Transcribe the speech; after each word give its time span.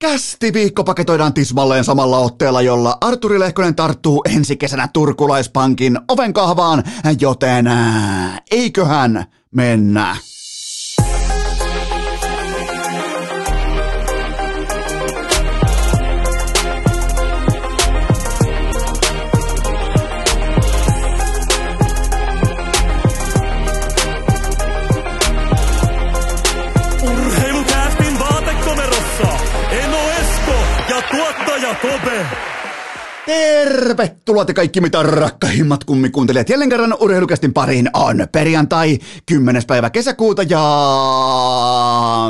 Kästi 0.00 0.52
viikko 0.52 0.84
paketoidaan 0.84 1.34
tismalleen 1.34 1.84
samalla 1.84 2.18
otteella, 2.18 2.62
jolla 2.62 2.98
Arturi 3.00 3.40
Lehkonen 3.40 3.74
tarttuu 3.74 4.22
ensi 4.36 4.56
kesänä 4.56 4.88
Turkulaispankin 4.92 5.98
oven 6.08 6.32
kahvaan, 6.32 6.84
joten 7.20 7.66
eiköhän 8.50 9.24
mennä. 9.54 10.16
Tuottaja 31.80 32.24
Kope. 32.24 32.39
Tervetuloa 33.26 34.44
te 34.44 34.54
kaikki 34.54 34.80
mitä 34.80 35.02
rakkahimmat 35.02 35.84
kummikuuntelijat. 35.84 36.48
Jälleen 36.48 36.70
kerran 36.70 36.96
urheilukästin 37.00 37.52
pariin 37.52 37.90
on 37.94 38.26
perjantai 38.32 38.98
10. 39.26 39.62
päivä 39.66 39.90
kesäkuuta 39.90 40.42
ja 40.42 40.60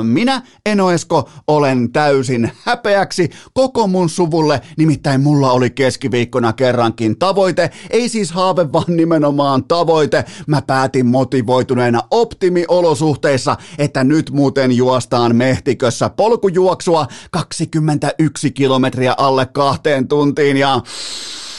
minä 0.03 0.43
Eno 0.67 0.91
Esko 0.91 1.29
olen 1.47 1.93
täysin 1.93 2.53
häpeäksi 2.65 3.31
koko 3.53 3.87
mun 3.87 4.09
suvulle. 4.09 4.61
Nimittäin 4.77 5.21
mulla 5.21 5.53
oli 5.53 5.71
keskiviikkona 5.71 6.53
kerrankin 6.53 7.19
tavoite, 7.19 7.71
ei 7.91 8.09
siis 8.09 8.33
haave 8.33 8.73
vaan 8.73 8.97
nimenomaan 8.97 9.65
tavoite. 9.65 10.25
Mä 10.47 10.63
päätin 10.63 11.07
motivoituneena 11.07 12.03
optimiolosuhteissa, 12.11 13.57
että 13.79 14.05
nyt 14.05 14.31
muuten 14.31 14.73
juostaan 14.73 15.37
mehtikössä 15.37 16.09
polkujuoksua 16.09 17.07
21 17.31 18.51
kilometriä 18.51 19.15
alle 19.19 19.47
kahteen 19.47 20.09
tuntiin 20.09 20.57
ja 20.57 20.80
now. 20.83 21.50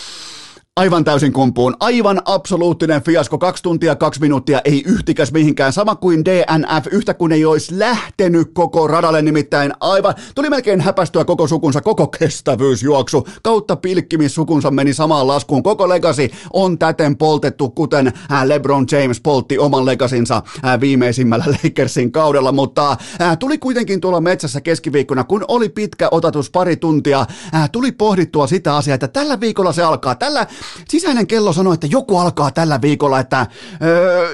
Aivan 0.75 1.03
täysin 1.03 1.33
kumpuun. 1.33 1.75
Aivan 1.79 2.21
absoluuttinen 2.25 3.01
fiasko. 3.01 3.37
Kaksi 3.37 3.63
tuntia, 3.63 3.95
kaksi 3.95 4.21
minuuttia, 4.21 4.61
ei 4.65 4.83
yhtikäs 4.85 5.31
mihinkään. 5.31 5.73
Sama 5.73 5.95
kuin 5.95 6.25
DNF, 6.25 6.87
yhtä 6.91 7.13
kuin 7.13 7.31
ei 7.31 7.45
olisi 7.45 7.79
lähtenyt 7.79 8.51
koko 8.53 8.87
radalle 8.87 9.21
nimittäin 9.21 9.73
aivan. 9.79 10.13
Tuli 10.35 10.49
melkein 10.49 10.81
häpästyä 10.81 11.25
koko 11.25 11.47
sukunsa, 11.47 11.81
koko 11.81 12.07
kestävyysjuoksu. 12.07 13.27
Kautta 13.43 13.75
pilkkimissukunsa 13.75 14.71
meni 14.71 14.93
samaan 14.93 15.27
laskuun. 15.27 15.63
Koko 15.63 15.89
legacy 15.89 16.29
on 16.53 16.79
täten 16.79 17.17
poltettu, 17.17 17.69
kuten 17.69 18.07
äh, 18.31 18.43
LeBron 18.43 18.85
James 18.91 19.21
poltti 19.21 19.57
oman 19.57 19.85
legasinsa 19.85 20.43
äh, 20.65 20.79
viimeisimmällä 20.79 21.45
Lakersin 21.63 22.11
kaudella. 22.11 22.51
Mutta 22.51 22.97
äh, 23.21 23.37
tuli 23.37 23.57
kuitenkin 23.57 24.01
tuolla 24.01 24.21
metsässä 24.21 24.61
keskiviikkona, 24.61 25.23
kun 25.23 25.45
oli 25.47 25.69
pitkä 25.69 26.07
otatus 26.11 26.49
pari 26.49 26.75
tuntia, 26.75 27.25
tuli 27.71 27.91
pohdittua 27.91 28.47
sitä 28.47 28.75
asiaa, 28.75 28.95
että 28.95 29.07
tällä 29.07 29.39
viikolla 29.39 29.73
se 29.73 29.83
alkaa. 29.83 30.15
Tällä 30.15 30.47
sisäinen 30.89 31.27
kello 31.27 31.53
sanoi, 31.53 31.73
että 31.73 31.87
joku 31.87 32.17
alkaa 32.17 32.51
tällä 32.51 32.81
viikolla, 32.81 33.19
että 33.19 33.47
öö, 33.83 34.29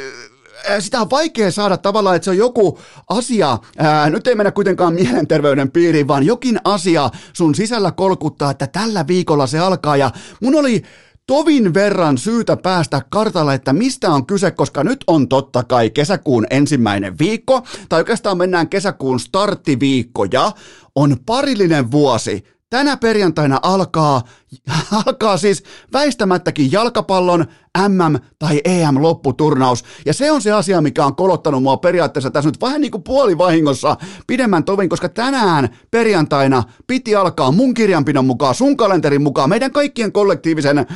sitä 0.80 1.02
on 1.02 1.10
vaikea 1.10 1.52
saada 1.52 1.78
tavallaan, 1.78 2.16
että 2.16 2.24
se 2.24 2.30
on 2.30 2.38
joku 2.38 2.80
asia, 3.10 3.58
ää, 3.78 4.10
nyt 4.10 4.28
ei 4.28 4.36
mennä 4.36 4.52
kuitenkaan 4.52 4.94
mielenterveyden 4.94 5.72
piiriin, 5.72 6.08
vaan 6.08 6.26
jokin 6.26 6.60
asia 6.64 7.10
sun 7.34 7.56
sisällä 7.56 7.92
kolkuttaa, 7.92 8.52
että 8.52 8.68
tällä 8.68 9.08
viikolla 9.08 9.48
se 9.48 9.60
alkaa. 9.60 9.98
Ja 9.98 10.12
mun 10.42 10.56
oli 10.56 10.84
tovin 11.28 11.74
verran 11.74 12.18
syytä 12.18 12.58
päästä 12.58 13.02
kartalle, 13.10 13.54
että 13.54 13.74
mistä 13.74 14.12
on 14.12 14.26
kyse, 14.26 14.52
koska 14.52 14.84
nyt 14.84 15.04
on 15.08 15.28
totta 15.30 15.64
kai 15.64 15.90
kesäkuun 15.90 16.48
ensimmäinen 16.50 17.20
viikko, 17.20 17.64
tai 17.90 18.00
oikeastaan 18.00 18.38
mennään 18.38 18.70
kesäkuun 18.70 19.20
starttiviikko, 19.20 20.26
ja 20.32 20.52
on 20.96 21.18
parillinen 21.26 21.92
vuosi. 21.92 22.44
Tänä 22.70 22.98
perjantaina 22.98 23.60
alkaa, 23.62 24.22
alkaa 25.06 25.38
siis 25.38 25.64
väistämättäkin 25.94 26.72
jalkapallon 26.72 27.46
MM- 27.78 28.20
tai 28.40 28.62
EM-lopputurnaus. 28.66 29.84
Ja 30.06 30.14
se 30.14 30.32
on 30.32 30.42
se 30.42 30.52
asia, 30.52 30.82
mikä 30.82 31.06
on 31.06 31.16
kolottanut 31.16 31.64
mua 31.64 31.78
periaatteessa 31.78 32.32
tässä 32.32 32.50
nyt 32.50 32.62
vähän 32.62 32.82
niin 32.82 32.92
kuin 32.92 33.04
puolivahingossa 33.04 33.98
pidemmän 34.28 34.64
tovin, 34.64 34.90
koska 34.90 35.10
tänään 35.10 35.70
perjantaina 35.92 36.64
piti 36.88 37.16
alkaa 37.16 37.52
mun 37.52 37.74
kirjanpidon 37.74 38.26
mukaan, 38.26 38.56
sun 38.56 38.78
kalenterin 38.78 39.22
mukaan, 39.22 39.50
meidän 39.50 39.72
kaikkien 39.72 40.12
kollektiivisen 40.12 40.78
äh, 40.78 40.88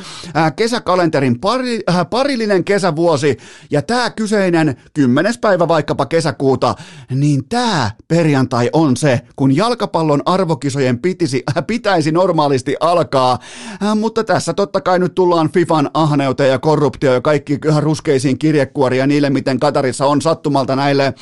kesäkalenterin 0.56 1.40
pari, 1.40 1.80
äh, 1.90 2.10
parillinen 2.10 2.64
kesävuosi. 2.64 3.36
Ja 3.70 3.82
tämä 3.82 4.10
kyseinen 4.10 4.76
kymmenes 4.94 5.38
päivä 5.38 5.68
vaikkapa 5.68 6.06
kesäkuuta, 6.06 6.74
niin 7.10 7.48
tämä 7.48 7.90
perjantai 8.08 8.70
on 8.72 8.96
se, 8.96 9.20
kun 9.36 9.56
jalkapallon 9.56 10.22
arvokisojen 10.26 10.98
pitisi, 10.98 11.42
äh, 11.56 11.66
pitäisi 11.66 12.12
normaalisti 12.12 12.76
alkaa. 12.80 13.38
Äh, 13.82 13.96
mutta 13.96 14.24
tässä 14.24 14.54
totta 14.54 14.80
kai 14.80 14.98
nyt 14.98 15.14
tullaan 15.14 15.50
FIFAn 15.50 15.90
ahneuteen 15.94 16.50
ja 16.50 16.58
korruptio 16.58 17.12
ja 17.12 17.20
kaikki 17.20 17.58
ruskeisiin 17.80 18.38
kirjekuoria 18.38 19.06
niille, 19.06 19.30
miten 19.30 19.60
Katarissa 19.60 20.06
on 20.06 20.22
sattumalta 20.22 20.76
näille 20.76 21.14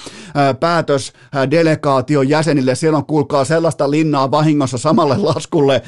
päätösdelegaation 0.60 2.28
jäsenille. 2.28 2.74
Siellä 2.74 2.96
on 2.96 3.06
kuulkaa 3.06 3.44
sellaista 3.44 3.90
linnaa 3.90 4.30
vahingossa 4.30 4.78
samalle 4.78 5.16
laskulle 5.16 5.82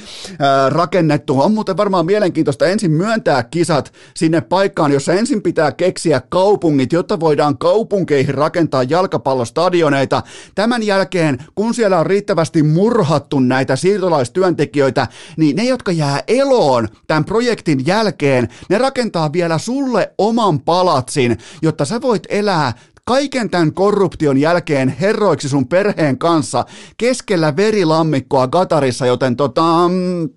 rakennettu. 0.69 1.41
On 1.41 1.55
muuten 1.55 1.77
varmaan 1.77 2.07
mielenkiintoista 2.07 2.67
ensin 2.67 2.91
myöntää 2.91 3.43
kisat 3.43 3.93
sinne 4.15 4.41
paikkaan, 4.41 4.93
jossa 4.93 5.13
ensin 5.13 5.43
pitää 5.43 5.73
keksiä 5.73 6.23
kaupungit, 6.29 6.93
jotta 6.93 7.21
voidaan 7.21 7.59
kaupunkeihin 7.59 8.35
rakentaa 8.35 8.83
jalkapallostadioneita. 8.83 10.23
Tämän 10.55 10.83
jälkeen, 10.83 11.39
kun 11.55 11.75
siellä 11.75 11.99
on 11.99 12.07
riittävästi 12.07 12.63
murhattu 12.63 13.41
näitä 13.41 13.77
siirtolaistyöntekijöitä, 13.77 15.07
niin 15.37 15.57
ne, 15.57 15.65
jotka 15.65 15.93
jää 15.93 16.22
eloon 16.29 16.89
tämän 17.07 17.25
projektin 17.25 17.87
jälkeen, 17.87 18.49
ne 18.69 18.79
rakentaa 18.79 19.33
vielä 19.33 19.59
sulle 19.59 20.15
oman 20.19 20.61
palatsin, 20.61 21.39
jotta 21.63 21.85
sä 21.85 22.03
voit 22.03 22.23
elää 22.29 22.73
kaiken 23.05 23.51
tämän 23.51 23.75
korruption 23.75 24.39
jälkeen 24.39 24.89
herroiksi 24.89 25.49
sun 25.49 25.69
perheen 25.69 26.19
kanssa 26.19 26.65
keskellä 26.97 27.57
verilammikkoa 27.57 28.49
Gatarissa, 28.49 29.07
joten 29.07 29.37
tota, 29.37 29.89
mm, 29.89 30.29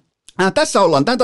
Äh, 0.42 0.54
tässä 0.54 0.82
ollaan. 0.82 1.06
Tämän, 1.06 1.20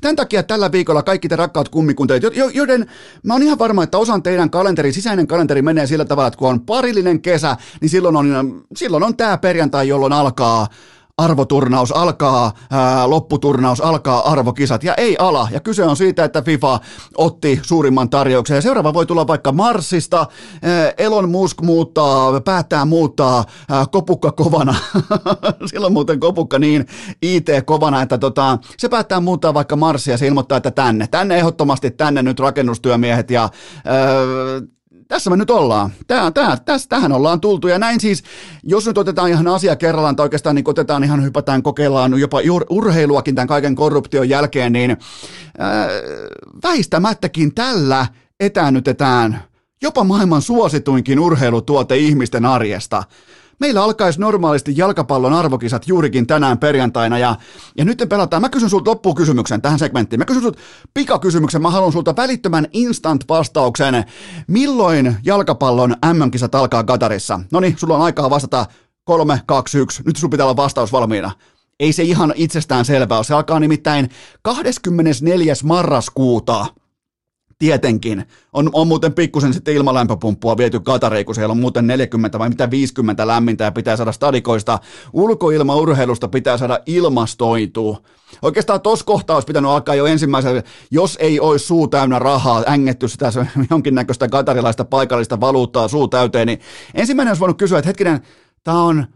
tämän 0.00 0.16
takia 0.16 0.42
tällä 0.42 0.72
viikolla 0.72 1.02
kaikki 1.02 1.28
te 1.28 1.36
rakkaat 1.36 1.68
kummikuntelijat, 1.68 2.36
joiden 2.54 2.86
mä 3.22 3.34
oon 3.34 3.42
ihan 3.42 3.58
varma, 3.58 3.82
että 3.82 3.98
osan 3.98 4.22
teidän 4.22 4.50
kalenteri, 4.50 4.92
sisäinen 4.92 5.26
kalenteri 5.26 5.62
menee 5.62 5.86
sillä 5.86 6.04
tavalla, 6.04 6.26
että 6.28 6.38
kun 6.38 6.48
on 6.48 6.60
parillinen 6.60 7.22
kesä, 7.22 7.56
niin 7.80 7.88
silloin 7.88 8.16
on, 8.16 8.62
silloin 8.76 9.02
on 9.02 9.16
tämä 9.16 9.38
perjantai, 9.38 9.88
jolloin 9.88 10.12
alkaa 10.12 10.66
arvoturnaus 11.16 11.92
alkaa, 11.92 12.52
ää, 12.70 13.10
lopputurnaus 13.10 13.80
alkaa, 13.80 14.32
arvokisat 14.32 14.84
ja 14.84 14.94
ei 14.94 15.16
ala. 15.18 15.48
Ja 15.50 15.60
kyse 15.60 15.84
on 15.84 15.96
siitä, 15.96 16.24
että 16.24 16.42
FIFA 16.42 16.80
otti 17.16 17.60
suurimman 17.62 18.10
tarjouksen. 18.10 18.54
Ja 18.54 18.60
seuraava 18.60 18.94
voi 18.94 19.06
tulla 19.06 19.26
vaikka 19.26 19.52
Marsista. 19.52 20.26
Ää, 20.62 20.92
Elon 20.98 21.28
Musk 21.30 21.62
muuttaa, 21.62 22.40
päättää 22.40 22.84
muuttaa 22.84 23.44
ää, 23.70 23.86
kopukka 23.92 24.32
kovana. 24.32 24.74
Silloin 25.70 25.92
muuten 25.92 26.20
kopukka 26.20 26.58
niin 26.58 26.86
IT 27.22 27.46
kovana, 27.64 28.02
että 28.02 28.18
tota, 28.18 28.58
se 28.78 28.88
päättää 28.88 29.20
muuttaa 29.20 29.54
vaikka 29.54 29.76
Marsia 29.76 30.14
ja 30.14 30.18
se 30.18 30.26
ilmoittaa, 30.26 30.56
että 30.56 30.70
tänne. 30.70 31.06
Tänne 31.06 31.36
ehdottomasti 31.36 31.90
tänne 31.90 32.22
nyt 32.22 32.40
rakennustyömiehet 32.40 33.30
ja 33.30 33.42
ää, 33.84 33.96
tässä 35.08 35.30
me 35.30 35.36
nyt 35.36 35.50
ollaan. 35.50 35.90
Tää, 36.06 36.30
tää, 36.30 36.56
täs, 36.64 36.88
tähän 36.88 37.12
ollaan 37.12 37.40
tultu. 37.40 37.68
Ja 37.68 37.78
näin 37.78 38.00
siis, 38.00 38.24
jos 38.62 38.86
nyt 38.86 38.98
otetaan 38.98 39.30
ihan 39.30 39.48
asia 39.48 39.76
kerrallaan, 39.76 40.16
tai 40.16 40.24
oikeastaan 40.24 40.56
niin 40.56 40.70
otetaan 40.70 41.04
ihan 41.04 41.24
hypätään, 41.24 41.62
kokeillaan 41.62 42.18
jopa 42.18 42.38
urheiluakin 42.70 43.34
tämän 43.34 43.48
kaiken 43.48 43.74
korruption 43.74 44.28
jälkeen, 44.28 44.72
niin 44.72 44.96
ää, 45.58 45.88
väistämättäkin 46.62 47.54
tällä 47.54 48.06
etäännytetään 48.40 49.42
jopa 49.82 50.04
maailman 50.04 50.42
suosituinkin 50.42 51.20
urheilutuote 51.20 51.96
ihmisten 51.96 52.44
arjesta. 52.44 53.02
Meillä 53.60 53.82
alkaisi 53.82 54.20
normaalisti 54.20 54.72
jalkapallon 54.76 55.32
arvokisat 55.32 55.88
juurikin 55.88 56.26
tänään 56.26 56.58
perjantaina 56.58 57.18
ja, 57.18 57.36
ja 57.78 57.84
nyt 57.84 58.04
pelataan. 58.08 58.42
Mä 58.42 58.48
kysyn 58.48 58.70
sulta 58.70 58.90
loppukysymyksen 58.90 59.62
tähän 59.62 59.78
segmenttiin. 59.78 60.20
Mä 60.20 60.24
kysyn 60.24 60.42
sulta 60.42 60.58
pikakysymyksen. 60.94 61.62
Mä 61.62 61.70
haluan 61.70 61.92
sulta 61.92 62.16
välittömän 62.16 62.66
instant-vastauksen. 62.72 64.04
Milloin 64.46 65.16
jalkapallon 65.24 65.96
MM-kisat 66.14 66.54
alkaa 66.54 66.84
Katarissa? 66.84 67.40
No 67.52 67.60
niin, 67.60 67.74
sulla 67.78 67.96
on 67.96 68.02
aikaa 68.02 68.30
vastata 68.30 68.66
3, 69.04 69.40
2, 69.46 69.78
1. 69.78 70.02
Nyt 70.06 70.16
sulla 70.16 70.30
pitää 70.30 70.46
olla 70.46 70.56
vastaus 70.56 70.92
valmiina. 70.92 71.30
Ei 71.80 71.92
se 71.92 72.02
ihan 72.02 72.32
itsestään 72.36 72.84
selvää 72.84 73.22
Se 73.22 73.34
alkaa 73.34 73.60
nimittäin 73.60 74.10
24. 74.42 75.54
marraskuuta. 75.64 76.66
Tietenkin. 77.58 78.24
On, 78.52 78.70
on 78.72 78.88
muuten 78.88 79.14
pikkusen 79.14 79.54
sitten 79.54 79.74
ilmalämpöpumppua 79.74 80.56
viety 80.56 80.80
Katariin, 80.80 81.26
kun 81.26 81.34
siellä 81.34 81.52
on 81.52 81.58
muuten 81.58 81.86
40 81.86 82.38
vai 82.38 82.48
mitä 82.48 82.70
50 82.70 83.26
lämmintä 83.26 83.64
ja 83.64 83.72
pitää 83.72 83.96
saada 83.96 84.12
stadikoista. 84.12 84.78
Ulkoilmaurheilusta 85.12 86.28
pitää 86.28 86.58
saada 86.58 86.80
ilmastoitua. 86.86 88.02
Oikeastaan 88.42 88.80
tuossa 88.80 89.04
kohtaa 89.04 89.36
olisi 89.36 89.46
pitänyt 89.46 89.70
alkaa 89.70 89.94
jo 89.94 90.06
ensimmäisenä, 90.06 90.62
jos 90.90 91.16
ei 91.20 91.40
olisi 91.40 91.66
suu 91.66 91.88
täynnä 91.88 92.18
rahaa, 92.18 92.64
ängetty 92.66 93.08
sitä 93.08 93.32
jonkinnäköistä 93.70 94.28
katarilaista 94.28 94.84
paikallista 94.84 95.40
valuuttaa 95.40 95.88
suu 95.88 96.08
täyteen, 96.08 96.46
niin 96.46 96.60
ensimmäinen 96.94 97.30
olisi 97.30 97.40
voinut 97.40 97.58
kysyä, 97.58 97.78
että 97.78 97.88
hetkinen, 97.88 98.20
tämä 98.64 98.82
on 98.82 99.06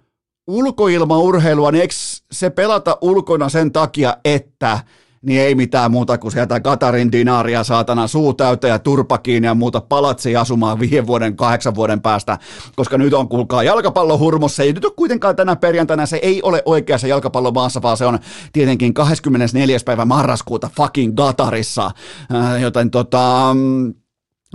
ulkoilmaurheilua, 0.46 1.72
niin 1.72 1.82
eikö 1.82 1.94
se 2.32 2.50
pelata 2.50 2.98
ulkona 3.00 3.48
sen 3.48 3.72
takia, 3.72 4.16
että 4.24 4.78
niin 5.22 5.40
ei 5.40 5.54
mitään 5.54 5.90
muuta 5.90 6.18
kuin 6.18 6.32
sieltä 6.32 6.60
Katarin 6.60 7.12
dinaaria 7.12 7.64
saatana 7.64 8.06
suu 8.06 8.34
täytä 8.34 8.68
ja 8.68 8.78
turpa 8.78 9.18
kiinni 9.18 9.46
ja 9.46 9.54
muuta 9.54 9.80
palatsi 9.80 10.36
asumaan 10.36 10.80
viiden 10.80 11.06
vuoden, 11.06 11.36
kahdeksan 11.36 11.74
vuoden 11.74 12.00
päästä, 12.00 12.38
koska 12.76 12.98
nyt 12.98 13.14
on 13.14 13.28
kuulkaa 13.28 13.62
jalkapallohurmos, 13.62 14.56
se 14.56 14.62
ei 14.62 14.72
nyt 14.72 14.84
ole 14.84 14.92
kuitenkaan 14.96 15.36
tänä 15.36 15.56
perjantaina, 15.56 16.06
se 16.06 16.18
ei 16.22 16.42
ole 16.42 16.62
oikeassa 16.64 17.06
jalkapallomaassa, 17.06 17.82
vaan 17.82 17.96
se 17.96 18.06
on 18.06 18.18
tietenkin 18.52 18.94
24. 18.94 19.78
päivä 19.84 20.04
marraskuuta 20.04 20.70
fucking 20.76 21.16
Katarissa, 21.16 21.90
äh, 22.34 22.60
joten 22.60 22.90
tota, 22.90 23.56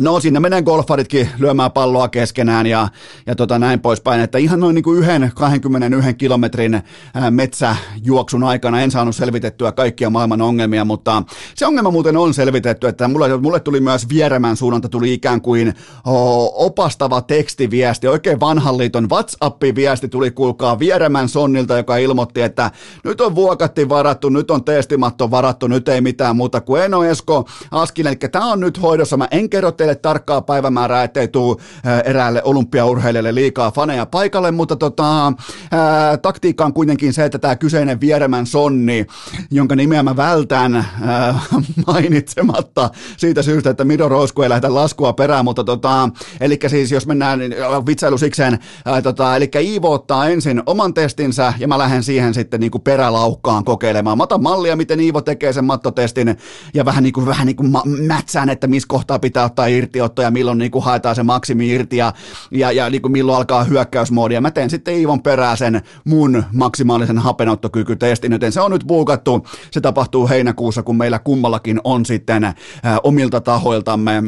No 0.02 0.20
sinne 0.20 0.40
menee 0.40 0.62
golfaritkin 0.62 1.30
lyömään 1.40 1.72
palloa 1.72 2.08
keskenään 2.08 2.68
ja, 2.68 2.88
ja 3.26 3.36
tota 3.36 3.60
näin 3.60 3.80
poispäin, 3.80 4.22
että 4.22 4.38
ihan 4.38 4.60
noin 4.60 4.76
niin 4.76 4.84
kuin 4.84 5.00
yhden 5.00 5.32
21 5.36 6.14
kilometrin 6.14 6.82
metsäjuoksun 7.30 8.44
aikana 8.44 8.82
en 8.82 8.92
saanut 8.92 9.16
selvitettyä 9.16 9.72
kaikkia 9.72 10.10
maailman 10.10 10.42
ongelmia, 10.42 10.86
mutta 10.86 11.24
se 11.56 11.66
ongelma 11.66 11.92
muuten 11.92 12.18
on 12.18 12.34
selvitetty, 12.34 12.88
että 12.88 13.08
mulle, 13.08 13.38
mulle 13.38 13.60
tuli 13.60 13.80
myös 13.80 14.10
Vieremän 14.10 14.58
suunnalta 14.58 14.90
tuli 14.90 15.14
ikään 15.14 15.42
kuin 15.42 15.74
oh, 16.06 16.66
opastava 16.66 17.22
tekstiviesti, 17.22 18.08
oikein 18.08 18.40
vanhan 18.40 18.78
liiton 18.78 19.10
WhatsApp-viesti 19.10 20.08
tuli 20.08 20.32
kuulkaa 20.32 20.80
Vieremän 20.80 21.30
Sonnilta, 21.30 21.78
joka 21.78 21.98
ilmoitti, 21.98 22.42
että 22.42 22.72
nyt 23.04 23.22
on 23.22 23.36
vuokatti 23.36 23.90
varattu, 23.90 24.30
nyt 24.30 24.52
on 24.52 24.64
testimatto 24.64 25.32
varattu, 25.32 25.68
nyt 25.68 25.88
ei 25.88 26.02
mitään 26.02 26.36
muuta 26.36 26.62
kuin 26.62 26.84
Eno 26.84 27.04
Esko 27.04 27.48
Askinen, 27.72 28.12
eli 28.22 28.30
tämä 28.32 28.52
on 28.52 28.60
nyt 28.60 28.82
hoidossa, 28.82 29.18
mä 29.18 29.28
en 29.32 29.50
kerro 29.50 29.72
teille 29.86 29.96
tarkkaa 30.02 30.42
päivämäärää, 30.42 31.04
ettei 31.04 31.28
tule 31.28 31.58
eräälle 32.06 32.44
olympiaurheilijalle 32.44 33.36
liikaa 33.36 33.72
faneja 33.72 34.06
paikalle, 34.06 34.52
mutta 34.52 34.76
tota, 34.76 35.34
ää, 35.72 36.18
taktiikka 36.18 36.66
on 36.66 36.74
kuitenkin 36.74 37.14
se, 37.14 37.26
että 37.26 37.40
tämä 37.40 37.56
kyseinen 37.56 38.02
Vieremän 38.02 38.46
Sonni, 38.46 39.06
jonka 39.52 39.76
nimeä 39.76 40.04
mä 40.04 40.16
vältän 40.16 40.76
ää, 40.76 41.40
mainitsematta 41.88 42.90
siitä 43.18 43.42
syystä, 43.42 43.70
että 43.70 43.84
Mido 43.84 44.10
Rousku 44.10 44.42
ei 44.42 44.50
lähdetä 44.50 44.74
laskua 44.74 45.14
perään, 45.14 45.46
mutta 45.46 45.64
tota, 45.64 46.10
eli 46.42 46.60
siis 46.68 46.92
jos 46.92 47.08
mennään 47.08 47.40
vitsailu 47.86 48.18
sikseen, 48.18 48.60
ää, 48.86 49.02
tota, 49.02 49.36
eli 49.36 49.50
Iivo 49.60 49.94
ottaa 49.94 50.28
ensin 50.28 50.64
oman 50.66 50.94
testinsä 50.94 51.54
ja 51.60 51.68
mä 51.68 51.78
lähden 51.78 52.04
siihen 52.04 52.34
sitten 52.34 52.60
niin 52.60 52.72
kuin 52.72 52.82
perälaukkaan 52.82 53.64
kokeilemaan. 53.64 54.18
Mä 54.18 54.24
otan 54.24 54.44
mallia, 54.44 54.76
miten 54.76 55.00
Iivo 55.00 55.22
tekee 55.22 55.54
sen 55.54 55.66
mattotestin 55.66 56.38
ja 56.74 56.86
vähän 56.86 57.04
niin 57.04 57.14
kuin, 57.14 57.26
vähän 57.26 57.48
niin 57.48 57.56
kuin 57.56 57.72
mätsään, 58.08 58.50
että 58.50 58.68
missä 58.68 58.88
kohtaa 58.88 59.20
pitää 59.20 59.46
ottaa 59.46 59.68
irtiottoja, 59.78 60.32
milloin 60.32 60.58
niin 60.58 60.72
kuin 60.72 60.84
haetaan 60.84 61.16
se 61.16 61.24
maksimi 61.24 61.70
irti 61.70 61.98
ja, 61.98 62.14
ja, 62.52 62.72
ja 62.72 62.90
niin 62.90 63.02
kuin 63.02 63.12
milloin 63.12 63.38
alkaa 63.38 63.64
hyökkäysmoodi. 63.64 64.34
Ja 64.34 64.42
mä 64.42 64.52
teen 64.52 64.70
sitten 64.70 64.94
Iivon 64.94 65.24
perään 65.24 65.58
sen 65.58 65.82
mun 66.06 66.44
maksimaalisen 66.54 67.20
hapenottokykytestin, 67.20 68.32
joten 68.32 68.52
se 68.52 68.62
on 68.62 68.72
nyt 68.72 68.84
buukattu. 68.88 69.48
Se 69.72 69.82
tapahtuu 69.82 70.30
heinäkuussa, 70.30 70.84
kun 70.84 70.98
meillä 70.98 71.20
kummallakin 71.20 71.82
on 71.84 72.06
sitten 72.06 72.44
ä, 72.44 72.54
omilta 73.04 73.42
tahoiltamme 73.42 74.24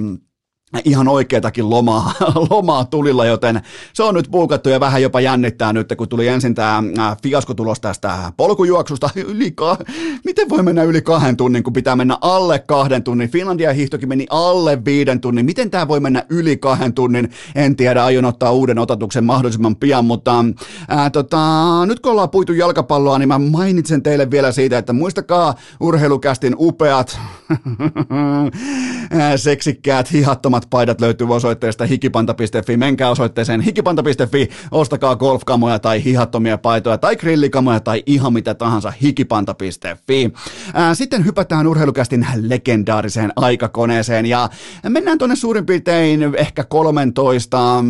ihan 0.85 1.07
oikeatakin 1.07 1.69
lomaa, 1.69 2.13
lomaa 2.49 2.85
tulilla, 2.85 3.25
joten 3.25 3.61
se 3.93 4.03
on 4.03 4.15
nyt 4.15 4.27
buukattu 4.31 4.69
ja 4.69 4.79
vähän 4.79 5.01
jopa 5.01 5.21
jännittää 5.21 5.73
nyt, 5.73 5.93
kun 5.97 6.09
tuli 6.09 6.27
ensin 6.27 6.55
tämä 6.55 6.83
fiaskotulos 7.23 7.79
tästä 7.79 8.31
polkujuoksusta 8.37 9.09
yli 9.27 9.51
ka- 9.51 9.77
Miten 10.25 10.49
voi 10.49 10.63
mennä 10.63 10.83
yli 10.83 11.01
kahden 11.01 11.37
tunnin, 11.37 11.63
kun 11.63 11.73
pitää 11.73 11.95
mennä 11.95 12.17
alle 12.21 12.59
kahden 12.59 13.03
tunnin? 13.03 13.29
Finlandia 13.29 13.73
hiihtokin 13.73 14.09
meni 14.09 14.25
alle 14.29 14.85
viiden 14.85 15.21
tunnin. 15.21 15.45
Miten 15.45 15.69
tämä 15.69 15.87
voi 15.87 15.99
mennä 15.99 16.23
yli 16.29 16.57
kahden 16.57 16.93
tunnin? 16.93 17.31
En 17.55 17.75
tiedä, 17.75 18.03
aion 18.03 18.25
ottaa 18.25 18.51
uuden 18.51 18.79
otatuksen 18.79 19.23
mahdollisimman 19.23 19.75
pian, 19.75 20.05
mutta 20.05 20.45
ää, 20.87 21.09
tota, 21.09 21.39
nyt 21.85 21.99
kun 21.99 22.11
ollaan 22.11 22.29
puitu 22.29 22.53
jalkapalloa, 22.53 23.19
niin 23.19 23.27
mä 23.27 23.39
mainitsen 23.39 24.03
teille 24.03 24.31
vielä 24.31 24.51
siitä, 24.51 24.77
että 24.77 24.93
muistakaa 24.93 25.55
urheilukästin 25.79 26.55
upeat, 26.57 27.19
seksikkäät, 29.35 30.11
hihattomat 30.13 30.56
Muutamat 30.57 30.69
paidat 30.69 31.01
löytyy 31.01 31.27
osoitteesta 31.29 31.85
hikipanta.fi. 31.85 32.77
Menkää 32.77 33.09
osoitteeseen 33.09 33.61
hikipanta.fi, 33.61 34.49
ostakaa 34.71 35.15
golfkamoja 35.15 35.79
tai 35.79 36.03
hihattomia 36.03 36.57
paitoja 36.57 36.97
tai 36.97 37.15
grillikamoja 37.15 37.79
tai 37.79 38.03
ihan 38.05 38.33
mitä 38.33 38.55
tahansa 38.55 38.93
hikipanta.fi. 39.01 40.33
Sitten 40.93 41.25
hypätään 41.25 41.67
urheilukästin 41.67 42.27
legendaariseen 42.41 43.33
aikakoneeseen 43.35 44.25
ja 44.25 44.49
mennään 44.89 45.17
tuonne 45.17 45.35
suurin 45.35 45.65
piirtein 45.65 46.35
ehkä 46.37 46.63
13 46.63 47.83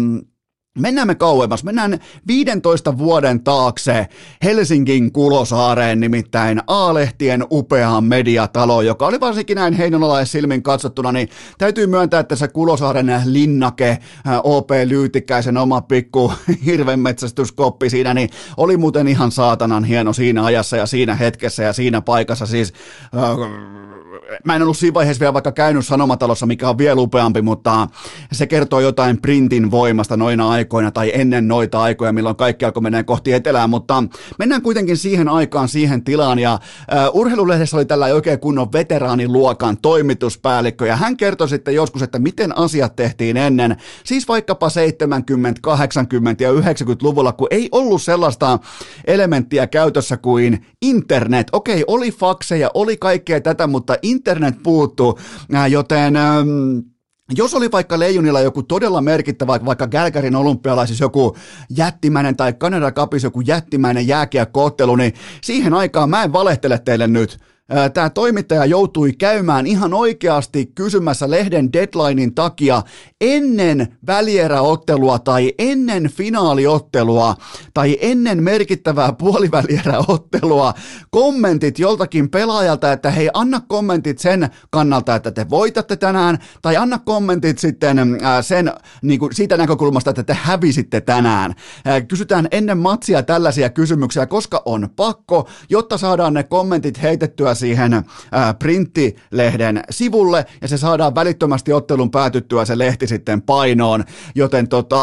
Mennään 0.77 1.07
me 1.07 1.15
kauemmas, 1.15 1.63
mennään 1.63 1.99
15 2.27 2.97
vuoden 2.97 3.43
taakse 3.43 4.07
Helsingin 4.43 5.11
Kulosaareen, 5.11 5.99
nimittäin 5.99 6.61
A-lehtien 6.67 7.45
upeaan 7.51 8.03
mediatalo, 8.03 8.81
joka 8.81 9.07
oli 9.07 9.19
varsinkin 9.19 9.55
näin 9.55 9.73
heinolalaissilmin 9.73 10.63
katsottuna, 10.63 11.11
niin 11.11 11.29
täytyy 11.57 11.87
myöntää, 11.87 12.19
että 12.19 12.35
se 12.35 12.47
Kulosaaren 12.47 13.21
linnake, 13.25 13.97
OP 14.43 14.69
Lyytikäisen 14.85 15.57
oma 15.57 15.81
pikku 15.81 16.33
hirvenmetsästyskoppi 16.65 17.89
siinä, 17.89 18.13
niin 18.13 18.29
oli 18.57 18.77
muuten 18.77 19.07
ihan 19.07 19.31
saatanan 19.31 19.83
hieno 19.83 20.13
siinä 20.13 20.45
ajassa 20.45 20.77
ja 20.77 20.85
siinä 20.85 21.15
hetkessä 21.15 21.63
ja 21.63 21.73
siinä 21.73 22.01
paikassa, 22.01 22.45
siis 22.45 22.73
äh, 23.15 23.77
mä 24.43 24.55
en 24.55 24.61
ollut 24.61 24.77
siinä 24.77 24.93
vaiheessa 24.93 25.19
vielä 25.19 25.33
vaikka 25.33 25.51
käynyt 25.51 25.85
Sanomatalossa, 25.85 26.45
mikä 26.45 26.69
on 26.69 26.77
vielä 26.77 27.01
upeampi, 27.01 27.41
mutta 27.41 27.87
se 28.31 28.47
kertoo 28.47 28.79
jotain 28.79 29.21
printin 29.21 29.71
voimasta 29.71 30.17
noina 30.17 30.49
aikoina 30.49 30.91
tai 30.91 31.11
ennen 31.13 31.47
noita 31.47 31.81
aikoja, 31.81 32.13
milloin 32.13 32.35
kaikki 32.35 32.65
alkoi 32.65 32.81
mennä 32.81 33.03
kohti 33.03 33.33
etelää, 33.33 33.67
mutta 33.67 34.03
mennään 34.39 34.61
kuitenkin 34.61 34.97
siihen 34.97 35.29
aikaan, 35.29 35.67
siihen 35.67 36.03
tilaan. 36.03 36.39
Ja 36.39 36.59
uh, 37.13 37.19
urheilulehdessä 37.19 37.77
oli 37.77 37.85
tällä 37.85 38.05
oikein 38.05 38.39
kunnon 38.39 38.73
veteraaniluokan 38.73 39.77
toimituspäällikkö. 39.77 40.87
Ja 40.87 40.95
hän 40.95 41.17
kertoi 41.17 41.49
sitten 41.49 41.75
joskus, 41.75 42.01
että 42.01 42.19
miten 42.19 42.57
asiat 42.57 42.95
tehtiin 42.95 43.37
ennen, 43.37 43.77
siis 44.03 44.27
vaikkapa 44.27 44.69
70, 44.69 45.61
80 45.61 46.43
ja 46.43 46.51
90-luvulla, 46.51 47.33
kun 47.33 47.47
ei 47.51 47.69
ollut 47.71 48.01
sellaista 48.01 48.59
elementtiä 49.05 49.67
käytössä 49.67 50.17
kuin 50.17 50.65
internet. 50.81 51.47
Okei, 51.51 51.83
oli 51.87 52.11
fakseja, 52.11 52.71
oli 52.73 52.97
kaikkea 52.97 53.41
tätä, 53.41 53.67
mutta 53.67 53.95
internet 54.01 54.16
puuttuu, 54.63 55.19
joten 55.69 56.13
jos 57.37 57.53
oli 57.53 57.71
vaikka 57.71 57.99
Leijonilla 57.99 58.41
joku 58.41 58.63
todella 58.63 59.01
merkittävä, 59.01 59.59
vaikka 59.65 59.87
Gälkärin 59.87 60.35
olympialaisissa 60.35 61.03
joku 61.03 61.37
jättimäinen 61.69 62.35
tai 62.35 62.53
Kanada 62.53 62.91
Cupissa 62.91 63.25
joku 63.25 63.41
jättimäinen 63.41 64.07
jääkiekkoottelu, 64.07 64.95
niin 64.95 65.13
siihen 65.43 65.73
aikaan 65.73 66.09
mä 66.09 66.23
en 66.23 66.33
valehtele 66.33 66.79
teille 66.79 67.07
nyt 67.07 67.39
tämä 67.93 68.09
toimittaja 68.09 68.65
joutui 68.65 69.13
käymään 69.13 69.67
ihan 69.67 69.93
oikeasti 69.93 70.71
kysymässä 70.75 71.29
lehden 71.29 71.73
deadlinein 71.73 72.35
takia 72.35 72.81
ennen 73.21 73.97
välieräottelua 74.07 75.19
tai 75.19 75.53
ennen 75.57 76.09
finaaliottelua 76.09 77.35
tai 77.73 77.97
ennen 78.01 78.43
merkittävää 78.43 79.13
puolivälieräottelua 79.13 80.73
kommentit 81.09 81.79
joltakin 81.79 82.29
pelaajalta, 82.29 82.91
että 82.91 83.11
hei 83.11 83.29
anna 83.33 83.61
kommentit 83.67 84.19
sen 84.19 84.49
kannalta, 84.69 85.15
että 85.15 85.31
te 85.31 85.49
voitatte 85.49 85.95
tänään 85.95 86.37
tai 86.61 86.77
anna 86.77 86.99
kommentit 86.99 87.59
sitten 87.59 87.97
sen 88.41 88.73
niin 89.01 89.19
kuin 89.19 89.35
siitä 89.35 89.57
näkökulmasta, 89.57 90.09
että 90.09 90.23
te 90.23 90.37
hävisitte 90.41 91.01
tänään. 91.01 91.55
Kysytään 92.07 92.47
ennen 92.51 92.77
matsia 92.77 93.23
tällaisia 93.23 93.69
kysymyksiä, 93.69 94.25
koska 94.25 94.61
on 94.65 94.89
pakko, 94.95 95.49
jotta 95.69 95.97
saadaan 95.97 96.33
ne 96.33 96.43
kommentit 96.43 97.01
heitettyä 97.01 97.56
siihen 97.57 97.93
ää, 98.31 98.53
printtilehden 98.53 99.83
sivulle 99.89 100.45
ja 100.61 100.67
se 100.67 100.77
saadaan 100.77 101.15
välittömästi 101.15 101.73
ottelun 101.73 102.11
päätyttyä 102.11 102.65
se 102.65 102.77
lehti 102.77 103.07
sitten 103.07 103.41
painoon, 103.41 104.03
joten 104.35 104.67
tota, 104.67 104.99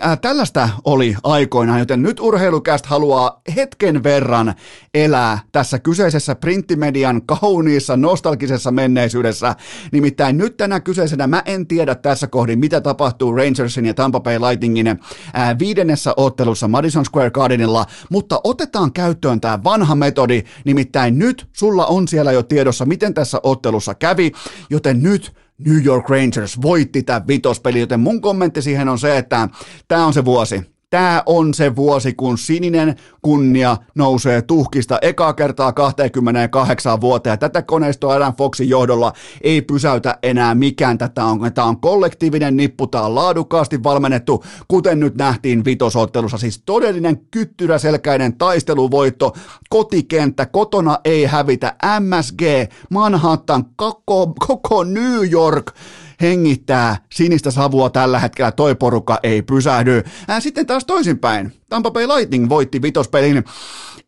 ää, 0.00 0.16
tällaista 0.16 0.68
oli 0.84 1.16
aikoinaan, 1.22 1.78
joten 1.78 2.02
nyt 2.02 2.20
Urheilukäst 2.20 2.86
haluaa 2.86 3.40
hetken 3.56 4.02
verran 4.02 4.54
elää 4.94 5.38
tässä 5.52 5.78
kyseisessä 5.78 6.34
printtimedian 6.34 7.22
kauniissa 7.26 7.96
nostalgisessa 7.96 8.70
menneisyydessä, 8.70 9.54
nimittäin 9.92 10.38
nyt 10.38 10.56
tänä 10.56 10.80
kyseisenä 10.80 11.26
mä 11.26 11.42
en 11.44 11.66
tiedä 11.66 11.94
tässä 11.94 12.26
kohdin, 12.26 12.58
mitä 12.58 12.80
tapahtuu 12.80 13.36
Rangersin 13.36 13.86
ja 13.86 13.94
Tampa 13.94 14.20
Bay 14.20 14.38
Lightningin 14.38 15.00
ää, 15.34 15.58
viidennessä 15.58 16.14
ottelussa 16.16 16.68
Madison 16.68 17.04
Square 17.04 17.30
Gardenilla, 17.30 17.86
mutta 18.10 18.40
otetaan 18.44 18.92
käyttöön 18.92 19.40
tämä 19.40 19.64
vanha 19.64 19.94
metodi, 19.94 20.42
nimittäin 20.64 21.18
nyt 21.18 21.48
sulla 21.52 21.75
on 21.84 22.08
siellä 22.08 22.32
jo 22.32 22.42
tiedossa, 22.42 22.84
miten 22.84 23.14
tässä 23.14 23.40
ottelussa 23.42 23.94
kävi, 23.94 24.32
joten 24.70 25.02
nyt 25.02 25.34
New 25.58 25.84
York 25.84 26.08
Rangers 26.08 26.62
voitti 26.62 27.02
tämän 27.02 27.26
vitospeli, 27.26 27.80
joten 27.80 28.00
mun 28.00 28.20
kommentti 28.20 28.62
siihen 28.62 28.88
on 28.88 28.98
se, 28.98 29.18
että 29.18 29.48
tämä 29.88 30.06
on 30.06 30.12
se 30.12 30.24
vuosi. 30.24 30.75
Tämä 30.90 31.22
on 31.26 31.54
se 31.54 31.76
vuosi, 31.76 32.14
kun 32.14 32.38
sininen 32.38 32.96
kunnia 33.22 33.76
nousee 33.94 34.42
tuhkista 34.42 34.98
ekaa 35.02 35.32
kertaa 35.32 35.72
28 35.72 37.00
vuoteen. 37.00 37.38
Tätä 37.38 37.62
koneistoa 37.62 38.14
Adam 38.14 38.34
Foxin 38.34 38.68
johdolla 38.68 39.12
ei 39.40 39.62
pysäytä 39.62 40.18
enää 40.22 40.54
mikään. 40.54 40.98
Tätä 40.98 41.24
on, 41.24 41.52
tämä 41.54 41.66
on 41.66 41.80
kollektiivinen 41.80 42.56
nippu, 42.56 42.86
tämä 42.86 43.04
on 43.04 43.14
laadukkaasti 43.14 43.82
valmennettu, 43.82 44.44
kuten 44.68 45.00
nyt 45.00 45.14
nähtiin 45.14 45.64
vitosottelussa. 45.64 46.38
Siis 46.38 46.62
todellinen 46.66 47.20
kyttyräselkäinen 47.30 48.38
taisteluvoitto, 48.38 49.32
kotikenttä, 49.68 50.46
kotona 50.46 50.98
ei 51.04 51.24
hävitä, 51.24 51.74
MSG, 52.00 52.42
Manhattan, 52.90 53.64
koko, 53.76 54.34
koko 54.46 54.84
New 54.84 55.30
York 55.30 55.72
hengittää 56.20 56.96
sinistä 57.12 57.50
savua 57.50 57.90
tällä 57.90 58.18
hetkellä, 58.18 58.52
toi 58.52 58.74
porukka 58.74 59.18
ei 59.22 59.42
pysähdy. 59.42 60.02
Sitten 60.38 60.66
taas 60.66 60.84
toisinpäin, 60.84 61.52
Tampa 61.68 61.90
Bay 61.90 62.06
Lightning 62.06 62.48
voitti 62.48 62.82
vitospelin 62.82 63.44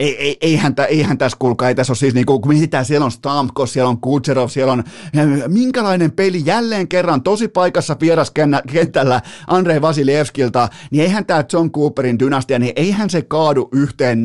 ei, 0.00 0.16
ei, 0.16 0.36
eihän, 0.40 0.74
tä, 0.74 0.84
eihän 0.84 1.18
tässä 1.18 1.36
kuulkaa, 1.38 1.68
ei 1.68 1.74
tässä 1.74 1.90
ole 1.90 1.98
siis 1.98 2.14
niinku, 2.14 2.40
kun 2.40 2.52
mietitään, 2.52 2.84
siellä 2.84 3.04
on 3.04 3.10
Stamkos, 3.10 3.72
siellä 3.72 3.88
on 3.88 4.00
Kutserov, 4.00 4.48
siellä 4.48 4.72
on 4.72 4.84
minkälainen 5.48 6.12
peli 6.12 6.42
jälleen 6.44 6.88
kerran 6.88 7.22
tosi 7.22 7.48
paikassa 7.48 7.96
vieraskentällä 8.00 9.20
Andrei 9.46 9.82
Vasilievskilta, 9.82 10.68
niin 10.90 11.02
eihän 11.02 11.26
tämä 11.26 11.44
John 11.52 11.70
Cooperin 11.70 12.18
dynastia, 12.18 12.58
niin 12.58 12.72
eihän 12.76 13.10
se 13.10 13.22
kaadu 13.22 13.68
yhteen 13.72 14.24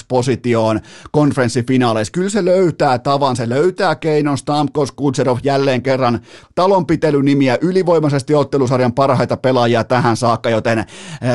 0-2 0.00 0.04
positioon 0.08 0.80
konferenssifinaaleissa. 1.12 2.12
Kyllä 2.12 2.30
se 2.30 2.44
löytää 2.44 2.98
tavan, 2.98 3.36
se 3.36 3.48
löytää 3.48 3.94
keinon 3.94 4.38
Stamkos, 4.38 4.92
Kutserov 4.92 5.38
jälleen 5.42 5.82
kerran 5.82 6.20
talonpitelynimiä 6.54 7.58
ylivoimaisesti 7.60 8.34
ottelusarjan 8.34 8.92
parhaita 8.92 9.36
pelaajia 9.36 9.84
tähän 9.84 10.16
saakka, 10.16 10.50
joten 10.50 10.78
äh, 10.78 10.86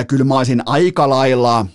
kyllä 0.08 0.24
mä 0.24 0.38
olisin 0.38 0.62
aika 0.66 1.10
lailla 1.10 1.66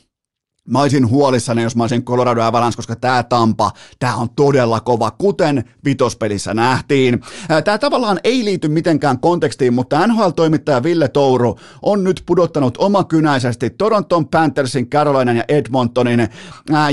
Mä 0.70 0.80
olisin 0.80 1.08
huolissani, 1.08 1.62
jos 1.62 1.76
mä 1.76 1.82
olisin 1.82 2.04
Colorado 2.04 2.42
Avalanche, 2.42 2.76
koska 2.76 2.96
tämä 2.96 3.22
Tampa, 3.22 3.70
tämä 3.98 4.16
on 4.16 4.28
todella 4.36 4.80
kova, 4.80 5.10
kuten 5.10 5.64
vitospelissä 5.84 6.54
nähtiin. 6.54 7.20
Tämä 7.64 7.78
tavallaan 7.78 8.20
ei 8.24 8.44
liity 8.44 8.68
mitenkään 8.68 9.18
kontekstiin, 9.18 9.74
mutta 9.74 10.06
NHL-toimittaja 10.06 10.82
Ville 10.82 11.08
Touru 11.08 11.58
on 11.82 12.04
nyt 12.04 12.22
pudottanut 12.26 12.76
omakynäisesti 12.78 13.70
Toronton 13.70 14.28
Panthersin, 14.28 14.90
Carolinan 14.90 15.36
ja 15.36 15.44
Edmontonin. 15.48 16.28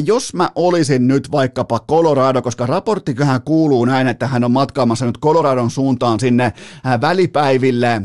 Jos 0.05 0.33
mä 0.33 0.49
olisin 0.55 1.07
nyt 1.07 1.31
vaikkapa 1.31 1.79
Colorado, 1.89 2.41
koska 2.41 2.65
raporttiköhän 2.65 3.41
kuuluu 3.41 3.85
näin, 3.85 4.07
että 4.07 4.27
hän 4.27 4.43
on 4.43 4.51
matkaamassa 4.51 5.05
nyt 5.05 5.19
Coloradon 5.19 5.71
suuntaan 5.71 6.19
sinne 6.19 6.53
välipäiville 7.01 8.01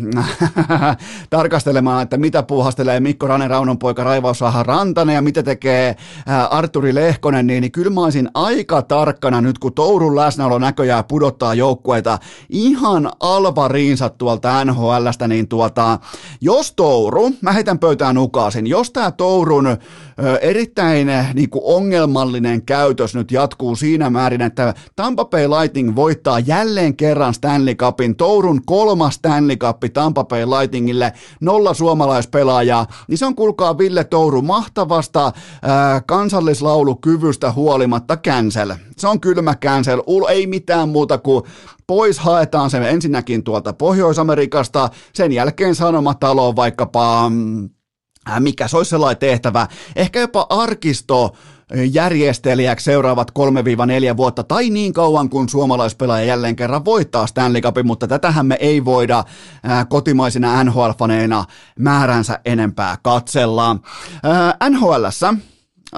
tarkastelemaan, 1.30 2.02
että 2.02 2.16
mitä 2.16 2.42
puuhastelee 2.42 3.00
Mikko 3.00 3.26
Ranen, 3.26 3.50
Raunon 3.50 3.78
poika 3.78 4.04
Raivaussaha 4.04 4.62
Rantanen 4.62 5.14
ja 5.14 5.22
mitä 5.22 5.42
te 5.42 5.55
tekee 5.56 5.96
Arturi 6.50 6.94
Lehkonen, 6.94 7.46
niin, 7.46 7.60
niin 7.60 7.72
kyllä 7.72 7.90
mä 7.90 8.00
olisin 8.00 8.28
aika 8.34 8.82
tarkkana 8.82 9.40
nyt, 9.40 9.58
kun 9.58 9.72
Tourun 9.72 10.16
läsnäolo 10.16 10.58
näköjään 10.58 11.04
pudottaa 11.04 11.54
joukkueita 11.54 12.18
ihan 12.48 13.10
alvariinsa 13.20 14.08
tuolta 14.08 14.64
NHLstä, 14.64 15.28
niin 15.28 15.48
tuota, 15.48 15.98
jos 16.40 16.72
Touru, 16.72 17.30
mä 17.40 17.52
heitän 17.52 17.78
pöytään 17.78 18.18
ukaasin, 18.18 18.66
jos 18.66 18.90
tämä 18.90 19.10
Tourun 19.10 19.76
erittäin 20.40 21.08
niin 21.34 21.50
kuin 21.50 21.62
ongelmallinen 21.64 22.62
käytös 22.62 23.14
nyt 23.14 23.32
jatkuu 23.32 23.76
siinä 23.76 24.10
määrin, 24.10 24.42
että 24.42 24.74
Tampa 24.96 25.24
Bay 25.24 25.48
Lightning 25.48 25.96
voittaa 25.96 26.38
jälleen 26.38 26.96
kerran 26.96 27.34
Stanley 27.34 27.74
Cupin, 27.74 28.16
Tourun 28.16 28.60
kolmas 28.66 29.14
Stanley 29.14 29.56
Cup 29.56 29.76
Tampa 29.92 30.24
Bay 30.24 30.46
Lightningille, 30.46 31.12
nolla 31.40 31.74
suomalaispelaajaa, 31.74 32.86
niin 33.08 33.18
se 33.18 33.26
on 33.26 33.34
kuulkaa 33.34 33.78
Ville 33.78 34.04
Touru 34.04 34.42
mahtavasta 34.42 35.32
kansallislaulukyvystä 36.06 37.52
huolimatta 37.52 38.16
cancel. 38.16 38.74
Se 38.96 39.08
on 39.08 39.20
kylmä 39.20 39.54
cancel, 39.54 40.02
ei 40.28 40.46
mitään 40.46 40.88
muuta 40.88 41.18
kuin 41.18 41.42
pois 41.86 42.18
haetaan 42.18 42.70
se 42.70 42.90
ensinnäkin 42.90 43.44
tuolta 43.44 43.72
Pohjois-Amerikasta, 43.72 44.88
sen 45.12 45.32
jälkeen 45.32 45.74
sanomataloon 45.74 46.56
vaikkapa 46.56 47.28
mm, 47.28 47.68
mikä 48.40 48.68
se 48.68 48.76
olisi 48.76 48.90
sellainen 48.90 49.20
tehtävä, 49.20 49.66
ehkä 49.96 50.20
jopa 50.20 50.46
arkisto 50.48 51.36
järjestelijäksi 51.92 52.84
seuraavat 52.84 53.30
3-4 53.30 54.16
vuotta 54.16 54.44
tai 54.44 54.70
niin 54.70 54.92
kauan 54.92 55.28
kuin 55.28 55.48
suomalaispelaaja 55.48 56.24
jälleen 56.24 56.56
kerran 56.56 56.84
voittaa 56.84 57.26
Stanley 57.26 57.60
Cupin, 57.60 57.86
mutta 57.86 58.08
tätähän 58.08 58.46
me 58.46 58.56
ei 58.60 58.84
voida 58.84 59.24
kotimaisina 59.88 60.64
NHL-faneina 60.64 61.44
määränsä 61.78 62.40
enempää 62.44 62.96
katsella. 63.02 63.76
NHLssä 64.70 65.34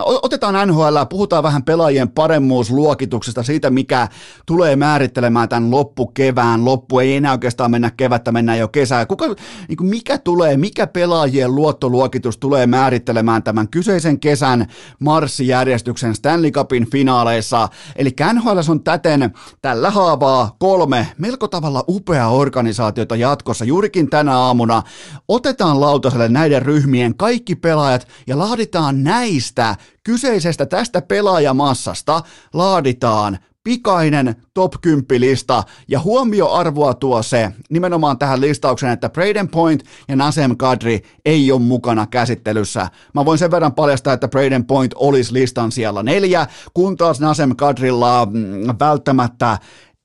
Otetaan 0.05 0.69
NHL, 0.69 0.97
puhutaan 1.11 1.43
vähän 1.43 1.63
pelaajien 1.63 2.09
paremmuusluokituksesta, 2.09 3.43
siitä 3.43 3.71
mikä 3.71 4.09
tulee 4.47 4.77
määrittelemään 4.77 5.49
tämän 5.49 5.71
loppukevään. 5.71 6.65
Loppu 6.65 6.99
ei 6.99 7.17
enää 7.17 7.33
oikeastaan 7.33 7.71
mennä 7.71 7.91
kevättä, 7.97 8.33
mennään 8.33 8.59
jo 8.59 8.69
kesää. 8.69 9.07
Kuka, 9.07 9.27
niin 9.69 9.77
kuin 9.77 9.91
mikä 9.91 10.19
tulee, 10.19 10.57
mikä 10.57 10.87
pelaajien 10.87 11.55
luottoluokitus 11.55 12.39
tulee 12.39 12.67
määrittelemään 12.67 13.43
tämän 13.43 13.69
kyseisen 13.69 14.21
kesän 14.21 14.67
marssijärjestyksen 14.99 16.15
Stanley 16.15 16.51
Cupin 16.51 16.91
finaaleissa. 16.91 17.69
Eli 17.97 18.11
NHL 18.33 18.59
on 18.69 18.85
täten 18.85 19.33
tällä 19.63 19.91
haavaa 19.91 20.57
kolme 20.59 21.07
melko 21.19 21.49
tavalla 21.49 21.85
upea 21.89 22.29
organisaatiota 22.29 23.17
jatkossa. 23.17 23.65
Juurikin 23.65 24.11
tänä 24.11 24.39
aamuna 24.39 24.83
otetaan 25.29 25.81
lautaselle 25.81 26.29
näiden 26.29 26.63
ryhmien 26.63 27.17
kaikki 27.17 27.55
pelaajat 27.57 28.09
ja 28.27 28.39
laaditaan 28.39 29.05
näistä 29.05 29.77
Kyseisestä 30.05 30.67
tästä 30.67 31.03
pelaajamassasta 31.03 32.23
laaditaan 32.55 33.39
pikainen 33.69 34.35
top 34.55 34.73
10 34.81 35.21
lista 35.21 35.63
ja 35.89 36.01
huomioarvoa 36.01 36.95
tuo 36.95 37.23
se 37.23 37.53
nimenomaan 37.71 38.19
tähän 38.19 38.41
listaukseen, 38.41 38.93
että 38.93 39.09
Braden 39.09 39.49
Point 39.49 39.83
ja 40.09 40.17
Nasem 40.17 40.57
Kadri 40.57 41.03
ei 41.25 41.53
ole 41.53 41.61
mukana 41.61 42.07
käsittelyssä. 42.07 42.89
Mä 43.15 43.25
voin 43.25 43.39
sen 43.39 43.51
verran 43.51 43.75
paljastaa, 43.75 44.13
että 44.13 44.29
Braden 44.29 44.65
Point 44.65 44.95
olisi 44.95 45.33
listan 45.33 45.73
siellä 45.73 46.03
neljä, 46.03 46.47
kun 46.75 46.97
taas 46.97 47.21
Nasem 47.21 47.57
Kadrilla 47.57 48.27
mm, 48.27 48.77
välttämättä 48.81 49.59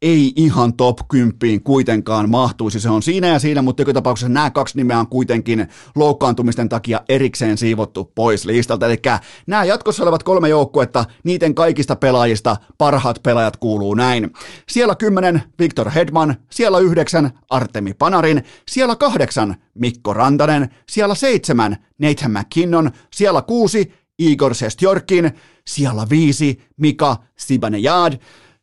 ei 0.04 0.34
ihan 0.36 0.74
top 0.74 1.00
10 1.08 1.62
kuitenkaan 1.64 2.30
mahtuisi. 2.30 2.80
Se 2.80 2.90
on 2.90 3.04
siinä 3.04 3.28
ja 3.28 3.40
siinä, 3.40 3.62
mutta 3.62 3.82
joka 3.82 3.94
tapauksessa 3.94 4.30
nämä 4.30 4.52
kaksi 4.52 4.78
nimeä 4.78 5.00
on 5.00 5.08
kuitenkin 5.08 5.68
loukkaantumisten 5.96 6.70
takia 6.70 7.02
erikseen 7.10 7.58
siivottu 7.58 8.12
pois 8.16 8.46
listalta. 8.46 8.86
Eli 8.86 9.02
nämä 9.48 9.64
jatkossa 9.64 10.04
olevat 10.04 10.24
kolme 10.24 10.50
joukkuetta, 10.50 11.06
niiden 11.24 11.56
kaikista 11.56 11.96
pelaajista 11.96 12.58
parhaat 12.78 13.24
pelaajat 13.24 13.58
kuuluu 13.58 13.94
näin. 13.94 14.34
Siellä 14.70 14.96
10 14.96 15.44
Victor 15.60 15.90
Hedman, 15.90 16.36
siellä 16.52 16.80
9 16.80 17.32
Artemi 17.50 17.94
Panarin, 17.94 18.44
siellä 18.68 18.96
8 18.96 19.56
Mikko 19.74 20.14
Rantanen, 20.14 20.70
siellä 20.90 21.16
7 21.16 21.78
Nathan 22.00 22.32
McKinnon, 22.32 22.92
siellä 23.14 23.42
6 23.42 23.94
Igor 24.20 24.56
Sestjorkin, 24.56 25.32
siellä 25.68 26.08
5 26.10 26.62
Mika 26.78 27.18
Sibanejad, 27.36 28.14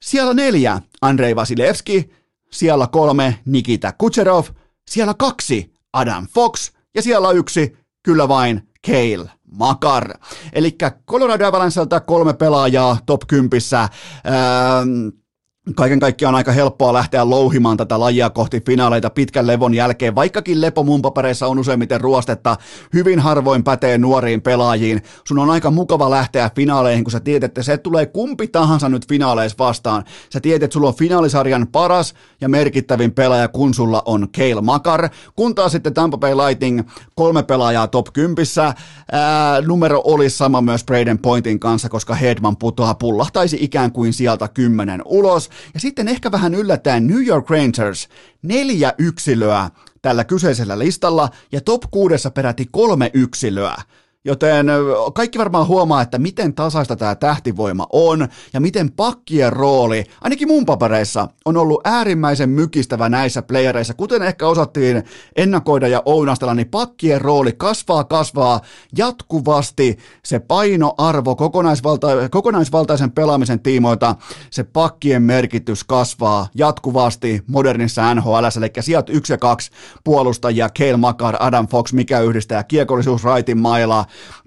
siellä 0.03 0.35
neljä 0.35 0.81
Andrei 1.03 1.37
Vasilevski, 1.37 2.11
siellä 2.51 2.87
kolme 2.87 3.39
Nikita 3.47 3.93
Kucherov, 3.99 4.45
siellä 4.89 5.15
kaksi 5.15 5.75
Adam 5.93 6.27
Fox 6.35 6.71
ja 6.95 7.03
siellä 7.03 7.31
yksi 7.31 7.77
kyllä 8.03 8.29
vain 8.29 8.69
Kale 8.87 9.31
Makar. 9.59 10.19
Eli 10.53 10.77
Colorado 11.11 11.47
Avalancelta 11.47 12.01
kolme 12.01 12.35
pelaajaa 12.35 12.99
top 13.07 13.23
10. 13.27 13.61
Öö, 13.73 14.33
kaiken 15.77 16.01
kaikkiaan 16.01 16.35
aika 16.35 16.53
helppoa 16.53 16.93
lähteä 16.93 17.31
louhimaan 17.31 17.77
tätä 17.77 18.01
lajia 18.01 18.31
kohti 18.31 18.61
finaaleita 18.61 19.11
pitkän 19.11 19.47
levon 19.47 19.75
jälkeen, 19.75 20.15
vaikkakin 20.15 20.61
lepo 20.61 20.83
mun 20.83 21.03
papereissa 21.03 21.47
on 21.47 21.59
useimmiten 21.59 22.01
ruostetta, 22.01 22.57
hyvin 22.95 23.19
harvoin 23.19 23.65
pätee 23.65 23.99
nuoriin 23.99 24.43
pelaajiin. 24.43 25.03
Sun 25.25 25.39
on 25.39 25.51
aika 25.51 25.71
mukava 25.71 26.11
lähteä 26.11 26.51
finaaleihin, 26.57 27.05
kun 27.05 27.13
sä 27.13 27.21
tiedät, 27.21 27.51
että 27.51 27.63
se 27.63 27.77
tulee 27.79 28.07
kumpi 28.07 28.49
tahansa 28.49 28.89
nyt 28.89 29.09
finaaleissa 29.09 29.59
vastaan. 29.59 30.05
Sä 30.33 30.41
tiedät, 30.41 30.63
että 30.63 30.75
sulla 30.75 30.89
on 30.89 30.95
finaalisarjan 30.95 31.67
paras 31.73 32.15
ja 32.41 32.49
merkittävin 32.49 33.13
pelaaja, 33.13 33.49
kun 33.49 33.75
sulla 33.75 34.03
on 34.05 34.29
Kale 34.37 34.61
Makar, 34.61 35.09
kun 35.37 35.55
taas 35.55 35.73
sitten 35.73 35.95
Tampa 35.95 36.19
Bay 36.19 36.35
Lightning 36.35 36.81
kolme 37.15 37.43
pelaajaa 37.43 37.89
top 37.89 38.07
10. 38.13 38.47
Ää, 39.13 39.61
numero 39.61 40.01
olisi 40.05 40.37
sama 40.37 40.61
myös 40.61 40.85
Braden 40.85 41.19
Pointin 41.19 41.61
kanssa, 41.61 41.89
koska 41.89 42.15
Hedman 42.15 42.57
putoaa 42.57 42.95
pullahtaisi 42.95 43.59
ikään 43.61 43.93
kuin 43.93 44.13
sieltä 44.13 44.49
kymmenen 44.49 45.03
ulos. 45.05 45.51
Ja 45.75 45.81
sitten 45.81 46.09
ehkä 46.09 46.33
vähän 46.33 46.55
yllättäen 46.55 47.07
New 47.07 47.27
York 47.27 47.51
Rangers, 47.51 48.09
neljä 48.43 48.95
yksilöä 48.99 49.71
tällä 50.03 50.25
kyseisellä 50.25 50.79
listalla 50.79 51.29
ja 51.53 51.61
top 51.61 51.83
kuudessa 51.91 52.31
peräti 52.31 52.67
kolme 52.71 53.11
yksilöä. 53.15 53.77
Joten 54.25 54.67
kaikki 55.15 55.39
varmaan 55.39 55.67
huomaa, 55.67 56.03
että 56.03 56.19
miten 56.19 56.55
tasaista 56.55 56.97
tämä 56.97 57.15
tähtivoima 57.15 57.87
on 57.93 58.29
ja 58.53 58.61
miten 58.61 58.93
pakkien 58.93 59.53
rooli, 59.53 60.05
ainakin 60.21 60.49
mun 60.49 60.67
papereissa, 60.67 61.29
on 61.45 61.57
ollut 61.57 61.81
äärimmäisen 61.85 62.51
mykistävä 62.51 63.09
näissä 63.09 63.43
playereissa. 63.43 63.95
Kuten 63.95 64.23
ehkä 64.23 64.47
osattiin 64.47 65.05
ennakoida 65.37 65.89
ja 65.89 66.03
ounastella, 66.05 66.55
niin 66.55 66.69
pakkien 66.69 67.21
rooli 67.21 67.53
kasvaa, 67.53 68.05
kasvaa 68.05 68.61
jatkuvasti. 68.97 69.99
Se 70.25 70.39
painoarvo 70.39 71.37
kokonaisvalta, 71.37 72.09
kokonaisvaltaisen 72.31 73.13
pelaamisen 73.13 73.61
tiimoilta, 73.61 74.17
se 74.51 74.65
pakkien 74.65 75.23
merkitys 75.23 75.85
kasvaa 75.85 76.49
jatkuvasti 76.55 77.43
modernissa 77.47 78.15
NHL, 78.15 78.45
eli 78.59 78.71
sijat 78.81 79.11
1 79.11 79.33
ja 79.33 79.39
2 79.39 79.71
puolustajia, 80.05 80.71
Kale 80.79 80.97
Makar, 80.97 81.37
Adam 81.39 81.69
Fox, 81.69 81.93
mikä 81.93 82.21
yhdistää 82.21 82.65
kiekollisuus, 82.65 83.25
raitin 83.25 83.59
maila, 83.59 84.05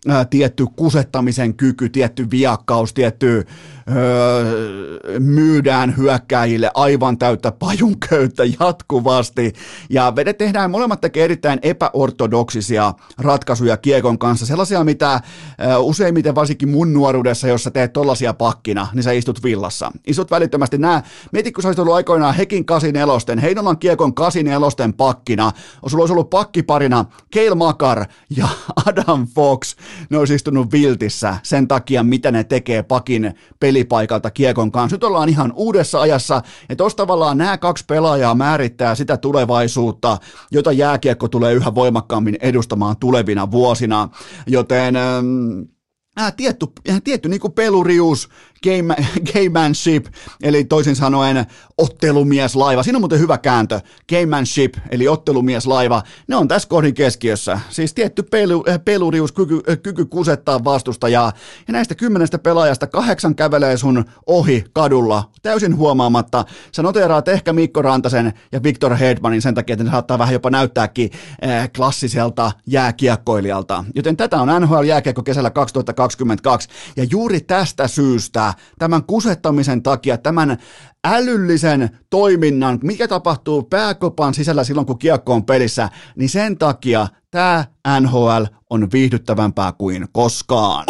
ää, 0.07 0.25
tietty 0.25 0.65
kusettamisen 0.75 1.53
kyky, 1.53 1.89
tietty 1.89 2.31
viakkaus, 2.31 2.93
tietty 2.93 3.45
öö, 3.91 4.99
myydään 5.19 5.97
hyökkääjille 5.97 6.71
aivan 6.73 7.17
täyttä 7.17 7.51
pajunköyttä 7.51 8.43
jatkuvasti. 8.59 9.53
Ja 9.89 10.13
vedet 10.15 10.37
tehdään, 10.37 10.71
molemmat 10.71 11.01
tekee 11.01 11.23
erittäin 11.23 11.59
epäortodoksisia 11.61 12.93
ratkaisuja 13.17 13.77
kiekon 13.77 14.19
kanssa, 14.19 14.45
sellaisia, 14.45 14.83
mitä 14.83 15.21
öö, 15.61 15.77
useimmiten 15.77 16.35
varsinkin 16.35 16.69
mun 16.69 16.93
nuoruudessa, 16.93 17.47
jos 17.47 17.63
sä 17.63 17.71
teet 17.71 17.93
tollasia 17.93 18.33
pakkina, 18.33 18.87
niin 18.93 19.03
sä 19.03 19.11
istut 19.11 19.43
villassa. 19.43 19.91
Istut 20.07 20.31
välittömästi 20.31 20.77
nää, 20.77 21.03
mieti 21.31 21.51
kun 21.51 21.61
sä 21.61 21.67
olisit 21.67 21.79
ollut 21.79 21.95
aikoinaan 21.95 22.35
Hekin 22.35 22.65
84, 22.65 23.41
Heinolan 23.41 23.77
kiekon 23.77 24.13
84 24.13 24.93
pakkina, 24.97 25.51
sulla 25.87 26.01
olisi 26.01 26.13
ollut 26.13 26.29
pakkiparina 26.29 27.05
Keil 27.31 27.55
Makar 27.55 28.05
ja 28.37 28.47
Adam 28.85 29.27
Fox, 29.53 29.75
ne 30.09 30.17
olisi 30.17 30.35
istunut 30.35 30.71
viltissä 30.71 31.37
sen 31.43 31.67
takia, 31.67 32.03
mitä 32.03 32.31
ne 32.31 32.43
tekee 32.43 32.83
pakin 32.83 33.33
peli 33.59 33.83
pelipaikalta 33.83 34.31
kiekon 34.31 34.71
kanssa. 34.71 34.95
Nyt 34.95 35.03
ollaan 35.03 35.29
ihan 35.29 35.53
uudessa 35.55 36.01
ajassa, 36.01 36.41
ja 36.69 36.75
tuossa 36.75 36.97
tavallaan 36.97 37.37
nämä 37.37 37.57
kaksi 37.57 37.85
pelaajaa 37.87 38.35
määrittää 38.35 38.95
sitä 38.95 39.17
tulevaisuutta, 39.17 40.17
jota 40.51 40.71
jääkiekko 40.71 41.27
tulee 41.27 41.53
yhä 41.53 41.75
voimakkaammin 41.75 42.37
edustamaan 42.41 42.97
tulevina 42.97 43.51
vuosina, 43.51 44.09
joten... 44.47 44.95
Ähm, 44.95 45.61
äh, 46.19 46.33
tietty, 46.37 46.65
tietty 47.03 47.29
niin 47.29 47.41
kuin 47.41 47.53
pelurius, 47.53 48.29
game, 48.63 48.95
gamemanship, 49.33 50.05
eli 50.43 50.63
toisin 50.63 50.95
sanoen 50.95 51.45
ottelumieslaiva. 51.77 52.83
Siinä 52.83 52.97
on 52.97 53.01
muuten 53.01 53.19
hyvä 53.19 53.37
kääntö. 53.37 53.79
Gamemanship, 54.09 54.73
eli 54.91 55.07
ottelumieslaiva. 55.07 56.03
Ne 56.27 56.35
on 56.35 56.47
tässä 56.47 56.69
kohdin 56.69 56.93
keskiössä. 56.93 57.59
Siis 57.69 57.93
tietty 57.93 58.23
pelu, 58.23 58.63
äh, 58.69 58.79
pelurius, 58.85 59.31
kyky, 59.31 59.61
äh, 59.69 59.77
kyky 59.83 60.05
kusettaa 60.05 60.63
vastustajaa. 60.63 61.33
Ja 61.67 61.73
näistä 61.73 61.95
kymmenestä 61.95 62.39
pelaajasta 62.39 62.87
kahdeksan 62.87 63.35
kävelee 63.35 63.77
sun 63.77 64.05
ohi 64.25 64.65
kadulla 64.73 65.29
täysin 65.41 65.77
huomaamatta. 65.77 66.45
Sä 66.71 66.83
noteeraat 66.83 67.27
ehkä 67.27 67.53
Mikko 67.53 67.81
Rantasen 67.81 68.33
ja 68.51 68.63
Victor 68.63 68.95
Hedmanin 68.95 69.41
sen 69.41 69.55
takia, 69.55 69.73
että 69.73 69.83
ne 69.83 69.91
saattaa 69.91 70.19
vähän 70.19 70.33
jopa 70.33 70.49
näyttääkin 70.49 71.09
äh, 71.45 71.69
klassiselta 71.75 72.51
jääkiekkoilijalta. 72.67 73.85
Joten 73.95 74.17
tätä 74.17 74.41
on 74.41 74.61
NHL 74.61 74.83
jääkiekko 74.83 75.23
kesällä 75.23 75.49
2022. 75.49 76.69
Ja 76.97 77.03
juuri 77.03 77.41
tästä 77.41 77.87
syystä 77.87 78.52
tämän 78.79 79.03
kusettamisen 79.03 79.83
takia, 79.83 80.17
tämän 80.17 80.57
älyllisen 81.05 81.89
toiminnan, 82.09 82.79
mikä 82.83 83.07
tapahtuu 83.07 83.63
pääkopan 83.63 84.33
sisällä 84.33 84.63
silloin, 84.63 84.87
kun 84.87 84.99
kiekko 84.99 85.33
on 85.33 85.45
pelissä, 85.45 85.89
niin 86.15 86.29
sen 86.29 86.57
takia 86.57 87.07
tämä 87.31 87.65
NHL 87.99 88.43
on 88.69 88.87
viihdyttävämpää 88.93 89.71
kuin 89.71 90.07
koskaan. 90.11 90.85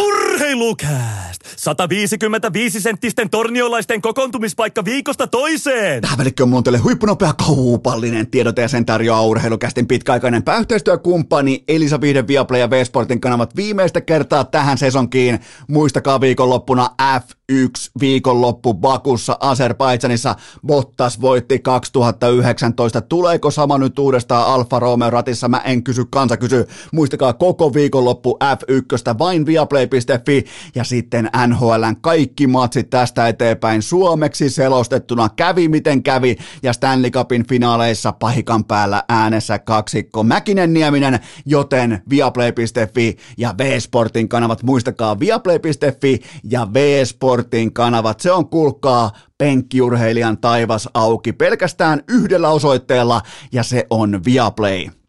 Urheilukääst! 0.53 1.41
155 1.55 2.81
senttisten 2.81 3.29
torniolaisten 3.29 4.01
kokoontumispaikka 4.01 4.85
viikosta 4.85 5.27
toiseen! 5.27 6.03
Mulla 6.45 6.57
on 6.57 6.63
teille 6.63 6.77
huippunopea 6.79 7.33
kaupallinen 7.33 8.31
tiedote 8.31 8.61
ja 8.61 8.67
sen 8.67 8.85
tarjoaa 8.85 9.25
urheilukästin 9.25 9.87
pitkäaikainen 9.87 10.43
pääyhteistyökumppani 10.43 11.63
Elisa 11.67 12.01
Vihde 12.01 12.27
Viaplay 12.27 12.59
ja 12.59 12.69
V-Sportin 12.69 13.21
kanavat 13.21 13.55
viimeistä 13.55 14.01
kertaa 14.01 14.43
tähän 14.43 14.77
sesonkiin. 14.77 15.39
Muistakaa 15.67 16.21
viikonloppuna 16.21 16.89
F1 17.19 17.91
viikonloppu 17.99 18.73
Bakussa 18.73 19.37
Azerbaidsanissa. 19.39 20.35
Bottas 20.67 21.21
voitti 21.21 21.59
2019. 21.59 23.01
Tuleeko 23.01 23.51
sama 23.51 23.77
nyt 23.77 23.99
uudestaan 23.99 24.47
Alfa 24.47 24.79
Romeo 24.79 25.09
ratissa? 25.09 25.47
Mä 25.47 25.57
en 25.57 25.83
kysy, 25.83 26.05
kansa 26.09 26.37
kysy. 26.37 26.67
Muistakaa 26.91 27.33
koko 27.33 27.73
viikonloppu 27.73 28.39
F1 28.43 29.19
vain 29.19 29.45
viaplay.fi 29.45 30.42
ja 30.75 30.83
sitten 30.83 31.29
NHLn 31.47 31.95
kaikki 32.01 32.47
matsit 32.47 32.89
tästä 32.89 33.27
eteenpäin 33.27 33.81
suomeksi 33.81 34.49
selostettuna. 34.49 35.29
Kävi 35.35 35.67
miten 35.67 36.03
kävi. 36.03 36.35
Ja 36.63 36.73
Stanley 36.73 37.11
Cupin 37.11 37.47
finaaleissa 37.47 38.11
pahikan 38.11 38.65
päällä 38.65 39.03
äänessä 39.09 39.59
kaksikko 39.59 40.23
Mäkinen 40.23 40.73
Nieminen, 40.73 41.19
joten 41.45 42.01
viaplay.fi 42.09 43.17
ja 43.37 43.55
V-Sportin 43.57 44.29
kanavat, 44.29 44.63
muistakaa 44.63 45.19
viaplay.fi 45.19 46.19
ja 46.43 46.67
V-Sportin 46.73 47.73
kanavat, 47.73 48.19
se 48.19 48.31
on 48.31 48.49
kuulkaa 48.49 49.11
penkkiurheilijan 49.37 50.37
taivas 50.37 50.89
auki 50.93 51.33
pelkästään 51.33 52.03
yhdellä 52.09 52.49
osoitteella. 52.49 53.21
Ja 53.51 53.63
se 53.63 53.87
on 53.89 54.21
Viaplay. 54.25 55.02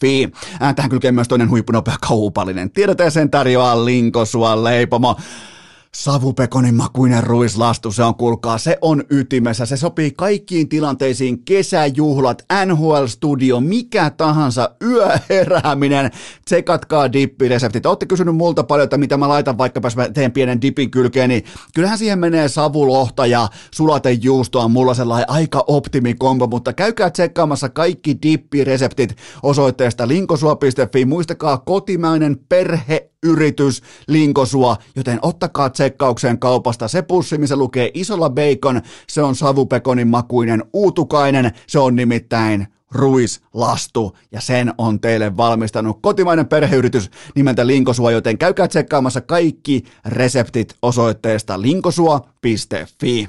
Fi. 0.00 0.32
Tähän 0.76 0.90
kylkee 0.90 1.12
myös 1.12 1.28
toinen 1.28 1.50
huippunopea 1.50 1.96
kaupallinen. 2.00 2.70
Tiedote 2.70 3.10
sen 3.10 3.30
tarjoaa 3.30 3.84
Linkosua 3.84 4.64
leipomo. 4.64 5.16
Savupekonin 5.94 6.74
makuinen 6.74 7.24
ruislastu, 7.24 7.92
se 7.92 8.02
on 8.02 8.14
kuulkaa, 8.14 8.58
se 8.58 8.78
on 8.80 9.04
ytimessä, 9.10 9.66
se 9.66 9.76
sopii 9.76 10.10
kaikkiin 10.10 10.68
tilanteisiin, 10.68 11.44
kesäjuhlat, 11.44 12.44
NHL-studio, 12.66 13.60
mikä 13.60 14.10
tahansa, 14.10 14.70
yöherääminen, 14.82 16.10
tsekatkaa 16.44 17.12
dippireseptit. 17.12 17.86
Olette 17.86 18.06
kysynyt 18.06 18.36
multa 18.36 18.64
paljon, 18.64 18.84
että 18.84 18.96
mitä 18.96 19.16
mä 19.16 19.28
laitan 19.28 19.58
vaikka 19.58 19.80
mä 19.96 20.08
teen 20.08 20.32
pienen 20.32 20.62
dipin 20.62 20.90
kylkeen, 20.90 21.28
niin 21.28 21.44
kyllähän 21.74 21.98
siihen 21.98 22.18
menee 22.18 22.48
savulohta 22.48 23.26
ja 23.26 23.48
sulatejuustoa, 23.74 24.68
mulla 24.68 24.94
sellainen 24.94 25.30
aika 25.30 25.64
optimikombo, 25.66 26.46
mutta 26.46 26.72
käykää 26.72 27.10
tsekkaamassa 27.10 27.68
kaikki 27.68 28.18
dippireseptit 28.22 29.16
osoitteesta 29.42 30.08
linkosua.fi, 30.08 31.04
muistakaa 31.04 31.58
kotimainen 31.58 32.38
perhe 32.48 33.09
yritys 33.22 33.82
Linkosua, 34.08 34.76
joten 34.96 35.18
ottakaa 35.22 35.70
tsekkaukseen 35.70 36.38
kaupasta. 36.38 36.88
Se 36.88 37.02
pussi, 37.02 37.38
missä 37.38 37.56
lukee 37.56 37.90
isolla 37.94 38.30
bacon, 38.30 38.82
se 39.08 39.22
on 39.22 39.34
savupekonin 39.34 40.08
makuinen 40.08 40.64
uutukainen, 40.72 41.52
se 41.66 41.78
on 41.78 41.96
nimittäin 41.96 42.66
ruislastu 42.92 44.16
ja 44.32 44.40
sen 44.40 44.72
on 44.78 45.00
teille 45.00 45.36
valmistanut 45.36 45.98
kotimainen 46.02 46.48
perheyritys 46.48 47.10
nimeltä 47.34 47.66
Linkosua, 47.66 48.10
joten 48.10 48.38
käykää 48.38 48.68
tsekkaamassa 48.68 49.20
kaikki 49.20 49.84
reseptit 50.04 50.74
osoitteesta 50.82 51.62
linkosua.fi. 51.62 53.26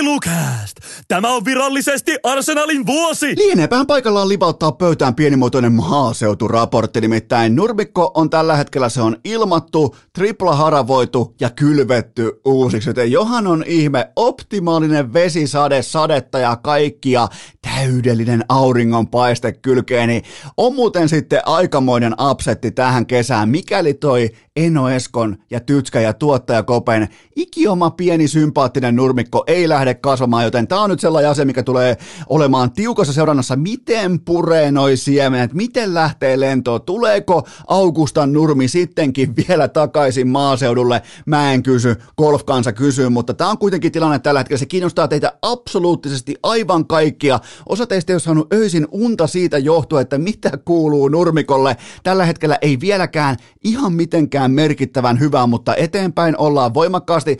Urheilukääst! 0.00 0.76
Tämä 1.08 1.34
on 1.34 1.44
virallisesti 1.44 2.16
Arsenalin 2.22 2.86
vuosi! 2.86 3.36
Lieneepähän 3.36 3.86
paikallaan 3.86 4.28
livauttaa 4.28 4.72
pöytään 4.72 5.14
pienimuotoinen 5.14 5.72
maaseuturaportti, 5.72 7.00
nimittäin 7.00 7.56
Nurmikko 7.56 8.10
on 8.14 8.30
tällä 8.30 8.56
hetkellä, 8.56 8.88
se 8.88 9.02
on 9.02 9.16
ilmattu, 9.24 9.96
tripla 10.12 10.54
haravoitu 10.54 11.34
ja 11.40 11.50
kylvetty 11.50 12.40
uusiksi, 12.44 12.90
joten 12.90 13.12
johan 13.12 13.46
on 13.46 13.64
ihme, 13.66 14.08
optimaalinen 14.16 15.12
vesisade, 15.12 15.82
sadetta 15.82 16.38
ja 16.38 16.56
kaikkia, 16.56 17.28
täydellinen 17.62 18.44
auringon 18.48 19.08
paiste 19.08 19.52
kylkeen, 19.52 20.08
niin 20.08 20.22
on 20.56 20.74
muuten 20.74 21.08
sitten 21.08 21.40
aikamoinen 21.46 22.14
upsetti 22.30 22.70
tähän 22.70 23.06
kesään, 23.06 23.48
mikäli 23.48 23.94
toi 23.94 24.30
Eno 24.60 24.88
Eskon 24.88 25.36
ja 25.50 25.60
Tytskä 25.60 26.00
ja 26.00 26.12
tuottaja 26.12 26.62
Kopen 26.62 27.08
ikioma 27.36 27.90
pieni 27.90 28.28
sympaattinen 28.28 28.96
nurmikko 28.96 29.44
ei 29.46 29.68
lähde 29.68 29.94
kasvamaan, 29.94 30.44
joten 30.44 30.68
tämä 30.68 30.80
on 30.80 30.90
nyt 30.90 31.00
sellainen 31.00 31.30
asia, 31.30 31.44
mikä 31.44 31.62
tulee 31.62 31.96
olemaan 32.28 32.72
tiukassa 32.72 33.12
seurannassa, 33.12 33.56
miten 33.56 34.20
puree 34.20 34.72
noi 34.72 34.96
siemenet, 34.96 35.52
miten 35.52 35.94
lähtee 35.94 36.40
lentoon, 36.40 36.82
tuleeko 36.82 37.46
Augustan 37.66 38.32
nurmi 38.32 38.68
sittenkin 38.68 39.34
vielä 39.36 39.68
takaisin 39.68 40.28
maaseudulle, 40.28 41.02
mä 41.26 41.52
en 41.52 41.62
kysy, 41.62 41.96
golfkansa 42.16 42.72
kysyy, 42.72 43.08
mutta 43.08 43.34
tämä 43.34 43.50
on 43.50 43.58
kuitenkin 43.58 43.92
tilanne 43.92 44.18
tällä 44.18 44.40
hetkellä, 44.40 44.58
se 44.58 44.66
kiinnostaa 44.66 45.08
teitä 45.08 45.32
absoluuttisesti 45.42 46.34
aivan 46.42 46.86
kaikkia, 46.86 47.40
osa 47.68 47.86
teistä 47.86 48.12
ei 48.12 48.14
ole 48.14 48.20
saanut 48.20 48.52
öisin 48.52 48.86
unta 48.90 49.26
siitä 49.26 49.58
johtuen, 49.58 50.02
että 50.02 50.18
mitä 50.18 50.50
kuuluu 50.64 51.08
nurmikolle, 51.08 51.76
tällä 52.02 52.24
hetkellä 52.24 52.58
ei 52.62 52.80
vieläkään 52.80 53.36
ihan 53.64 53.92
mitenkään 53.92 54.49
mitään 54.50 54.68
merkittävän 54.70 55.20
hyvää, 55.20 55.46
mutta 55.46 55.74
eteenpäin 55.74 56.34
ollaan 56.38 56.74
voimakkaasti. 56.74 57.38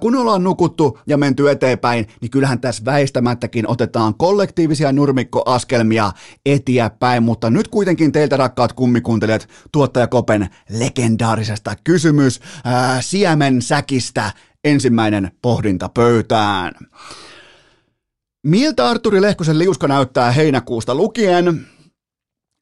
Kun 0.00 0.16
ollaan 0.16 0.44
nukuttu 0.44 0.98
ja 1.06 1.16
menty 1.16 1.50
eteenpäin, 1.50 2.06
niin 2.20 2.30
kyllähän 2.30 2.60
tässä 2.60 2.84
väistämättäkin 2.84 3.68
otetaan 3.68 4.14
kollektiivisia 4.14 4.92
nurmikkoaskelmia 4.92 6.12
eteenpäin, 6.46 7.22
mutta 7.22 7.50
nyt 7.50 7.68
kuitenkin 7.68 8.12
teiltä 8.12 8.36
rakkaat 8.36 8.72
kummikuuntelijat, 8.72 9.48
tuottaja 9.72 10.06
Kopen 10.06 10.48
legendaarisesta 10.70 11.76
kysymys 11.84 12.40
ää, 12.64 13.02
siemen 13.02 13.62
säkistä 13.62 14.32
ensimmäinen 14.64 15.30
pohdinta 15.42 15.88
pöytään. 15.88 16.72
Miltä 18.46 18.88
Arturi 18.88 19.22
Lehkosen 19.22 19.58
liuska 19.58 19.88
näyttää 19.88 20.32
heinäkuusta 20.32 20.94
lukien? 20.94 21.66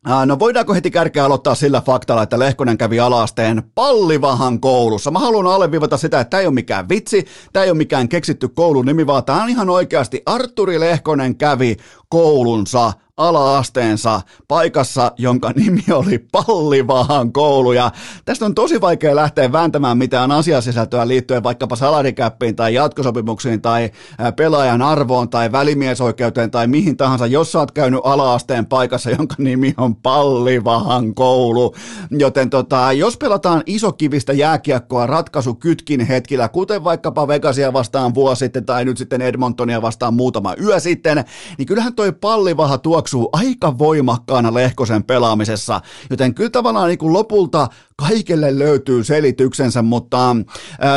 No 0.04 0.38
voidaanko 0.38 0.74
heti 0.74 0.90
kärkeä 0.90 1.24
aloittaa 1.24 1.54
sillä 1.54 1.80
faktalla, 1.80 2.22
että 2.22 2.38
Lehkonen 2.38 2.78
kävi 2.78 3.00
alasteen 3.00 3.62
Pallivahan 3.74 4.60
koulussa. 4.60 5.10
Mä 5.10 5.18
haluan 5.18 5.46
alleviivata 5.46 5.96
sitä, 5.96 6.20
että 6.20 6.30
tämä 6.30 6.40
ei 6.40 6.46
ole 6.46 6.54
mikään 6.54 6.88
vitsi, 6.88 7.26
tämä 7.52 7.64
ei 7.64 7.70
ole 7.70 7.78
mikään 7.78 8.08
keksitty 8.08 8.48
koulun 8.48 8.86
nimi, 8.86 9.06
vaan 9.06 9.24
tämä 9.24 9.42
on 9.42 9.48
ihan 9.48 9.70
oikeasti 9.70 10.22
Arturi 10.26 10.80
Lehkonen 10.80 11.36
kävi 11.36 11.76
koulunsa 12.08 12.92
ala-asteensa 13.20 14.20
paikassa, 14.48 15.12
jonka 15.18 15.52
nimi 15.56 15.84
oli 15.92 16.18
Pallivahan 16.32 17.32
koulu. 17.32 17.72
Ja 17.72 17.90
tästä 18.24 18.44
on 18.44 18.54
tosi 18.54 18.80
vaikea 18.80 19.16
lähteä 19.16 19.52
vääntämään 19.52 19.98
mitään 19.98 20.32
asiasisältöä 20.32 21.08
liittyen 21.08 21.42
vaikkapa 21.42 21.76
salarikäppiin 21.76 22.56
tai 22.56 22.74
jatkosopimuksiin 22.74 23.62
tai 23.62 23.90
pelaajan 24.36 24.82
arvoon 24.82 25.28
tai 25.28 25.52
välimiesoikeuteen 25.52 26.50
tai 26.50 26.66
mihin 26.66 26.96
tahansa, 26.96 27.26
jos 27.26 27.52
sä 27.52 27.58
oot 27.58 27.70
käynyt 27.70 28.00
ala-asteen 28.04 28.66
paikassa, 28.66 29.10
jonka 29.10 29.34
nimi 29.38 29.74
on 29.76 29.96
Pallivahan 29.96 31.14
koulu. 31.14 31.74
Joten 32.10 32.50
tota, 32.50 32.92
jos 32.92 33.16
pelataan 33.16 33.62
isokivistä 33.66 34.32
jääkiekkoa 34.32 35.06
ratkaisu 35.06 35.54
kytkin 35.54 36.00
hetkillä, 36.00 36.48
kuten 36.48 36.84
vaikkapa 36.84 37.28
Vegasia 37.28 37.72
vastaan 37.72 38.14
vuosi 38.14 38.38
sitten 38.38 38.64
tai 38.64 38.84
nyt 38.84 38.98
sitten 38.98 39.22
Edmontonia 39.22 39.82
vastaan 39.82 40.14
muutama 40.14 40.54
yö 40.62 40.80
sitten, 40.80 41.24
niin 41.58 41.66
kyllähän 41.66 41.94
toi 41.94 42.12
Pallivaha 42.12 42.78
tuoksuu 42.78 43.09
tuoksuu 43.10 43.28
aika 43.32 43.78
voimakkaana 43.78 44.54
Lehkosen 44.54 45.04
pelaamisessa, 45.04 45.80
joten 46.10 46.34
kyllä 46.34 46.50
tavallaan 46.50 46.88
niin 46.88 46.98
kuin 46.98 47.12
lopulta 47.12 47.68
kaikelle 47.96 48.58
löytyy 48.58 49.04
selityksensä, 49.04 49.82
mutta 49.82 50.36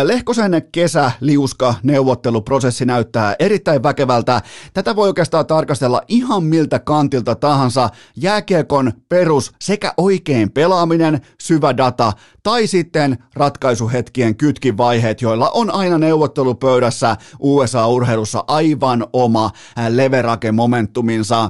Lehkosen 0.04 0.62
kesä, 0.72 1.12
liuska, 1.20 1.76
neuvotteluprosessi 1.84 2.86
näyttää 2.86 3.36
erittäin 3.40 3.84
väkevältä. 3.84 4.42
Tätä 4.74 4.96
voi 4.96 5.08
oikeastaan 5.08 5.46
tarkastella 5.46 6.02
ihan 6.08 6.44
miltä 6.44 6.80
kantilta 6.80 7.36
tahansa. 7.36 7.90
Jääkiekon 8.16 8.94
perus 9.10 9.52
sekä 9.62 9.94
oikein 9.98 10.52
pelaaminen, 10.52 11.22
syvä 11.42 11.78
data, 11.78 12.14
tai 12.44 12.68
sitten 12.68 13.18
ratkaisuhetkien 13.34 14.36
kytkivaiheet, 14.36 15.22
joilla 15.22 15.50
on 15.50 15.72
aina 15.72 15.98
neuvottelupöydässä 15.98 17.18
USA-urheilussa 17.40 18.44
aivan 18.48 19.08
oma 19.14 19.52
leverake 19.90 20.52
momentuminsa. 20.52 21.50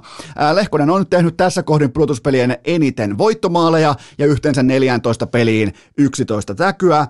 Lehkonen 0.54 0.90
on 0.90 1.02
nyt 1.02 1.10
tehnyt 1.10 1.38
tässä 1.38 1.64
kohdin 1.64 1.92
pudotuspelien 1.92 2.58
eniten 2.66 3.18
voittomaaleja 3.18 3.96
ja 4.18 4.26
yhteensä 4.26 4.64
14 4.64 5.28
peliin 5.28 5.74
11 5.98 6.56
täkyä 6.56 7.08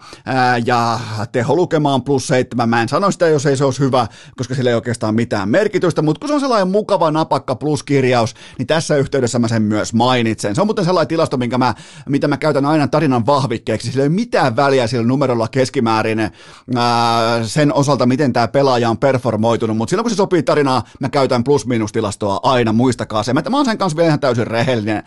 ja 0.66 1.00
teho 1.32 1.56
lukemaan 1.56 2.04
plus 2.04 2.28
7. 2.28 2.70
Mä 2.70 2.82
en 2.82 2.90
sano 2.90 3.12
sitä, 3.12 3.28
jos 3.28 3.46
ei 3.46 3.58
se 3.58 3.66
olisi 3.66 3.80
hyvä, 3.80 4.08
koska 4.38 4.56
sillä 4.56 4.70
ei 4.70 4.76
oikeastaan 4.76 5.16
mitään 5.16 5.50
merkitystä, 5.50 6.02
mutta 6.02 6.20
kun 6.20 6.28
se 6.28 6.34
on 6.34 6.40
sellainen 6.40 6.68
mukava 6.68 7.12
napakka 7.12 7.56
pluskirjaus, 7.56 8.34
niin 8.58 8.68
tässä 8.68 8.96
yhteydessä 8.96 9.40
mä 9.40 9.48
sen 9.48 9.62
myös 9.62 9.94
mainitsen. 9.94 10.56
Se 10.56 10.62
on 10.62 10.68
muuten 10.68 10.86
sellainen 10.86 11.08
tilasto, 11.08 11.38
minkä 11.38 11.58
mä, 11.58 11.74
mitä 12.10 12.28
mä 12.28 12.38
käytän 12.38 12.66
aina 12.66 12.88
tarinan 12.88 13.26
vahvikkeeksi. 13.74 13.92
Sillä 13.92 14.04
ei 14.04 14.08
ole 14.08 14.16
mitään 14.16 14.56
väliä 14.56 14.88
sillä 14.88 15.08
numerolla 15.08 15.48
keskimäärin 15.48 16.20
ää, 16.20 17.44
sen 17.44 17.74
osalta, 17.74 18.06
miten 18.06 18.34
tämä 18.34 18.48
pelaaja 18.48 18.90
on 18.90 18.98
performoitunut, 18.98 19.78
mutta 19.78 19.90
silloin 19.90 20.04
kun 20.04 20.12
se 20.12 20.16
sopii 20.16 20.44
tarinaa, 20.44 20.84
mä 21.00 21.10
käytän 21.10 21.44
plus-miinustilastoa 21.44 22.40
aina, 22.44 22.74
muistakaa 22.74 23.24
se. 23.24 23.34
Mä, 23.34 23.44
mä 23.50 23.58
oon 23.58 23.66
sen 23.66 23.78
kanssa 23.78 23.98
vielä 23.98 24.08
ihan 24.08 24.20
täysin 24.20 24.48
rehellinen. 24.48 25.04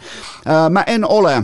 Ää, 0.46 0.70
mä 0.70 0.82
en 0.86 1.04
ole 1.04 1.42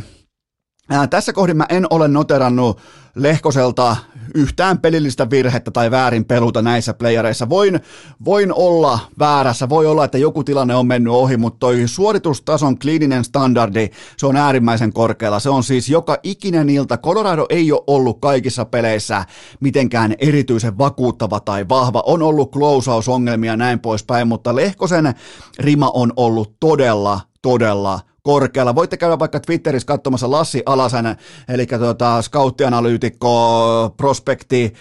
Tässä 1.11 1.33
kohdin 1.33 1.57
mä 1.57 1.67
en 1.69 1.87
ole 1.91 2.09
noterannut 2.09 2.81
Lehkoselta 3.15 3.97
yhtään 4.35 4.79
pelillistä 4.79 5.31
virhettä 5.31 5.71
tai 5.71 5.91
väärin 5.91 6.25
peluta 6.25 6.63
näissä 6.63 6.95
playereissa. 6.95 7.49
Voin, 7.49 7.81
voin 8.25 8.53
olla 8.55 8.99
väärässä, 9.19 9.69
voi 9.69 9.87
olla, 9.87 10.05
että 10.05 10.19
joku 10.19 10.45
tilanne 10.45 10.75
on 10.75 10.87
mennyt 10.87 11.13
ohi, 11.13 11.37
mutta 11.37 11.59
toi 11.59 11.83
suoritustason 11.87 12.79
kliininen 12.79 13.25
standardi, 13.25 13.91
se 14.17 14.27
on 14.27 14.37
äärimmäisen 14.37 14.93
korkealla. 14.93 15.41
Se 15.41 15.51
on 15.51 15.65
siis 15.65 15.89
joka 15.89 16.19
ikinen 16.23 16.71
ilta. 16.71 16.99
Colorado 16.99 17.47
ei 17.49 17.73
ole 17.73 17.85
ollut 17.87 18.21
kaikissa 18.21 18.65
peleissä 18.65 19.25
mitenkään 19.61 20.15
erityisen 20.19 20.79
vakuuttava 20.79 21.41
tai 21.41 21.69
vahva. 21.69 22.03
On 22.07 22.23
ollut 22.23 22.53
closeausongelmia 22.53 23.57
näin 23.57 23.81
poispäin, 23.81 24.29
mutta 24.29 24.57
Lehkosen 24.57 25.15
rima 25.59 25.91
on 25.95 26.13
ollut 26.17 26.57
todella, 26.61 27.21
todella 27.43 28.01
korkealla. 28.23 28.75
Voitte 28.75 28.97
käydä 28.97 29.19
vaikka 29.19 29.41
Twitterissä 29.41 29.87
katsomassa 29.87 30.31
Lassi 30.31 30.63
Alasen, 30.67 31.17
eli 31.49 31.67
tuota, 31.67 32.23
scouttianalyytikko, 32.23 33.95
prospekti, 33.97 34.73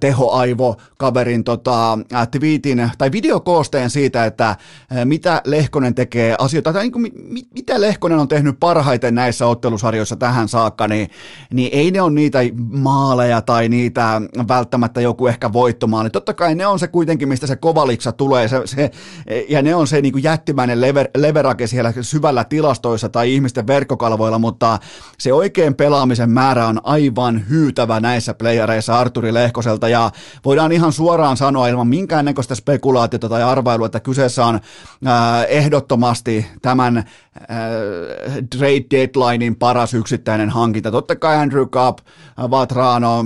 tehoaivo, 0.00 0.76
kaverin 0.98 1.44
tota, 1.44 1.98
tweetin 2.30 2.90
tai 2.98 3.12
videokoosteen 3.12 3.90
siitä, 3.90 4.24
että 4.24 4.56
mitä 5.04 5.42
Lehkonen 5.44 5.94
tekee 5.94 6.36
asioita, 6.38 6.72
tai 6.72 6.82
niin 6.82 6.92
kuin, 6.92 7.12
mitä 7.54 7.80
Lehkonen 7.80 8.18
on 8.18 8.28
tehnyt 8.28 8.60
parhaiten 8.60 9.14
näissä 9.14 9.46
ottelusarjoissa 9.46 10.16
tähän 10.16 10.48
saakka, 10.48 10.88
niin, 10.88 11.10
niin 11.52 11.70
ei 11.72 11.90
ne 11.90 12.02
ole 12.02 12.12
niitä 12.12 12.38
maaleja 12.70 13.42
tai 13.42 13.68
niitä 13.68 14.22
välttämättä 14.48 15.00
joku 15.00 15.26
ehkä 15.26 15.52
voittomaali. 15.52 16.10
Totta 16.10 16.34
kai 16.34 16.54
ne 16.54 16.66
on 16.66 16.78
se 16.78 16.88
kuitenkin, 16.88 17.28
mistä 17.28 17.46
se 17.46 17.56
kovaliksa 17.56 18.12
tulee, 18.12 18.48
se, 18.48 18.62
se, 18.64 18.90
ja 19.48 19.62
ne 19.62 19.74
on 19.74 19.86
se 19.86 20.00
niin 20.00 20.12
kuin 20.12 20.24
jättimäinen 20.24 20.80
lever, 20.80 21.08
leverake 21.16 21.66
siellä 21.66 21.92
syvällä 22.00 22.44
tilastossa, 22.44 22.83
tilastoissa 22.84 23.08
tai 23.08 23.34
ihmisten 23.34 23.66
verkkokalvoilla, 23.66 24.38
mutta 24.38 24.78
se 25.18 25.32
oikein 25.32 25.74
pelaamisen 25.74 26.30
määrä 26.30 26.66
on 26.66 26.80
aivan 26.84 27.48
hyytävä 27.48 28.00
näissä 28.00 28.34
playereissa 28.34 28.98
Arturi 28.98 29.34
Lehkoselta 29.34 29.88
ja 29.88 30.10
voidaan 30.44 30.72
ihan 30.72 30.92
suoraan 30.92 31.36
sanoa 31.36 31.68
ilman 31.68 31.88
minkäännäköistä 31.88 32.54
spekulaatiota 32.54 33.28
tai 33.28 33.42
arvailua, 33.42 33.86
että 33.86 34.00
kyseessä 34.00 34.46
on 34.46 34.54
äh, 34.54 34.62
ehdottomasti 35.48 36.46
tämän 36.62 36.96
äh, 36.98 37.04
trade 38.56 38.84
deadlinein 38.90 39.56
paras 39.56 39.94
yksittäinen 39.94 40.50
hankinta. 40.50 40.90
Totta 40.90 41.16
kai 41.16 41.36
Andrew 41.36 41.66
Cup, 41.66 41.98
Vatrano, 42.50 43.24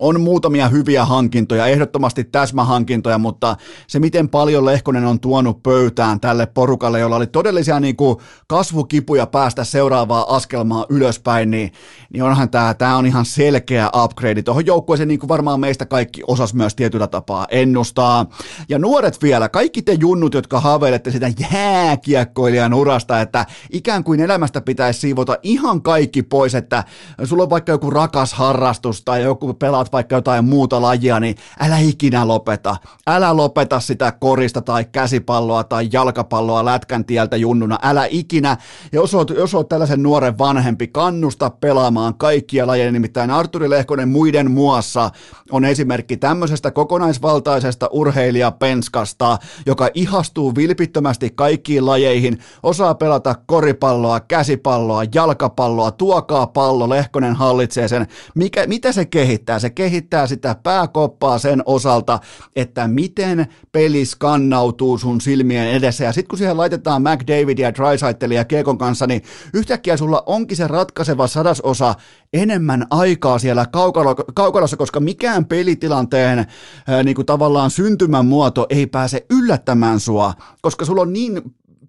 on 0.00 0.20
muutamia 0.20 0.68
hyviä 0.68 1.04
hankintoja, 1.04 1.66
ehdottomasti 1.66 2.24
täsmähankintoja, 2.24 3.18
mutta 3.18 3.56
se 3.86 3.98
miten 3.98 4.28
paljon 4.28 4.64
Lehkonen 4.64 5.04
on 5.04 5.20
tuonut 5.20 5.62
pöytään 5.62 6.20
tälle 6.20 6.46
porukalle, 6.46 7.00
jolla 7.00 7.16
oli 7.16 7.26
todellisia 7.26 7.80
niin 7.80 7.96
kuin 7.96 8.16
kasvukipuja 8.46 9.26
päästä 9.26 9.64
seuraavaa 9.64 10.36
askelmaa 10.36 10.86
ylöspäin, 10.88 11.50
niin, 11.50 11.72
niin 12.12 12.22
onhan 12.22 12.50
tämä, 12.50 12.74
tämä 12.74 12.96
on 12.96 13.06
ihan 13.06 13.24
selkeä 13.24 13.90
upgrade 14.04 14.42
tuohon 14.42 14.66
joukkueeseen, 14.66 15.08
niin 15.08 15.20
kuin 15.20 15.28
varmaan 15.28 15.60
meistä 15.60 15.86
kaikki 15.86 16.22
osas 16.26 16.54
myös 16.54 16.74
tietyllä 16.74 17.06
tapaa 17.06 17.46
ennustaa. 17.50 18.26
Ja 18.68 18.78
nuoret 18.78 19.22
vielä, 19.22 19.48
kaikki 19.48 19.82
te 19.82 19.96
junnut, 20.00 20.34
jotka 20.34 20.60
haaveilette 20.60 21.10
sitä 21.10 21.30
jääkiekkoilijan 21.52 22.74
urasta, 22.74 23.20
että 23.20 23.46
ikään 23.72 24.04
kuin 24.04 24.20
elämästä 24.20 24.60
pitäisi 24.60 25.00
siivota 25.00 25.36
ihan 25.42 25.82
kaikki 25.82 26.22
pois, 26.22 26.54
että 26.54 26.84
sulla 27.24 27.42
on 27.42 27.50
vaikka 27.50 27.72
joku 27.72 27.90
rakas 27.90 28.34
harrastus 28.34 29.02
tai 29.02 29.22
joku 29.22 29.54
pelaat 29.54 29.89
vaikka 29.92 30.14
jotain 30.14 30.44
muuta 30.44 30.82
lajia, 30.82 31.20
niin 31.20 31.36
älä 31.60 31.78
ikinä 31.78 32.28
lopeta. 32.28 32.76
Älä 33.06 33.36
lopeta 33.36 33.80
sitä 33.80 34.12
korista 34.12 34.60
tai 34.60 34.84
käsipalloa 34.92 35.64
tai 35.64 35.88
jalkapalloa 35.92 36.64
lätkän 36.64 37.04
tieltä 37.04 37.36
junnuna. 37.36 37.78
Älä 37.82 38.06
ikinä. 38.10 38.48
Ja 38.92 39.00
jos 39.00 39.14
oot, 39.14 39.30
jos 39.30 39.54
oot 39.54 39.68
tällaisen 39.68 40.02
nuoren 40.02 40.38
vanhempi, 40.38 40.86
kannusta 40.88 41.50
pelaamaan 41.50 42.14
kaikkia 42.14 42.66
lajeja. 42.66 42.92
Nimittäin 42.92 43.30
Arturi 43.30 43.70
Lehkonen 43.70 44.08
muiden 44.08 44.50
muassa 44.50 45.10
on 45.50 45.64
esimerkki 45.64 46.16
tämmöisestä 46.16 46.70
kokonaisvaltaisesta 46.70 47.88
urheilijapenskasta, 47.92 49.38
joka 49.66 49.88
ihastuu 49.94 50.54
vilpittömästi 50.54 51.30
kaikkiin 51.30 51.86
lajeihin, 51.86 52.38
osaa 52.62 52.94
pelata 52.94 53.34
koripalloa, 53.46 54.20
käsipalloa, 54.20 55.04
jalkapalloa, 55.14 55.90
tuokaa 55.90 56.46
pallo, 56.46 56.88
Lehkonen 56.88 57.34
hallitsee 57.34 57.88
sen. 57.88 58.06
Mikä, 58.34 58.66
mitä 58.66 58.92
se 58.92 59.04
kehittää? 59.04 59.58
Se 59.58 59.70
kehittää 59.80 60.26
sitä 60.26 60.56
pääkoppaa 60.62 61.38
sen 61.38 61.62
osalta, 61.66 62.18
että 62.56 62.88
miten 62.88 63.46
peli 63.72 64.04
skannautuu 64.04 64.98
sun 64.98 65.20
silmien 65.20 65.70
edessä. 65.70 66.04
Ja 66.04 66.12
sitten 66.12 66.28
kun 66.28 66.38
siihen 66.38 66.56
laitetaan 66.56 67.02
McDavid 67.02 67.58
ja 67.58 67.74
Drysaitel 67.74 68.30
ja 68.30 68.44
Kiekon 68.44 68.78
kanssa, 68.78 69.06
niin 69.06 69.22
yhtäkkiä 69.54 69.96
sulla 69.96 70.22
onkin 70.26 70.56
se 70.56 70.66
ratkaiseva 70.66 71.26
sadasosa 71.26 71.94
enemmän 72.32 72.86
aikaa 72.90 73.38
siellä 73.38 73.66
kaukalo, 73.66 74.14
kaukalossa, 74.14 74.76
koska 74.76 75.00
mikään 75.00 75.44
pelitilanteen 75.44 76.46
ää, 76.86 77.02
niin 77.02 77.14
kuin 77.14 77.26
tavallaan 77.26 77.70
syntymän 77.70 78.26
muoto 78.26 78.66
ei 78.70 78.86
pääse 78.86 79.26
yllättämään 79.30 80.00
sua, 80.00 80.34
koska 80.62 80.84
sulla 80.84 81.02
on 81.02 81.12
niin 81.12 81.42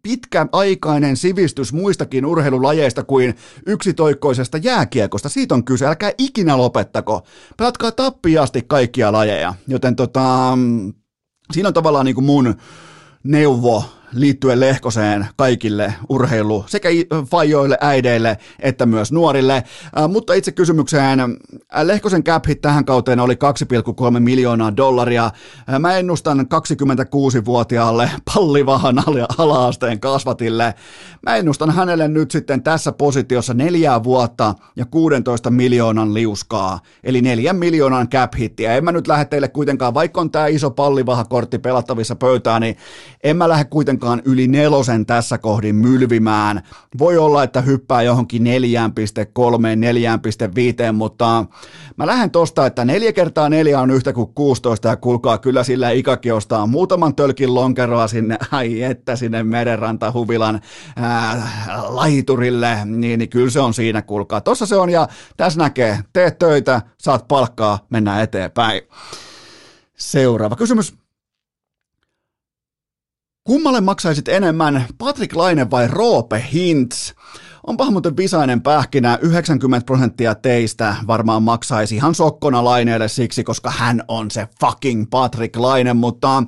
pitkäaikainen 0.04 1.18
sivistys 1.18 1.74
muistakin 1.74 2.26
urheilulajeista 2.26 3.04
kuin 3.04 3.36
yksitoikkoisesta 3.66 4.58
jääkiekosta. 4.58 5.30
Siitä 5.30 5.56
on 5.56 5.64
kyse, 5.66 5.86
älkää 5.86 6.12
ikinä 6.18 6.58
lopettako. 6.58 7.22
Pelatkaa 7.58 7.92
tappiasti 7.92 8.62
kaikkia 8.68 9.12
lajeja, 9.12 9.54
joten 9.68 9.96
tota, 9.96 10.58
siinä 11.52 11.68
on 11.68 11.74
tavallaan 11.74 12.06
niin 12.06 12.16
kuin 12.16 12.26
mun 12.26 12.56
neuvo 13.24 13.84
liittyen 14.14 14.60
Lehkoseen 14.60 15.28
kaikille 15.36 15.94
urheilu 16.10 16.66
sekä 16.68 16.90
fajoille, 17.32 17.78
äideille 17.82 18.38
että 18.60 18.86
myös 18.86 19.12
nuorille. 19.12 19.54
Äh, 19.54 20.10
mutta 20.10 20.34
itse 20.34 20.52
kysymykseen, 20.52 21.20
äh, 21.20 21.28
Lehkosen 21.84 22.24
cap 22.24 22.48
hit 22.48 22.62
tähän 22.62 22.86
kauteen 22.86 23.20
oli 23.20 23.36
2,3 23.36 24.20
miljoonaa 24.20 24.78
dollaria. 24.78 25.26
Äh, 25.26 25.80
mä 25.80 25.98
ennustan 25.98 26.40
26-vuotiaalle 26.40 28.12
pallivahan 28.34 29.04
alaasteen 29.38 30.00
kasvatille. 30.00 30.74
Mä 31.22 31.36
ennustan 31.36 31.72
hänelle 31.72 32.08
nyt 32.08 32.32
sitten 32.32 32.64
tässä 32.64 32.92
positiossa 32.92 33.54
neljää 33.54 34.04
vuotta 34.04 34.56
ja 34.76 34.86
16 34.86 35.52
miljoonan 35.52 36.14
liuskaa, 36.14 36.80
eli 37.04 37.22
neljän 37.22 37.56
miljoonan 37.56 38.10
cap 38.10 38.34
hittiä. 38.36 38.76
En 38.76 38.84
mä 38.84 38.92
nyt 38.92 39.08
lähde 39.08 39.26
teille 39.26 39.48
kuitenkaan, 39.48 39.94
vaikka 39.94 40.22
on 40.22 40.32
tämä 40.32 40.48
iso 40.48 40.72
pallivaha 40.72 41.24
kortti 41.24 41.60
pelattavissa 41.60 42.16
pöytään, 42.16 42.62
niin 42.62 42.78
en 43.24 43.38
mä 43.38 43.50
lähde 43.50 43.66
kuitenkaan 43.66 44.01
kuitenkaan 44.02 44.34
yli 44.34 44.48
nelosen 44.48 45.06
tässä 45.06 45.38
kohdin 45.38 45.76
mylvimään. 45.76 46.62
Voi 47.00 47.18
olla, 47.18 47.44
että 47.44 47.62
hyppää 47.62 48.02
johonkin 48.02 48.44
4,3, 48.44 48.48
4,5, 50.88 50.92
mutta 50.94 51.46
mä 51.98 52.08
lähden 52.08 52.32
tosta, 52.32 52.66
että 52.66 52.86
4 52.86 53.14
kertaa 53.14 53.50
4 53.50 53.80
on 53.80 53.92
yhtä 53.92 54.14
kuin 54.14 54.34
16 54.36 54.88
ja 54.88 54.96
kuulkaa 54.96 55.38
kyllä 55.38 55.64
sillä 55.64 55.90
ikakin 55.90 56.34
ostaa 56.34 56.68
muutaman 56.68 57.16
tölkin 57.16 57.56
lonkeroa 57.56 58.08
sinne, 58.08 58.38
ai 58.52 58.84
että 58.84 59.16
sinne 59.16 59.44
merenranta 59.44 60.12
huvilan 60.12 60.62
ää, 60.96 61.52
laiturille, 61.88 62.78
niin, 62.86 63.20
niin 63.20 63.30
kyllä 63.30 63.50
se 63.50 63.60
on 63.60 63.74
siinä, 63.74 64.02
kuulkaa. 64.02 64.42
Tossa 64.42 64.66
se 64.66 64.76
on 64.76 64.90
ja 64.90 65.08
tässä 65.38 65.60
näkee, 65.60 66.00
teet 66.14 66.40
töitä, 66.40 66.82
saat 66.98 67.28
palkkaa, 67.28 67.80
mennään 67.90 68.22
eteenpäin. 68.22 68.82
Seuraava 69.98 70.56
kysymys. 70.56 71.01
Kummalle 73.44 73.82
maksaisit 73.82 74.28
enemmän, 74.28 74.86
Patrick 74.98 75.36
Laine 75.36 75.72
vai 75.72 75.88
Roope 75.88 76.46
Hintz? 76.54 77.14
Onpahan 77.68 77.94
muuten 77.94 78.18
visainen 78.18 78.62
pähkinä, 78.62 79.20
90 79.22 79.86
prosenttia 79.86 80.36
teistä 80.36 80.96
varmaan 81.08 81.44
maksaisi 81.44 81.96
ihan 81.96 82.16
sokkona 82.16 82.64
Laineelle 82.64 83.08
siksi, 83.08 83.44
koska 83.44 83.72
hän 83.72 84.04
on 84.08 84.32
se 84.32 84.48
fucking 84.60 85.06
Patrick 85.10 85.56
Laine, 85.56 85.94
mutta 85.94 86.44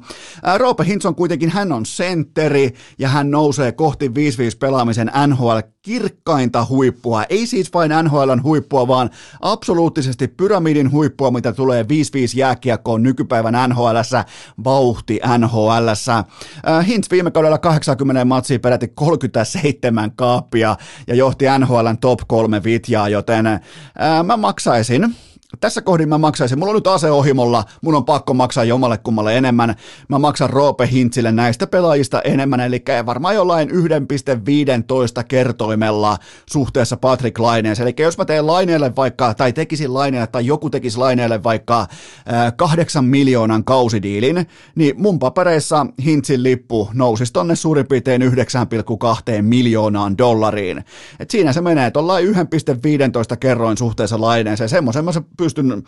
Roope 0.57 0.85
Hintz 0.85 1.05
on 1.05 1.15
kuitenkin, 1.15 1.49
hän 1.49 1.71
on 1.71 1.85
sentteri 1.85 2.73
ja 2.99 3.09
hän 3.09 3.31
nousee 3.31 3.71
kohti 3.71 4.07
5-5 4.07 4.11
pelaamisen 4.59 5.11
NHL 5.27 5.57
kirkkainta 5.81 6.65
huippua, 6.69 7.23
ei 7.23 7.47
siis 7.47 7.73
vain 7.73 7.91
NHLn 8.03 8.43
huippua, 8.43 8.87
vaan 8.87 9.09
absoluuttisesti 9.41 10.27
pyramidin 10.27 10.91
huippua, 10.91 11.31
mitä 11.31 11.53
tulee 11.53 11.83
5-5 11.83 11.85
jääkiekkoon 12.35 13.03
nykypäivän 13.03 13.69
NHLssä, 13.69 14.25
vauhti 14.63 15.19
NHLssä. 15.37 16.23
Hintz 16.87 17.11
viime 17.11 17.31
kaudella 17.31 17.57
80 17.57 18.25
matsiin 18.25 18.61
peräti 18.61 18.87
37 18.87 20.11
kaappia 20.15 20.75
ja 21.07 21.15
johti 21.15 21.45
NHLn 21.59 21.97
top 22.01 22.19
kolme 22.27 22.63
vitjaa, 22.63 23.09
joten 23.09 23.47
ää, 23.47 24.23
mä 24.23 24.37
maksaisin 24.37 25.15
tässä 25.59 25.81
kohdin 25.81 26.09
mä 26.09 26.17
maksaisin, 26.17 26.59
mulla 26.59 26.71
on 26.71 26.75
nyt 26.75 26.87
ase 26.87 27.11
ohimolla, 27.11 27.63
mun 27.81 27.95
on 27.95 28.05
pakko 28.05 28.33
maksaa 28.33 28.63
jomalle 28.63 28.97
kummalle 28.97 29.37
enemmän. 29.37 29.75
Mä 30.07 30.19
maksan 30.19 30.49
Roope 30.49 30.89
Hintzille 30.91 31.31
näistä 31.31 31.67
pelaajista 31.67 32.21
enemmän, 32.21 32.59
eli 32.59 32.83
varmaan 33.05 33.35
jollain 33.35 33.69
1,15 33.69 33.75
kertoimella 35.27 36.17
suhteessa 36.49 36.97
Patrick 36.97 37.39
Laineeseen. 37.39 37.87
Eli 37.87 37.95
jos 37.99 38.17
mä 38.17 38.25
teen 38.25 38.47
Laineelle 38.47 38.95
vaikka, 38.95 39.33
tai 39.33 39.53
tekisin 39.53 39.93
Laineelle, 39.93 40.27
tai 40.27 40.45
joku 40.45 40.69
tekisi 40.69 40.97
Laineelle 40.97 41.43
vaikka 41.43 41.87
kahdeksan 42.55 43.05
miljoonan 43.05 43.63
kausidiilin, 43.63 44.47
niin 44.75 45.01
mun 45.01 45.19
papereissa 45.19 45.85
Hintzin 46.05 46.43
lippu 46.43 46.89
nousisi 46.93 47.33
tonne 47.33 47.55
suurin 47.55 47.87
piirtein 47.87 48.21
9,2 48.21 48.27
miljoonaan 49.41 50.17
dollariin. 50.17 50.83
Et 51.19 51.31
siinä 51.31 51.53
se 51.53 51.61
menee, 51.61 51.87
että 51.87 51.99
ollaan 51.99 52.23
1,15 52.23 53.37
kerroin 53.39 53.77
suhteessa 53.77 54.21
Laineeseen. 54.21 54.69
Semmoisen 54.69 55.05
mä 55.05 55.11
pystyn 55.43 55.83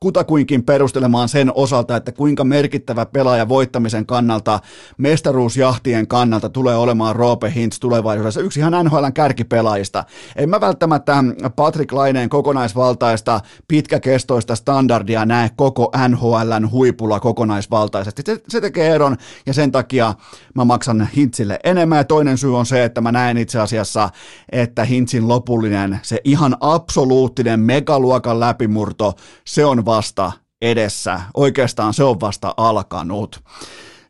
kutakuinkin 0.00 0.62
perustelemaan 0.62 1.28
sen 1.28 1.52
osalta, 1.54 1.96
että 1.96 2.12
kuinka 2.12 2.44
merkittävä 2.44 3.06
pelaaja 3.06 3.48
voittamisen 3.48 4.06
kannalta, 4.06 4.60
mestaruusjahtien 4.98 6.06
kannalta 6.06 6.48
tulee 6.48 6.76
olemaan 6.76 7.16
Roope 7.16 7.52
Hintz 7.54 7.78
tulevaisuudessa. 7.78 8.40
Yksi 8.40 8.60
ihan 8.60 8.84
NHLn 8.84 9.12
kärkipelaajista. 9.12 10.04
En 10.36 10.48
mä 10.48 10.60
välttämättä 10.60 11.24
Patrick 11.56 11.92
Laineen 11.92 12.28
kokonaisvaltaista, 12.28 13.40
pitkäkestoista 13.68 14.56
standardia 14.56 15.24
näe 15.24 15.50
koko 15.56 15.92
NHLn 16.08 16.70
huipulla 16.70 17.20
kokonaisvaltaisesti. 17.20 18.22
Se, 18.26 18.42
se 18.48 18.60
tekee 18.60 18.94
eron 18.94 19.16
ja 19.46 19.54
sen 19.54 19.72
takia 19.72 20.14
mä 20.54 20.64
maksan 20.64 21.08
Hintzille 21.16 21.58
enemmän. 21.64 21.98
Ja 21.98 22.04
toinen 22.04 22.38
syy 22.38 22.56
on 22.56 22.66
se, 22.66 22.84
että 22.84 23.00
mä 23.00 23.12
näen 23.12 23.38
itse 23.38 23.60
asiassa, 23.60 24.10
että 24.52 24.84
Hintzin 24.84 25.28
lopullinen, 25.28 26.00
se 26.02 26.20
ihan 26.24 26.56
absoluuttinen 26.60 27.60
megaluokan 27.60 28.40
läpimurto 28.40 28.95
murto, 29.02 29.20
se 29.44 29.64
on 29.64 29.84
vasta 29.84 30.32
edessä. 30.62 31.20
Oikeastaan 31.34 31.94
se 31.94 32.04
on 32.04 32.20
vasta 32.20 32.54
alkanut. 32.56 33.40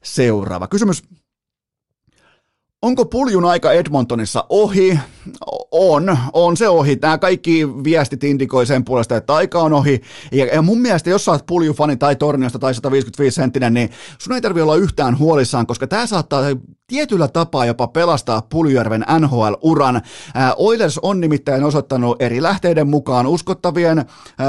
Seuraava 0.04 0.66
kysymys. 0.68 1.02
Onko 2.82 3.04
puljun 3.04 3.44
aika 3.44 3.72
Edmontonissa 3.72 4.44
ohi? 4.48 4.98
On, 5.70 6.18
on 6.32 6.56
se 6.56 6.68
ohi. 6.68 6.98
Nämä 7.02 7.18
kaikki 7.18 7.68
viestit 7.84 8.24
indikoi 8.24 8.66
sen 8.66 8.84
puolesta, 8.84 9.16
että 9.16 9.34
aika 9.34 9.62
on 9.62 9.72
ohi. 9.72 10.02
Ja, 10.32 10.62
mun 10.62 10.80
mielestä, 10.80 11.10
jos 11.10 11.24
sä 11.24 11.30
oot 11.30 11.46
puljufani 11.46 11.96
tai 11.96 12.16
Torniosta 12.16 12.58
tai 12.58 12.74
155 12.74 13.34
senttinen, 13.34 13.74
niin 13.74 13.90
sun 14.18 14.34
ei 14.34 14.40
tarvitse 14.40 14.62
olla 14.62 14.76
yhtään 14.76 15.18
huolissaan, 15.18 15.66
koska 15.66 15.86
tämä 15.86 16.06
saattaa 16.06 16.42
tietyllä 16.90 17.28
tapaa 17.28 17.66
jopa 17.66 17.86
pelastaa 17.86 18.42
Puljujärven 18.42 19.04
NHL-uran. 19.18 20.02
Oilers 20.56 20.98
on 20.98 21.20
nimittäin 21.20 21.64
osoittanut 21.64 22.22
eri 22.22 22.42
lähteiden 22.42 22.88
mukaan, 22.88 23.26
uskottavien 23.26 24.04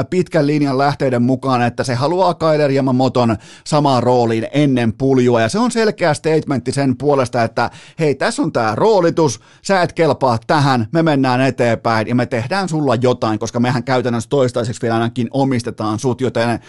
pitkän 0.09 0.47
linjan 0.47 0.77
lähteiden 0.77 1.21
mukaan, 1.21 1.61
että 1.61 1.83
se 1.83 1.95
haluaa 1.95 2.33
Kailer 2.33 2.71
Yamamoton 2.71 3.37
samaan 3.63 4.03
rooliin 4.03 4.47
ennen 4.51 4.93
puljua, 4.93 5.41
ja 5.41 5.49
se 5.49 5.59
on 5.59 5.71
selkeä 5.71 6.13
statementti 6.13 6.71
sen 6.71 6.97
puolesta, 6.97 7.43
että 7.43 7.69
hei, 7.99 8.15
tässä 8.15 8.41
on 8.41 8.51
tämä 8.51 8.75
roolitus, 8.75 9.39
sä 9.61 9.81
et 9.81 9.93
kelpaa 9.93 10.37
tähän, 10.47 10.87
me 10.91 11.03
mennään 11.03 11.41
eteenpäin, 11.41 12.07
ja 12.07 12.15
me 12.15 12.25
tehdään 12.25 12.69
sulla 12.69 12.95
jotain, 12.95 13.39
koska 13.39 13.59
mehän 13.59 13.83
käytännössä 13.83 14.29
toistaiseksi 14.29 14.81
vielä 14.81 14.95
ainakin 14.95 15.27
omistetaan 15.31 15.99
sut, 15.99 16.21
joten 16.21 16.59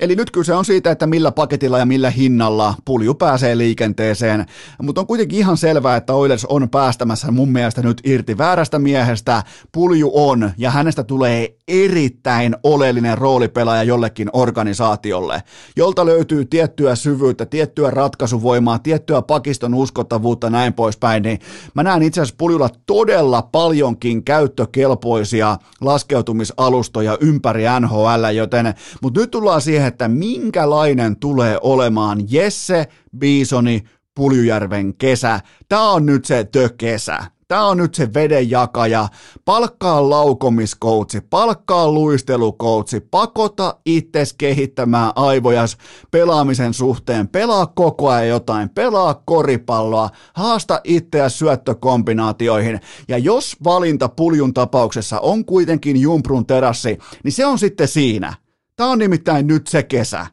eli 0.00 0.16
nyt 0.16 0.30
kyse 0.30 0.54
on 0.54 0.64
siitä, 0.64 0.90
että 0.90 1.06
millä 1.06 1.32
paketilla 1.32 1.78
ja 1.78 1.86
millä 1.86 2.10
hinnalla 2.10 2.74
pulju 2.84 3.14
pääsee 3.14 3.58
liikenteeseen, 3.58 4.46
mutta 4.82 5.00
on 5.00 5.06
kuitenkin 5.18 5.38
ihan 5.38 5.56
selvää, 5.56 5.96
että 5.96 6.14
Oilers 6.14 6.44
on 6.44 6.70
päästämässä 6.70 7.30
mun 7.30 7.52
mielestä 7.52 7.82
nyt 7.82 8.00
irti 8.04 8.38
väärästä 8.38 8.78
miehestä. 8.78 9.42
Pulju 9.72 10.10
on, 10.14 10.50
ja 10.58 10.70
hänestä 10.70 11.04
tulee 11.04 11.56
erittäin 11.68 12.56
oleellinen 12.62 13.18
roolipelaaja 13.18 13.82
jollekin 13.82 14.30
organisaatiolle, 14.32 15.42
jolta 15.76 16.06
löytyy 16.06 16.44
tiettyä 16.44 16.94
syvyyttä, 16.94 17.46
tiettyä 17.46 17.90
ratkaisuvoimaa, 17.90 18.78
tiettyä 18.78 19.22
pakiston 19.22 19.74
uskottavuutta, 19.74 20.50
näin 20.50 20.72
poispäin, 20.72 21.22
niin 21.22 21.38
mä 21.74 21.82
näen 21.82 22.02
itse 22.02 22.20
asiassa 22.20 22.36
Puljulla 22.38 22.70
todella 22.86 23.42
paljonkin 23.42 24.24
käyttökelpoisia 24.24 25.56
laskeutumisalustoja 25.80 27.18
ympäri 27.20 27.62
NHL, 27.80 28.30
joten, 28.34 28.74
mutta 29.02 29.20
nyt 29.20 29.30
tullaan 29.30 29.60
siihen, 29.60 29.86
että 29.86 30.08
minkälainen 30.08 31.16
tulee 31.16 31.58
olemaan 31.62 32.18
Jesse 32.28 32.88
Bisoni 33.18 33.84
Puljujärven 34.18 34.94
kesä. 34.94 35.40
Tämä 35.68 35.90
on 35.90 36.06
nyt 36.06 36.24
se 36.24 36.44
tökesä. 36.52 37.18
Tämä 37.48 37.66
on 37.66 37.76
nyt 37.76 37.94
se 37.94 38.14
vedenjakaja. 38.14 39.08
Palkkaa 39.44 40.10
laukomiskoutsi, 40.10 41.20
palkkaa 41.20 41.92
luistelukoutsi, 41.92 43.00
pakota 43.00 43.76
itses 43.86 44.32
kehittämään 44.32 45.12
aivojas 45.16 45.76
pelaamisen 46.10 46.74
suhteen, 46.74 47.28
pelaa 47.28 47.66
koko 47.66 48.08
ajan 48.08 48.28
jotain, 48.28 48.68
pelaa 48.70 49.22
koripalloa, 49.24 50.10
haasta 50.34 50.80
itseä 50.84 51.28
syöttökombinaatioihin. 51.28 52.80
Ja 53.08 53.18
jos 53.18 53.56
valinta 53.64 54.08
puljun 54.08 54.54
tapauksessa 54.54 55.20
on 55.20 55.44
kuitenkin 55.44 56.00
Jumprun 56.00 56.46
terassi, 56.46 56.98
niin 57.24 57.32
se 57.32 57.46
on 57.46 57.58
sitten 57.58 57.88
siinä. 57.88 58.34
Tämä 58.76 58.90
on 58.90 58.98
nimittäin 58.98 59.46
nyt 59.46 59.66
se 59.66 59.82
kesä. 59.82 60.26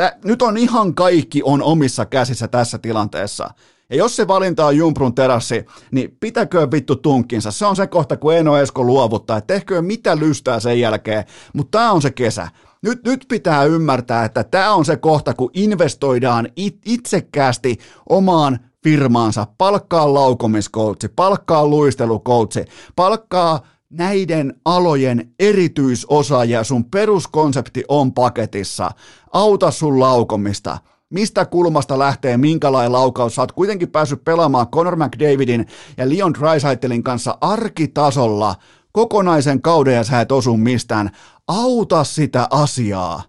Tää, 0.00 0.18
nyt 0.24 0.42
on 0.42 0.56
ihan 0.56 0.94
kaikki 0.94 1.42
on 1.44 1.62
omissa 1.62 2.06
käsissä 2.06 2.48
tässä 2.48 2.78
tilanteessa. 2.78 3.50
Ja 3.90 3.96
jos 3.96 4.16
se 4.16 4.28
valinta 4.28 4.66
on 4.66 4.76
Jumprun 4.76 5.14
terassi, 5.14 5.66
niin 5.90 6.16
pitäkö 6.20 6.68
vittu 6.72 6.96
tunkinsa. 6.96 7.50
Se 7.50 7.66
on 7.66 7.76
se 7.76 7.86
kohta, 7.86 8.16
kun 8.16 8.34
Eno 8.34 8.56
Esko 8.56 8.84
luovuttaa, 8.84 9.36
että 9.36 9.54
tehkö 9.54 9.82
mitä 9.82 10.16
lystää 10.18 10.60
sen 10.60 10.80
jälkeen. 10.80 11.24
Mutta 11.52 11.78
tämä 11.78 11.92
on 11.92 12.02
se 12.02 12.10
kesä. 12.10 12.48
Nyt, 12.82 13.04
nyt 13.04 13.24
pitää 13.28 13.64
ymmärtää, 13.64 14.24
että 14.24 14.44
tämä 14.44 14.74
on 14.74 14.84
se 14.84 14.96
kohta, 14.96 15.34
kun 15.34 15.50
investoidaan 15.54 16.48
it, 16.56 16.78
itsekkäästi 16.86 17.78
omaan 18.08 18.58
firmaansa, 18.82 19.46
palkkaa 19.58 20.14
laukomiskoutsi, 20.14 21.08
palkkaa 21.08 21.66
luistelukoutsi, 21.66 22.64
palkkaa 22.96 23.60
näiden 23.90 24.54
alojen 24.64 25.32
erityisosaajia, 25.38 26.64
sun 26.64 26.84
peruskonsepti 26.84 27.84
on 27.88 28.12
paketissa, 28.12 28.90
auta 29.32 29.70
sun 29.70 30.00
laukomista, 30.00 30.78
mistä 31.10 31.44
kulmasta 31.44 31.98
lähtee, 31.98 32.36
minkälainen 32.36 32.92
laukaus, 32.92 33.34
sä 33.34 33.42
oot 33.42 33.52
kuitenkin 33.52 33.90
päässyt 33.90 34.24
pelaamaan 34.24 34.68
Conor 34.68 34.96
McDavidin 34.96 35.66
ja 35.96 36.08
Leon 36.08 36.34
Dreisaitelin 36.34 37.02
kanssa 37.02 37.38
arkitasolla 37.40 38.54
kokonaisen 38.92 39.62
kauden 39.62 39.94
ja 39.94 40.04
sä 40.04 40.20
et 40.20 40.32
osu 40.32 40.56
mistään, 40.56 41.10
auta 41.48 42.04
sitä 42.04 42.48
asiaa, 42.50 43.22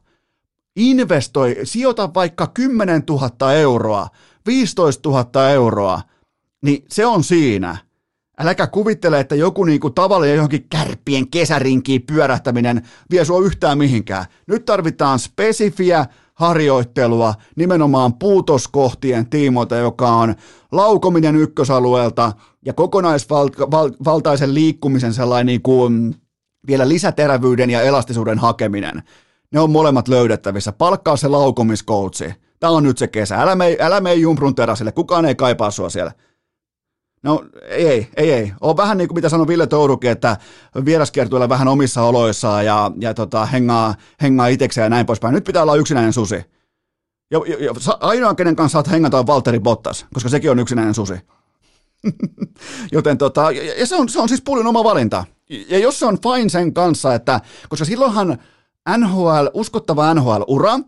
investoi, 0.76 1.56
sijoita 1.64 2.14
vaikka 2.14 2.48
10 2.48 3.04
000 3.10 3.54
euroa, 3.54 4.08
15 4.46 5.10
000 5.10 5.50
euroa, 5.50 6.02
niin 6.62 6.86
se 6.90 7.06
on 7.06 7.24
siinä. 7.24 7.91
Äläkä 8.42 8.68
kuvittele, 8.68 9.20
että 9.20 9.36
joku 9.36 9.64
niinku 9.64 9.90
tavallinen 9.90 10.36
johonkin 10.36 10.66
kärppien 10.70 11.30
kesärinkiin 11.30 12.02
pyörähtäminen 12.02 12.82
vie 13.12 13.26
sua 13.26 13.46
yhtään 13.46 13.78
mihinkään. 13.78 14.26
Nyt 14.48 14.66
tarvitaan 14.66 15.20
spesifiä 15.20 16.06
harjoittelua 16.34 17.34
nimenomaan 17.56 18.14
puutoskohtien 18.14 19.30
tiimoilta, 19.30 19.76
joka 19.76 20.08
on 20.08 20.36
laukominen 20.72 21.36
ykkösalueelta 21.36 22.32
ja 22.66 22.74
kokonaisvaltaisen 22.74 24.54
liikkumisen 24.54 25.14
sellainen 25.14 25.46
niin 25.46 25.62
kuin 25.62 26.16
vielä 26.68 26.90
lisäterävyyden 26.90 27.70
ja 27.70 27.82
elastisuuden 27.82 28.40
hakeminen. 28.40 29.04
Ne 29.52 29.60
on 29.60 29.72
molemmat 29.72 30.08
löydettävissä. 30.08 30.72
Palkkaa 30.72 31.18
se 31.18 31.28
laukomiskoutsi. 31.28 32.34
Tämä 32.60 32.72
on 32.72 32.84
nyt 32.84 32.98
se 32.98 33.08
kesä. 33.08 33.42
Älä 33.42 33.56
mene, 33.56 33.78
älä 33.80 34.14
Jumprun 34.14 34.56
terasille. 34.56 34.92
Kukaan 34.92 35.26
ei 35.26 35.36
kaipaa 35.36 35.72
sua 35.72 35.90
siellä. 35.90 36.12
No 37.24 37.46
ei, 37.70 38.08
ei, 38.18 38.32
ei. 38.34 38.54
On 38.62 38.78
vähän 38.78 38.98
niin 38.98 39.08
kuin 39.08 39.16
mitä 39.16 39.30
sanoi 39.30 39.48
Ville 39.48 39.68
Tourukin, 39.68 40.12
että 40.12 40.38
vieraskiertueella 40.86 41.50
vähän 41.50 41.68
omissa 41.68 42.04
oloissaan 42.04 42.66
ja, 42.66 42.92
ja 43.00 43.14
tota, 43.14 43.46
hengaa, 43.46 43.96
hengaa 44.22 44.48
itsekseen 44.48 44.86
ja 44.86 44.90
näin 44.90 45.06
poispäin. 45.06 45.34
Nyt 45.34 45.44
pitää 45.44 45.62
olla 45.62 45.76
yksinäinen 45.76 46.14
susi. 46.14 46.36
Ja, 47.32 47.42
ja, 47.48 47.66
ja 47.66 47.74
ainoa, 48.00 48.36
kenen 48.36 48.56
kanssa 48.56 48.76
saat 48.76 48.92
hengata 48.92 49.20
on 49.20 49.28
Valtteri 49.28 49.60
Bottas, 49.60 50.06
koska 50.14 50.30
sekin 50.30 50.52
on 50.52 50.60
yksinäinen 50.60 50.94
susi. 50.94 51.14
Joten 52.92 53.18
tota, 53.18 53.52
ja, 53.52 53.80
ja 53.80 53.86
se, 53.86 53.96
on, 53.96 54.10
se 54.10 54.20
on 54.20 54.30
siis 54.30 54.42
puolin 54.42 54.68
oma 54.68 54.84
valinta. 54.84 55.26
Ja 55.50 55.80
jos 55.80 56.00
se 56.00 56.06
on 56.06 56.18
fine 56.22 56.50
sen 56.50 56.74
kanssa, 56.74 57.16
että, 57.16 57.42
koska 57.70 57.86
silloinhan 57.86 58.38
NHL, 58.98 59.48
uskottava 59.54 60.14
NHL-ura, 60.14 60.80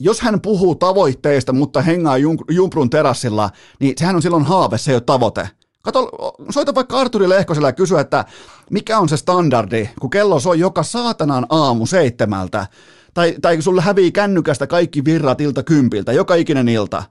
jos 0.00 0.20
hän 0.20 0.40
puhuu 0.40 0.74
tavoitteista, 0.74 1.52
mutta 1.52 1.82
hengaa 1.82 2.16
Jumprun 2.50 2.90
terassilla, 2.90 3.50
niin 3.80 3.94
sehän 3.96 4.16
on 4.16 4.22
silloin 4.22 4.44
haave, 4.44 4.78
se 4.78 4.90
ei 4.90 4.94
ole 4.94 5.00
tavoite. 5.00 5.48
Kato, 5.82 6.10
soita 6.50 6.74
vaikka 6.74 7.00
Arturi 7.00 7.28
Lehkoselle 7.28 7.68
ja 7.68 7.72
kysy, 7.72 7.98
että 7.98 8.24
mikä 8.70 8.98
on 8.98 9.08
se 9.08 9.16
standardi, 9.16 9.90
kun 10.00 10.10
kello 10.10 10.40
soi 10.40 10.58
joka 10.58 10.82
saatanan 10.82 11.46
aamu 11.48 11.86
seitsemältä, 11.86 12.66
tai, 13.14 13.34
tai 13.42 13.62
sulle 13.62 13.82
hävii 13.82 14.12
kännykästä 14.12 14.66
kaikki 14.66 15.04
virrat 15.04 15.40
ilta 15.40 15.62
kympiltä, 15.62 16.12
joka 16.12 16.34
ikinen 16.34 16.68
ilta. 16.68 17.02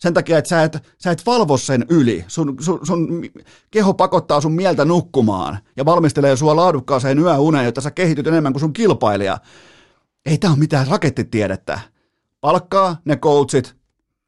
Sen 0.00 0.14
takia, 0.14 0.38
että 0.38 0.48
sä 0.48 0.62
et, 0.62 0.78
sä 0.98 1.10
et 1.10 1.26
valvo 1.26 1.56
sen 1.56 1.86
yli. 1.88 2.24
Sun, 2.28 2.56
sun, 2.60 2.80
sun 2.86 3.24
keho 3.70 3.94
pakottaa 3.94 4.40
sun 4.40 4.52
mieltä 4.52 4.84
nukkumaan 4.84 5.58
ja 5.76 5.84
valmistelee 5.84 6.36
sua 6.36 6.56
laadukkaaseen 6.56 7.18
yöuneen, 7.18 7.64
jotta 7.64 7.80
sä 7.80 7.90
kehityt 7.90 8.26
enemmän 8.26 8.52
kuin 8.52 8.60
sun 8.60 8.72
kilpailija. 8.72 9.38
Ei 10.26 10.38
tämä 10.38 10.52
ole 10.52 10.58
mitään 10.58 10.86
rakettitiedettä. 10.86 11.80
Palkkaa 12.40 12.96
ne 13.04 13.16
coachit, 13.16 13.76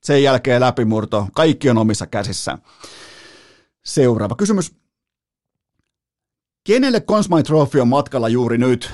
sen 0.02 0.22
jälkeen 0.22 0.60
läpimurto, 0.60 1.28
kaikki 1.34 1.70
on 1.70 1.78
omissa 1.78 2.06
käsissä. 2.06 2.58
Seuraava 3.84 4.34
kysymys. 4.34 4.74
Kenelle 6.64 7.00
Consmite 7.00 7.42
Trophy 7.42 7.80
on 7.80 7.88
matkalla 7.88 8.28
juuri 8.28 8.58
nyt? 8.58 8.92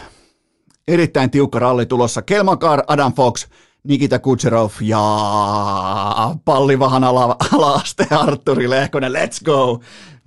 Erittäin 0.88 1.30
tiukka 1.30 1.58
ralli 1.58 1.86
tulossa. 1.86 2.22
Kelmakar, 2.22 2.82
Adam 2.86 3.12
Fox, 3.12 3.46
Nikita 3.84 4.18
Kucherov 4.18 4.70
ja 4.80 5.00
pallivahan 6.44 7.04
ala, 7.04 7.36
ala-aste 7.52 8.06
Arturi 8.10 8.70
Lehkonen, 8.70 9.12
let's 9.12 9.44
go! 9.44 9.80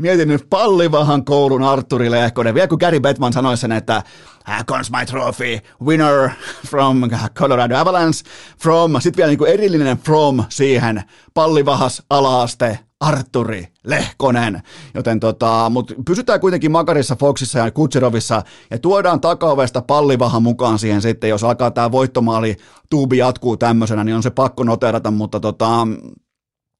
Mietin 0.03 0.27
nyt 0.27 0.49
pallivahan 0.49 1.25
koulun 1.25 1.63
Arturi 1.63 2.11
Lehkonen. 2.11 2.53
Vielä 2.53 2.67
kun 2.67 2.77
Gary 2.81 2.99
Bettman 2.99 3.33
sanoi 3.33 3.57
sen, 3.57 3.71
että 3.71 4.03
Conn 4.67 4.83
my 4.99 5.05
trophy, 5.05 5.59
winner 5.85 6.29
from 6.67 7.01
Colorado 7.35 7.77
Avalanche, 7.77 8.29
from, 8.61 8.91
sitten 8.99 9.17
vielä 9.17 9.29
niin 9.29 9.37
kuin 9.37 9.51
erillinen 9.51 9.97
from 9.97 10.43
siihen, 10.49 11.03
pallivahas 11.33 12.03
alaaste 12.09 12.79
Arturi 12.99 13.67
Lehkonen. 13.83 14.61
Joten 14.93 15.19
tota, 15.19 15.69
mutta 15.69 15.93
pysytään 16.05 16.39
kuitenkin 16.39 16.71
Makarissa, 16.71 17.15
Foxissa 17.15 17.59
ja 17.59 17.71
Kutserovissa 17.71 18.41
ja 18.71 18.79
tuodaan 18.79 19.21
takaovesta 19.21 19.81
pallivahan 19.81 20.43
mukaan 20.43 20.79
siihen 20.79 21.01
sitten, 21.01 21.29
jos 21.29 21.43
alkaa 21.43 21.71
tämä 21.71 21.91
voittomaali 21.91 22.57
tuubi 22.89 23.17
jatkuu 23.17 23.57
tämmöisenä, 23.57 24.03
niin 24.03 24.15
on 24.15 24.23
se 24.23 24.29
pakko 24.29 24.63
noterata, 24.63 25.11
mutta 25.11 25.39
tota, 25.39 25.87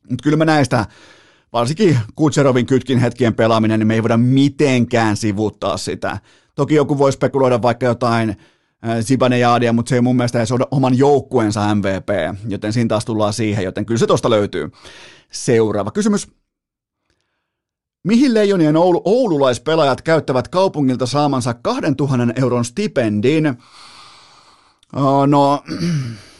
mutta 0.10 0.24
kyllä 0.24 0.38
me 0.38 0.46
näistä 0.46 0.86
varsinkin 1.54 2.00
Kutserovin 2.16 2.66
kytkin 2.66 3.00
hetkien 3.00 3.34
pelaaminen, 3.34 3.80
niin 3.80 3.88
me 3.88 3.94
ei 3.94 4.04
voida 4.04 4.18
mitenkään 4.18 5.18
sivuttaa 5.18 5.78
sitä. 5.78 6.18
Toki 6.56 6.76
joku 6.76 6.98
voi 6.98 7.12
spekuloida 7.12 7.62
vaikka 7.62 7.86
jotain 7.86 8.38
Zibanejaadia, 9.02 9.74
mutta 9.74 9.90
se 9.90 9.96
ei 9.96 10.02
mun 10.02 10.16
mielestä 10.16 10.40
edes 10.40 10.52
ole 10.52 10.66
oman 10.72 10.98
joukkueensa 10.98 11.76
MVP, 11.76 12.10
joten 12.48 12.74
siinä 12.74 12.88
taas 12.88 13.06
tullaan 13.06 13.34
siihen, 13.34 13.64
joten 13.64 13.86
kyllä 13.86 14.00
se 14.00 14.08
tuosta 14.08 14.30
löytyy. 14.30 14.72
Seuraava 15.32 15.92
kysymys. 15.92 16.28
Mihin 18.04 18.34
Leijonien 18.34 18.78
Oulu, 18.78 19.02
oululaispelaajat 19.06 20.02
käyttävät 20.02 20.48
kaupungilta 20.48 21.06
saamansa 21.06 21.54
2000 21.54 22.34
euron 22.42 22.66
stipendin? 22.66 23.58
Oh, 24.96 25.28
no, 25.28 25.64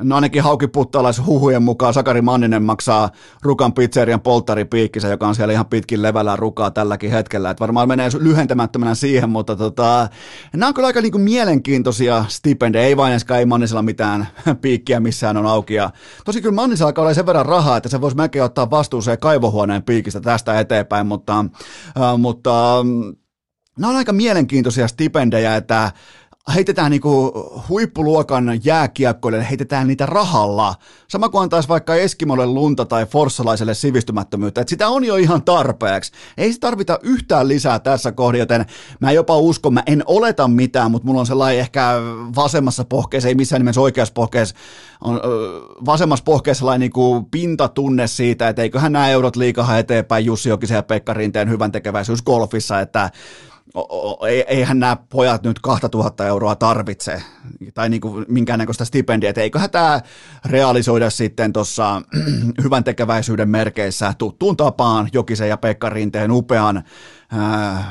No 0.00 0.14
ainakin 0.14 0.42
haukiputtalais 0.42 1.26
huhujen 1.26 1.62
mukaan 1.62 1.94
Sakari 1.94 2.22
Manninen 2.22 2.62
maksaa 2.62 3.10
Rukan 3.42 3.72
pizzerian 3.72 4.20
polttaripiikkinsä, 4.20 5.08
joka 5.08 5.28
on 5.28 5.34
siellä 5.34 5.52
ihan 5.52 5.66
pitkin 5.66 6.02
levällä 6.02 6.36
rukaa 6.36 6.70
tälläkin 6.70 7.10
hetkellä. 7.10 7.50
Et 7.50 7.60
varmaan 7.60 7.88
menee 7.88 8.08
lyhentämättömänä 8.18 8.94
siihen, 8.94 9.30
mutta 9.30 9.56
tota, 9.56 10.08
nämä 10.52 10.68
on 10.68 10.74
kyllä 10.74 10.86
aika 10.86 11.00
niinku 11.00 11.18
mielenkiintoisia 11.18 12.24
stipendejä. 12.28 12.84
Ei 12.84 12.96
vain 12.96 13.20
ei 13.38 13.46
Mannisella 13.46 13.82
mitään 13.82 14.28
piikkiä 14.62 15.00
missään 15.00 15.36
on 15.36 15.46
auki. 15.46 15.74
Ja 15.74 15.90
tosi 16.24 16.42
kyllä 16.42 16.54
Mannisella 16.54 16.88
alkaa 16.88 17.02
olla 17.02 17.14
sen 17.14 17.26
verran 17.26 17.46
rahaa, 17.46 17.76
että 17.76 17.88
se 17.88 18.00
voisi 18.00 18.16
melkein 18.16 18.44
ottaa 18.44 18.70
vastuuseen 18.70 19.18
kaivohuoneen 19.18 19.82
piikistä 19.82 20.20
tästä 20.20 20.60
eteenpäin, 20.60 21.06
mutta, 21.06 21.44
äh, 22.00 22.18
mutta 22.18 22.84
nämä 23.78 23.90
on 23.90 23.96
aika 23.96 24.12
mielenkiintoisia 24.12 24.88
stipendejä, 24.88 25.56
että 25.56 25.92
heitetään 26.54 26.90
niinku 26.90 27.32
huippuluokan 27.68 28.60
jääkiekkoille, 28.64 29.48
heitetään 29.48 29.86
niitä 29.86 30.06
rahalla. 30.06 30.74
Sama 31.08 31.28
kuin 31.28 31.42
antaisi 31.42 31.68
vaikka 31.68 31.94
Eskimolle 31.94 32.46
lunta 32.46 32.84
tai 32.84 33.06
forssalaiselle 33.06 33.74
sivistymättömyyttä, 33.74 34.60
että 34.60 34.70
sitä 34.70 34.88
on 34.88 35.04
jo 35.04 35.16
ihan 35.16 35.42
tarpeeksi. 35.42 36.12
Ei 36.38 36.52
se 36.52 36.58
tarvita 36.58 36.98
yhtään 37.02 37.48
lisää 37.48 37.78
tässä 37.78 38.12
kohdassa, 38.12 38.38
joten 38.38 38.66
mä 39.00 39.12
jopa 39.12 39.36
uskon, 39.36 39.74
mä 39.74 39.82
en 39.86 40.02
oleta 40.06 40.48
mitään, 40.48 40.90
mutta 40.90 41.06
mulla 41.06 41.20
on 41.20 41.26
sellainen 41.26 41.60
ehkä 41.60 41.94
vasemmassa 42.36 42.84
pohkeessa, 42.84 43.28
ei 43.28 43.34
missään 43.34 43.60
nimessä 43.60 43.80
oikeassa 43.80 44.14
pohkeessa, 44.14 44.54
on 45.00 45.20
vasemmassa 45.86 46.24
pohkeessa 46.24 46.58
sellainen 46.58 46.80
niinku 46.80 47.28
pintatunne 47.30 48.06
siitä, 48.06 48.48
että 48.48 48.62
eiköhän 48.62 48.92
nämä 48.92 49.08
eurot 49.08 49.36
liikahan 49.36 49.78
eteenpäin 49.78 50.24
Jussi 50.24 50.48
Jokisen 50.48 50.74
ja 50.74 50.82
Pekka 50.82 51.14
Rinteen 51.14 51.50
hyvän 51.50 51.72
tekeväisyys 51.72 52.22
golfissa, 52.22 52.80
että 52.80 53.10
eihän 54.46 54.78
nämä 54.78 54.96
pojat 55.08 55.42
nyt 55.42 55.58
2000 55.58 56.26
euroa 56.26 56.56
tarvitse, 56.56 57.22
tai 57.74 57.88
niin 57.88 58.00
kuin 58.00 58.26
minkäännäköistä 58.28 58.84
stipendiä, 58.84 59.30
että 59.30 59.40
eiköhän 59.40 59.70
tämä 59.70 60.00
realisoida 60.44 61.10
sitten 61.10 61.52
tuossa 61.52 62.02
hyvän 62.62 62.84
tekeväisyyden 62.84 63.48
merkeissä 63.48 64.14
tuttuun 64.18 64.56
tapaan 64.56 65.08
Jokisen 65.12 65.48
ja 65.48 65.56
Pekka 65.56 65.90
Rinteen 65.90 66.30
upean 66.30 66.82
äh, 67.34 67.84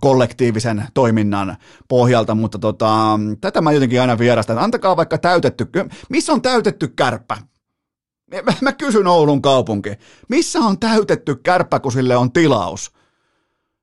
kollektiivisen 0.00 0.86
toiminnan 0.94 1.56
pohjalta, 1.88 2.34
mutta 2.34 2.58
tota, 2.58 3.20
tätä 3.40 3.60
mä 3.60 3.72
jotenkin 3.72 4.00
aina 4.00 4.18
vierastan. 4.18 4.58
Antakaa 4.58 4.96
vaikka 4.96 5.18
täytetty, 5.18 5.66
missä 6.08 6.32
on 6.32 6.42
täytetty 6.42 6.88
kärppä? 6.88 7.36
Mä 8.60 8.72
kysyn 8.72 9.06
Oulun 9.06 9.42
kaupunki, 9.42 9.90
missä 10.28 10.58
on 10.58 10.78
täytetty 10.78 11.34
kärppä, 11.34 11.80
kun 11.80 11.92
sille 11.92 12.16
on 12.16 12.32
tilaus? 12.32 12.96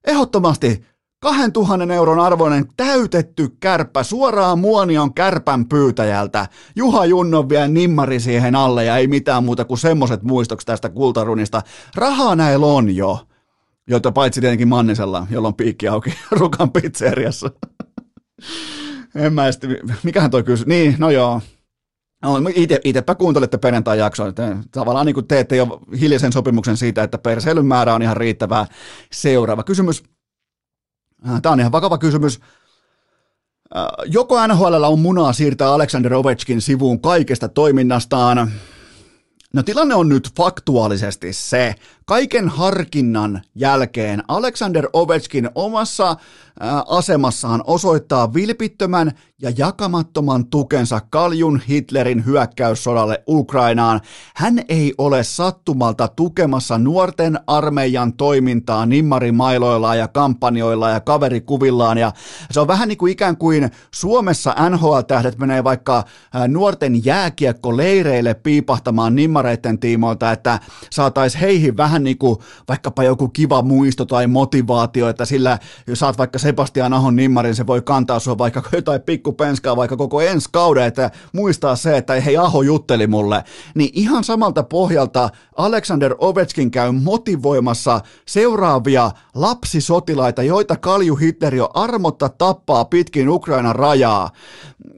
Ehdottomasti 0.08 0.86
2000 1.20 1.94
euron 1.94 2.20
arvoinen 2.20 2.66
täytetty 2.78 3.50
kärppä 3.60 4.04
suoraan 4.04 4.60
Muonion 4.60 5.13
kärpän 5.13 5.66
pyytäjältä. 5.66 6.48
Juha 6.76 7.06
Junnon 7.06 7.50
vie 7.50 7.68
nimmari 7.68 8.20
siihen 8.20 8.56
alle 8.56 8.86
ja 8.86 8.98
ei 8.98 9.08
mitään 9.08 9.44
muuta 9.44 9.66
kuin 9.66 9.78
semmoset 9.78 10.24
muistoksi 10.24 10.68
tästä 10.68 10.89
kultarunista. 10.89 11.62
Rahaa 11.96 12.36
näillä 12.36 12.66
on 12.66 12.96
jo. 12.96 13.28
Jota 13.88 14.12
paitsi 14.12 14.42
tietenkin 14.42 14.68
Mannisella, 14.68 15.28
jolla 15.30 15.48
on 15.48 15.56
piikki 15.56 15.88
auki 15.88 16.13
Rukan 16.32 16.72
pizzeriassa. 16.72 17.52
en 19.16 19.34
mä 19.34 19.48
esti, 19.48 19.68
mikähän 20.04 20.32
toi 20.32 20.44
kysy? 20.44 20.63
Niin, 20.68 20.96
no 21.00 21.10
joo. 21.10 21.42
No, 22.23 22.49
ite, 22.55 22.81
itepä 22.83 23.15
kuuntelette 23.15 23.57
perjantai-jaksoa. 23.57 24.27
Tavallaan 24.71 25.05
niin 25.05 25.13
kuin 25.13 25.27
teette 25.27 25.55
jo 25.55 25.79
hiljaisen 25.99 26.31
sopimuksen 26.31 26.77
siitä, 26.77 27.03
että 27.03 27.17
perseilyn 27.17 27.65
määrä 27.65 27.93
on 27.93 28.01
ihan 28.01 28.17
riittävää. 28.17 28.65
Seuraava 29.12 29.63
kysymys. 29.63 30.03
Äh, 31.30 31.41
Tämä 31.41 31.53
on 31.53 31.59
ihan 31.59 31.71
vakava 31.71 31.97
kysymys. 31.97 32.39
Äh, 33.76 33.86
joko 34.05 34.47
NHL 34.47 34.84
on 34.84 34.99
munaa 34.99 35.34
siirtää 35.34 35.74
Alexander 35.74 36.13
Ovechkin 36.13 36.61
sivuun 36.61 37.01
kaikesta 37.01 37.49
toiminnastaan? 37.49 38.51
No 39.53 39.63
tilanne 39.63 39.95
on 39.95 40.09
nyt 40.09 40.30
faktuaalisesti 40.38 41.34
se, 41.34 41.76
kaiken 42.06 42.49
harkinnan 42.49 43.41
jälkeen 43.56 44.24
Alexander 44.28 44.88
Ovechkin 44.93 45.49
omassa 45.56 46.16
asemassaan 46.88 47.64
osoittaa 47.68 48.34
vilpittömän 48.34 49.12
ja 49.41 49.51
jakamattoman 49.58 50.45
tukensa 50.45 51.01
Kaljun 51.10 51.62
Hitlerin 51.70 52.26
hyökkäyssodalle 52.26 53.24
Ukrainaan. 53.28 54.01
Hän 54.36 54.60
ei 54.70 54.93
ole 54.97 55.24
sattumalta 55.24 56.08
tukemassa 56.08 56.78
nuorten 56.78 57.39
armeijan 57.47 58.14
toimintaa 58.14 58.86
nimmarimailoilla 58.86 59.95
ja 59.95 60.08
kampanjoilla 60.08 60.89
ja 60.89 60.99
kaverikuvillaan. 60.99 61.97
Ja 61.97 62.12
se 62.51 62.60
on 62.60 62.68
vähän 62.68 62.88
niin 62.88 62.97
kuin 62.97 63.12
ikään 63.12 63.38
kuin 63.38 63.72
Suomessa 63.93 64.56
NHL-tähdet 64.70 65.38
menee 65.38 65.64
vaikka 65.64 66.04
nuorten 66.47 67.06
jääkiekkoleireille 67.06 68.34
piipahtamaan 68.34 69.16
nimmareiden 69.16 69.80
tiimoilta, 69.80 70.32
että 70.32 70.60
saataisiin 70.91 71.41
heihin 71.41 71.78
vähän 71.78 71.93
niin 72.00 72.18
kuin 72.18 72.38
vaikkapa 72.68 73.04
joku 73.04 73.28
kiva 73.28 73.62
muisto 73.62 74.06
tai 74.06 74.28
motivaatio, 74.28 75.10
että 75.10 75.26
sillä 75.26 75.60
jos 75.88 76.00
saat 76.00 76.18
vaikka 76.18 76.39
Sebastian 76.39 76.94
Ahon 76.94 77.16
nimmarin, 77.16 77.56
se 77.56 77.68
voi 77.68 77.82
kantaa 77.82 78.20
sua 78.20 78.38
vaikka 78.38 78.64
jotain 78.76 79.02
pikkupenskaa 79.02 79.76
vaikka 79.76 79.98
koko 79.98 80.22
ensi 80.22 80.50
kauden, 80.52 80.84
että 80.84 81.12
muistaa 81.34 81.76
se, 81.76 81.98
että 81.98 82.14
hei 82.14 82.38
Aho 82.38 82.62
jutteli 82.62 83.08
mulle. 83.08 83.44
Niin 83.76 83.89
ihan 83.94 84.24
samalta 84.24 84.64
pohjalta 84.64 85.30
Alexander 85.58 86.16
Ovechkin 86.18 86.72
käy 86.72 86.91
motivoimassa 86.91 88.02
seuraavia 88.26 89.12
lapsisotilaita, 89.36 90.44
joita 90.44 90.76
Kalju 90.76 91.16
Hitler 91.16 91.56
jo 91.56 91.70
armotta 91.74 92.30
tappaa 92.30 92.86
pitkin 92.86 93.30
Ukrainan 93.30 93.76
rajaa 93.76 94.30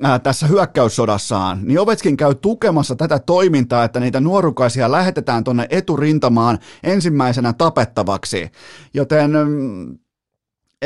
ää, 0.04 0.20
tässä 0.20 0.48
hyökkäyssodassaan. 0.48 1.60
Niin 1.64 1.80
Ovechkin 1.80 2.18
käy 2.18 2.36
tukemassa 2.36 2.96
tätä 2.96 3.20
toimintaa, 3.20 3.84
että 3.84 4.00
niitä 4.00 4.20
nuorukaisia 4.20 4.92
lähetetään 4.92 5.44
tuonne 5.44 5.68
eturintamaan 5.70 6.60
ensimmäisenä 6.86 7.54
tapettavaksi. 7.54 8.52
Joten 8.94 9.32
mm, 9.32 9.98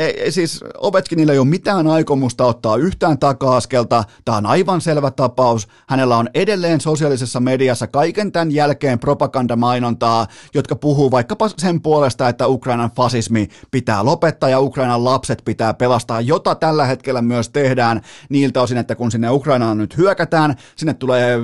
ei, 0.00 0.32
siis 0.32 0.64
Ovechkinilla 0.78 1.32
ei 1.32 1.38
ole 1.38 1.46
mitään 1.46 1.86
aikomusta 1.86 2.44
ottaa 2.44 2.76
yhtään 2.76 3.18
taka-askelta. 3.18 4.04
Tämä 4.24 4.36
on 4.36 4.46
aivan 4.46 4.80
selvä 4.80 5.10
tapaus. 5.10 5.68
Hänellä 5.88 6.16
on 6.16 6.28
edelleen 6.34 6.80
sosiaalisessa 6.80 7.40
mediassa 7.40 7.86
kaiken 7.86 8.32
tämän 8.32 8.52
jälkeen 8.52 8.98
propagandamainontaa, 8.98 10.26
jotka 10.54 10.76
puhuu 10.76 11.10
vaikkapa 11.10 11.48
sen 11.48 11.82
puolesta, 11.82 12.28
että 12.28 12.46
Ukrainan 12.46 12.90
fasismi 12.90 13.48
pitää 13.70 14.04
lopettaa 14.04 14.48
ja 14.48 14.60
Ukrainan 14.60 15.04
lapset 15.04 15.42
pitää 15.44 15.74
pelastaa, 15.74 16.20
jota 16.20 16.54
tällä 16.54 16.84
hetkellä 16.84 17.22
myös 17.22 17.48
tehdään 17.48 18.00
niiltä 18.28 18.62
osin, 18.62 18.78
että 18.78 18.94
kun 18.94 19.10
sinne 19.10 19.30
Ukrainaan 19.30 19.78
nyt 19.78 19.96
hyökätään, 19.96 20.56
sinne 20.76 20.94
tulee 20.94 21.38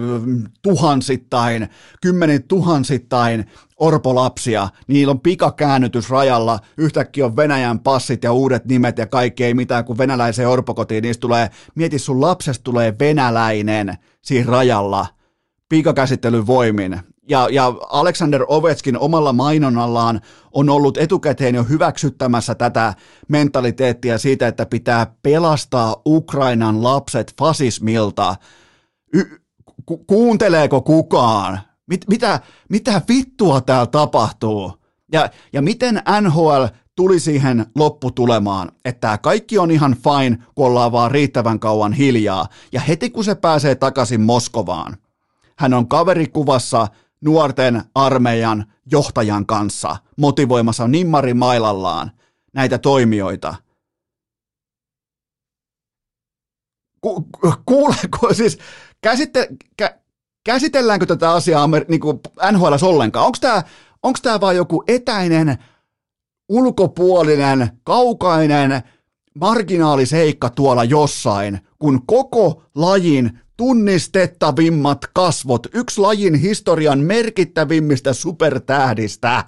tuhansittain, 0.62 1.68
kymmenin 2.02 2.42
tuhansittain 2.42 3.46
orpolapsia, 3.76 4.68
niillä 4.86 5.10
on 5.10 5.20
pikakäännytys 5.20 6.10
rajalla, 6.10 6.58
yhtäkkiä 6.76 7.26
on 7.26 7.36
Venäjän 7.36 7.80
passit 7.80 8.24
ja 8.24 8.32
uudet 8.32 8.64
nimet 8.64 8.98
ja 8.98 9.06
kaikki 9.06 9.44
ei 9.44 9.54
mitään, 9.54 9.84
kun 9.84 9.98
venäläiseen 9.98 10.48
orpokotiin 10.48 11.02
niistä 11.02 11.20
tulee, 11.20 11.50
mieti 11.74 11.98
sun 11.98 12.20
lapsesta 12.20 12.64
tulee 12.64 12.94
venäläinen 12.98 13.98
siinä 14.22 14.50
rajalla, 14.50 15.06
pikakäsittelyn 15.68 16.46
voimin. 16.46 17.00
Ja, 17.28 17.48
ja 17.50 17.74
Alexander 17.90 18.44
Ovechkin 18.48 18.98
omalla 18.98 19.32
mainonnallaan 19.32 20.20
on 20.52 20.68
ollut 20.68 20.98
etukäteen 20.98 21.54
jo 21.54 21.64
hyväksyttämässä 21.64 22.54
tätä 22.54 22.94
mentaliteettia 23.28 24.18
siitä, 24.18 24.48
että 24.48 24.66
pitää 24.66 25.14
pelastaa 25.22 25.96
Ukrainan 26.06 26.82
lapset 26.82 27.34
fasismilta. 27.38 28.36
Y- 29.12 29.38
ku- 29.86 30.04
kuunteleeko 30.06 30.82
kukaan? 30.82 31.60
Mit, 31.86 32.04
mitä, 32.08 32.40
mitä 32.68 33.02
vittua 33.08 33.60
täällä 33.60 33.86
tapahtuu? 33.86 34.72
Ja, 35.12 35.30
ja 35.52 35.62
miten 35.62 36.02
NHL 36.20 36.64
tuli 36.96 37.20
siihen 37.20 37.66
lopputulemaan, 37.74 38.72
että 38.84 39.00
tämä 39.00 39.18
kaikki 39.18 39.58
on 39.58 39.70
ihan 39.70 39.96
fine, 39.96 40.38
kun 40.54 40.66
ollaan 40.66 40.92
vaan 40.92 41.10
riittävän 41.10 41.60
kauan 41.60 41.92
hiljaa. 41.92 42.48
Ja 42.72 42.80
heti 42.80 43.10
kun 43.10 43.24
se 43.24 43.34
pääsee 43.34 43.74
takaisin 43.74 44.20
Moskovaan, 44.20 44.96
hän 45.58 45.74
on 45.74 45.88
kaverikuvassa 45.88 46.88
nuorten 47.20 47.82
armeijan 47.94 48.72
johtajan 48.92 49.46
kanssa 49.46 49.96
motivoimassa 50.16 50.88
nimmari 50.88 51.34
mailallaan 51.34 52.10
näitä 52.54 52.78
toimijoita. 52.78 53.54
Ku, 57.00 57.28
kuuleeko 57.66 58.34
siis, 58.34 58.58
käsitte, 59.00 59.48
kä, 59.76 59.98
käsitelläänkö 60.46 61.06
tätä 61.06 61.32
asiaa 61.32 61.68
niin 61.88 62.00
kuin 62.00 62.20
NHL 62.52 62.74
ollenkaan? 62.82 63.26
Onko 63.26 63.38
tämä 63.40 63.62
onko 64.02 64.18
tämä 64.22 64.40
vaan 64.40 64.56
joku 64.56 64.84
etäinen, 64.88 65.58
ulkopuolinen, 66.48 67.70
kaukainen, 67.84 68.82
marginaaliseikka 69.34 70.50
tuolla 70.50 70.84
jossain, 70.84 71.60
kun 71.78 72.06
koko 72.06 72.62
lajin 72.74 73.40
tunnistettavimmat 73.56 74.98
kasvot, 75.14 75.66
yksi 75.74 76.00
lajin 76.00 76.34
historian 76.34 76.98
merkittävimmistä 76.98 78.12
supertähdistä, 78.12 79.44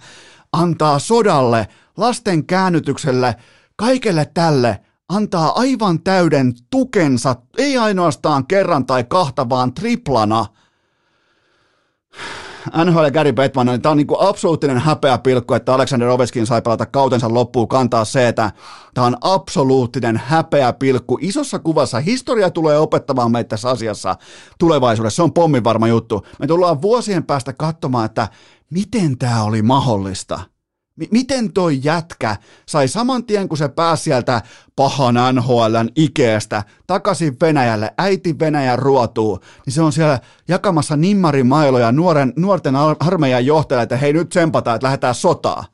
antaa 0.52 0.98
sodalle, 0.98 1.68
lasten 1.96 2.46
käännytykselle, 2.46 3.36
kaikelle 3.76 4.30
tälle, 4.34 4.80
antaa 5.08 5.52
aivan 5.58 6.02
täyden 6.02 6.54
tukensa, 6.70 7.36
ei 7.58 7.78
ainoastaan 7.78 8.46
kerran 8.46 8.86
tai 8.86 9.04
kahta, 9.04 9.48
vaan 9.48 9.74
triplana– 9.74 10.46
NHL 12.84 13.04
ja 13.04 13.10
Gary 13.10 13.32
Bettman, 13.32 13.66
niin 13.66 13.82
tämä 13.82 13.90
on 13.90 13.96
niin 13.96 14.06
kuin 14.06 14.20
absoluuttinen 14.20 14.78
häpeäpilkku, 14.78 15.54
että 15.54 15.74
Alexander 15.74 16.08
Ovechkin 16.08 16.46
sai 16.46 16.62
pelata 16.62 16.86
kautensa 16.86 17.34
loppuun 17.34 17.68
kantaa 17.68 18.04
se, 18.04 18.28
että 18.28 18.52
tämä 18.94 19.06
on 19.06 19.16
absoluuttinen 19.20 20.22
häpeäpilkku. 20.24 21.18
Isossa 21.20 21.58
kuvassa 21.58 22.00
historia 22.00 22.50
tulee 22.50 22.78
opettamaan 22.78 23.32
meitä 23.32 23.48
tässä 23.48 23.70
asiassa 23.70 24.16
tulevaisuudessa. 24.58 25.16
Se 25.16 25.22
on 25.22 25.32
pommin 25.32 25.64
varma 25.64 25.88
juttu. 25.88 26.26
Me 26.38 26.46
tullaan 26.46 26.82
vuosien 26.82 27.24
päästä 27.24 27.52
katsomaan, 27.52 28.06
että 28.06 28.28
miten 28.70 29.18
tämä 29.18 29.44
oli 29.44 29.62
mahdollista– 29.62 30.40
miten 31.10 31.52
toi 31.52 31.80
jätkä 31.82 32.36
sai 32.66 32.88
saman 32.88 33.24
tien, 33.24 33.48
kun 33.48 33.58
se 33.58 33.68
pääsi 33.68 34.02
sieltä 34.02 34.42
pahan 34.76 35.14
NHLn 35.34 35.88
Ikeestä 35.96 36.62
takaisin 36.86 37.36
Venäjälle, 37.40 37.94
äiti 37.98 38.38
Venäjän 38.38 38.78
ruotuu, 38.78 39.40
niin 39.66 39.74
se 39.74 39.82
on 39.82 39.92
siellä 39.92 40.20
jakamassa 40.48 40.96
nimmarimailoja 40.96 41.92
nuoren, 41.92 42.32
nuorten 42.36 42.76
armeijan 42.76 43.46
johtajalle, 43.46 43.82
että 43.82 43.96
hei 43.96 44.12
nyt 44.12 44.28
tsempataan, 44.28 44.74
että 44.74 44.84
lähdetään 44.84 45.14
sotaa. 45.14 45.64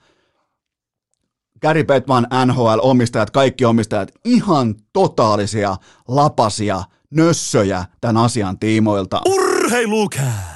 Gary 1.63 1.85
Bettman, 1.85 2.27
NHL-omistajat, 2.47 3.31
kaikki 3.31 3.65
omistajat, 3.65 4.13
ihan 4.25 4.75
totaalisia, 4.93 5.77
lapasia, 6.09 6.83
nössöjä 7.11 7.85
tämän 8.01 8.17
asian 8.17 8.59
tiimoilta. 8.59 9.21
Urheilukää! 9.27 10.54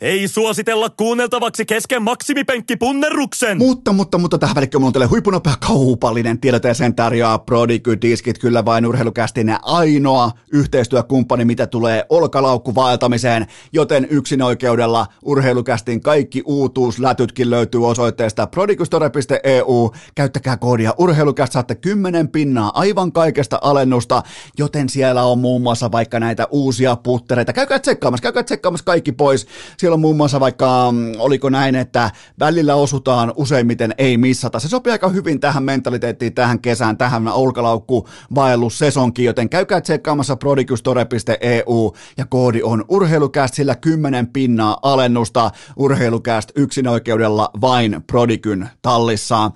Ei 0.00 0.28
suositella 0.28 0.90
kuunneltavaksi 0.90 1.64
kesken 1.64 2.02
maksimipenkkipunnerruksen. 2.02 3.58
Mutta, 3.58 3.92
mutta, 3.92 4.18
mutta 4.18 4.38
tähän 4.38 4.54
välikköön 4.56 4.80
mulla 4.80 4.88
on 4.88 4.92
teille 4.92 5.06
huippunopea 5.06 5.54
kaupallinen 5.66 6.40
tiedote 6.40 6.68
ja 6.68 6.74
sen 6.74 6.94
tarjoaa 6.94 7.38
Prodigy-diskit, 7.38 8.38
kyllä 8.38 8.64
vain 8.64 8.86
urheilukästin 8.86 9.56
ainoa 9.62 10.30
yhteistyökumppani, 10.52 11.44
mitä 11.44 11.66
tulee 11.66 12.06
olkalaukkuvaeltamiseen, 12.08 13.46
joten 13.72 14.06
yksin 14.10 14.42
oikeudella 14.42 15.06
urheilukästin 15.22 16.00
kaikki 16.00 16.42
uutuuslätytkin 16.46 17.50
löytyy 17.50 17.86
osoitteesta 17.86 18.46
prodigystore.eu. 18.46 19.92
Käyttäkää 20.14 20.56
koodia 20.56 20.94
urheilukäst, 20.98 21.52
saatte 21.52 21.74
10 21.74 22.28
pinnaa 22.28 22.70
aivan 22.74 23.12
kaikesta 23.12 23.58
alennusta, 23.62 24.22
joten 24.58 24.88
siellä 24.88 25.22
on 25.22 25.38
muun 25.38 25.62
muassa 25.62 25.92
vaikka 25.92 26.20
näitä 26.20 26.46
uusia 26.50 26.96
puttereita. 26.96 27.52
Käykää 27.52 27.78
tsekkaamassa, 27.78 28.22
käykää 28.22 28.42
tsekkaamassa 28.42 28.84
kaikki 28.84 29.12
pois. 29.12 29.46
Siellä 29.76 29.94
on 29.94 30.00
muun 30.00 30.16
muassa 30.16 30.40
vaikka, 30.40 30.92
mm, 30.92 31.12
oliko 31.18 31.50
näin, 31.50 31.74
että 31.74 32.10
välillä 32.38 32.74
osutaan 32.74 33.32
useimmiten 33.36 33.94
ei 33.98 34.16
missata. 34.16 34.60
Se 34.60 34.68
sopii 34.68 34.92
aika 34.92 35.08
hyvin 35.08 35.40
tähän 35.40 35.62
mentaliteettiin, 35.62 36.34
tähän 36.34 36.60
kesään, 36.60 36.98
tähän 36.98 37.28
olkalaukku 37.28 38.08
vaellussesonkiin, 38.34 39.26
joten 39.26 39.48
käykää 39.48 39.80
tsekkaamassa 39.80 40.36
prodigustore.eu 40.36 41.94
ja 42.16 42.26
koodi 42.26 42.62
on 42.62 42.84
urheilukäst, 42.88 43.54
sillä 43.54 43.74
10 43.74 44.26
pinnaa 44.26 44.78
alennusta 44.82 45.50
urheilukäst 45.76 46.52
yksin 46.56 46.88
oikeudella 46.88 47.50
vain 47.60 48.02
Prodigyn 48.06 48.68
tallissa. 48.82 49.50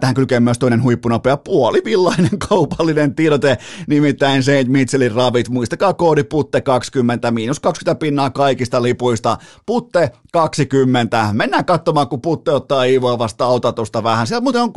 Tähän 0.00 0.14
kylkee 0.14 0.40
myös 0.40 0.58
toinen 0.58 0.82
huippunopea 0.82 1.36
puolivillainen 1.36 2.38
kaupallinen 2.48 3.14
tiedote, 3.14 3.58
nimittäin 3.86 4.42
St. 4.42 4.68
Mitchellin 4.68 5.12
ravit. 5.12 5.48
Muistakaa 5.48 5.94
koodi 5.94 6.24
putte 6.24 6.60
20, 6.60 7.30
miinus 7.30 7.60
20 7.60 8.00
pinnaa 8.00 8.30
kaikista 8.30 8.82
lipuista. 8.82 9.38
Putte 9.66 10.10
20. 10.32 11.28
Mennään 11.32 11.64
katsomaan, 11.64 12.08
kun 12.08 12.20
Putte 12.20 12.50
ottaa 12.50 12.84
Iivoa 12.84 13.18
vasta 13.18 13.44
autatusta 13.44 14.02
vähän. 14.02 14.26
Siellä 14.26 14.42
muuten 14.42 14.62
on, 14.62 14.72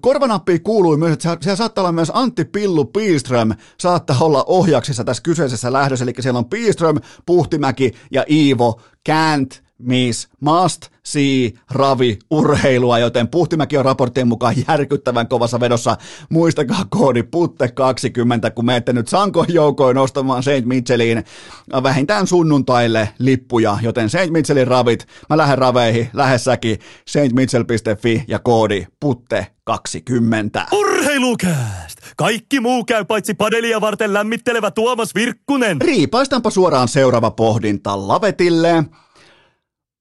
korvanappi 0.00 0.58
kuului 0.58 0.96
myös, 0.96 1.12
että 1.12 1.36
siellä, 1.40 1.56
saattaa 1.56 1.82
olla 1.82 1.92
myös 1.92 2.12
Antti 2.14 2.44
Pillu 2.44 2.84
Pilström 2.84 3.52
saattaa 3.80 4.16
olla 4.20 4.44
ohjaksissa 4.46 5.04
tässä 5.04 5.22
kyseisessä 5.22 5.72
lähdössä. 5.72 6.04
Eli 6.04 6.12
siellä 6.20 6.38
on 6.38 6.48
Pilström, 6.48 6.96
Puhtimäki 7.26 7.92
ja 8.10 8.24
Iivo 8.30 8.80
Can't 9.08 9.69
miss, 9.82 10.28
must 10.40 10.88
see, 11.02 11.52
ravi, 11.70 12.18
urheilua, 12.30 12.98
joten 12.98 13.28
Puhtimäki 13.28 13.76
on 13.76 13.84
raporttien 13.84 14.28
mukaan 14.28 14.54
järkyttävän 14.68 15.28
kovassa 15.28 15.60
vedossa. 15.60 15.96
Muistakaa 16.28 16.84
koodi 16.90 17.22
PUTTE20, 17.22 18.50
kun 18.54 18.66
menette 18.66 18.92
nyt 18.92 19.08
Sanko 19.08 19.44
joukoin 19.48 19.98
ostamaan 19.98 20.42
St. 20.42 20.64
Mitchelliin 20.64 21.24
vähintään 21.82 22.26
sunnuntaille 22.26 23.08
lippuja, 23.18 23.78
joten 23.82 24.10
St. 24.10 24.30
Mitchellin 24.30 24.66
ravit, 24.66 25.06
mä 25.28 25.36
lähden 25.36 25.58
raveihin, 25.58 26.08
lähessäkin 26.12 26.78
stmitchell.fi 27.08 28.24
ja 28.28 28.38
koodi 28.38 28.86
PUTTE20. 29.04 30.66
Urheilukääst! 30.72 31.98
Kaikki 32.16 32.60
muu 32.60 32.84
käy 32.84 33.04
paitsi 33.04 33.34
padelia 33.34 33.80
varten 33.80 34.12
lämmittelevä 34.12 34.70
Tuomas 34.70 35.14
Virkkunen. 35.14 35.80
Riipaistaanpa 35.80 36.50
suoraan 36.50 36.88
seuraava 36.88 37.30
pohdinta 37.30 38.08
lavetille. 38.08 38.84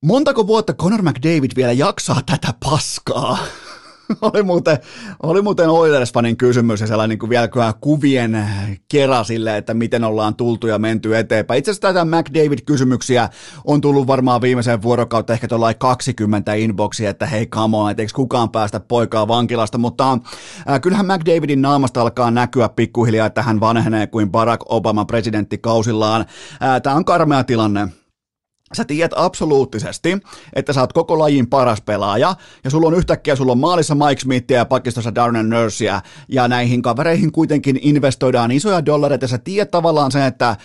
Montako 0.06 0.48
vuotta 0.48 0.74
Conor 0.74 1.02
McDavid 1.02 1.52
vielä 1.56 1.72
jaksaa 1.72 2.22
tätä 2.26 2.54
paskaa? 2.66 3.38
oli 4.22 4.44
muuten, 4.44 4.78
oli 5.24 5.42
muuten 5.42 5.70
Oilers-fanin 5.70 6.36
kysymys 6.38 6.82
ja 6.82 6.88
sellainen 6.88 7.10
niin 7.10 7.20
kuin 7.20 7.30
vielä 7.30 7.50
kuvien 7.82 8.48
kera 8.92 9.24
sille, 9.24 9.58
että 9.58 9.74
miten 9.74 10.04
ollaan 10.04 10.36
tultu 10.36 10.68
ja 10.68 10.80
menty 10.80 11.18
eteenpäin. 11.18 11.58
Itse 11.60 11.72
asiassa 11.72 11.88
tätä 11.88 12.06
McDavid-kysymyksiä 12.06 13.30
on 13.66 13.82
tullut 13.82 14.08
varmaan 14.08 14.42
viimeisen 14.42 14.82
vuorokautta 14.82 15.34
ehkä 15.34 15.48
tuolla 15.48 15.74
20 15.74 16.54
inboxia, 16.54 17.10
että 17.10 17.26
hei 17.26 17.46
come 17.46 17.78
on, 17.78 17.92
että 17.92 18.04
eikö 18.04 18.14
kukaan 18.16 18.50
päästä 18.50 18.80
poikaa 18.80 19.28
vankilasta, 19.28 19.78
mutta 19.78 20.12
äh, 20.70 20.82
kyllähän 20.82 21.06
McDavidin 21.06 21.62
naamasta 21.62 22.02
alkaa 22.02 22.32
näkyä 22.32 22.70
pikkuhiljaa, 22.70 23.28
että 23.28 23.42
hän 23.42 23.60
vanhenee 23.60 24.08
kuin 24.08 24.32
Barack 24.32 24.62
Obama 24.66 25.06
presidenttikausillaan. 25.06 26.22
Äh, 26.22 26.82
Tämä 26.82 26.96
on 26.96 27.06
karmea 27.06 27.44
tilanne 27.44 27.88
Sä 28.74 28.86
tiedät 28.86 29.12
absoluuttisesti, 29.16 30.18
että 30.54 30.74
sä 30.74 30.82
oot 30.82 30.94
koko 30.94 31.20
lajin 31.20 31.48
paras 31.48 31.82
pelaaja, 31.82 32.36
ja 32.64 32.70
sulla 32.70 32.88
on 32.88 32.94
yhtäkkiä, 32.94 33.36
sulla 33.36 33.52
on 33.52 33.60
maalissa 33.60 33.96
Mike 33.96 34.22
Smithia 34.22 34.58
ja 34.58 34.66
pakistossa 34.66 35.16
Darnell 35.16 35.48
Nursea, 35.48 36.02
ja 36.28 36.48
näihin 36.48 36.82
kavereihin 36.82 37.32
kuitenkin 37.32 37.80
investoidaan 37.82 38.52
isoja 38.52 38.86
dollareita, 38.86 39.24
ja 39.24 39.28
sä 39.28 39.38
tiedät 39.38 39.72
tavallaan 39.72 40.12
sen, 40.12 40.24
että 40.24 40.58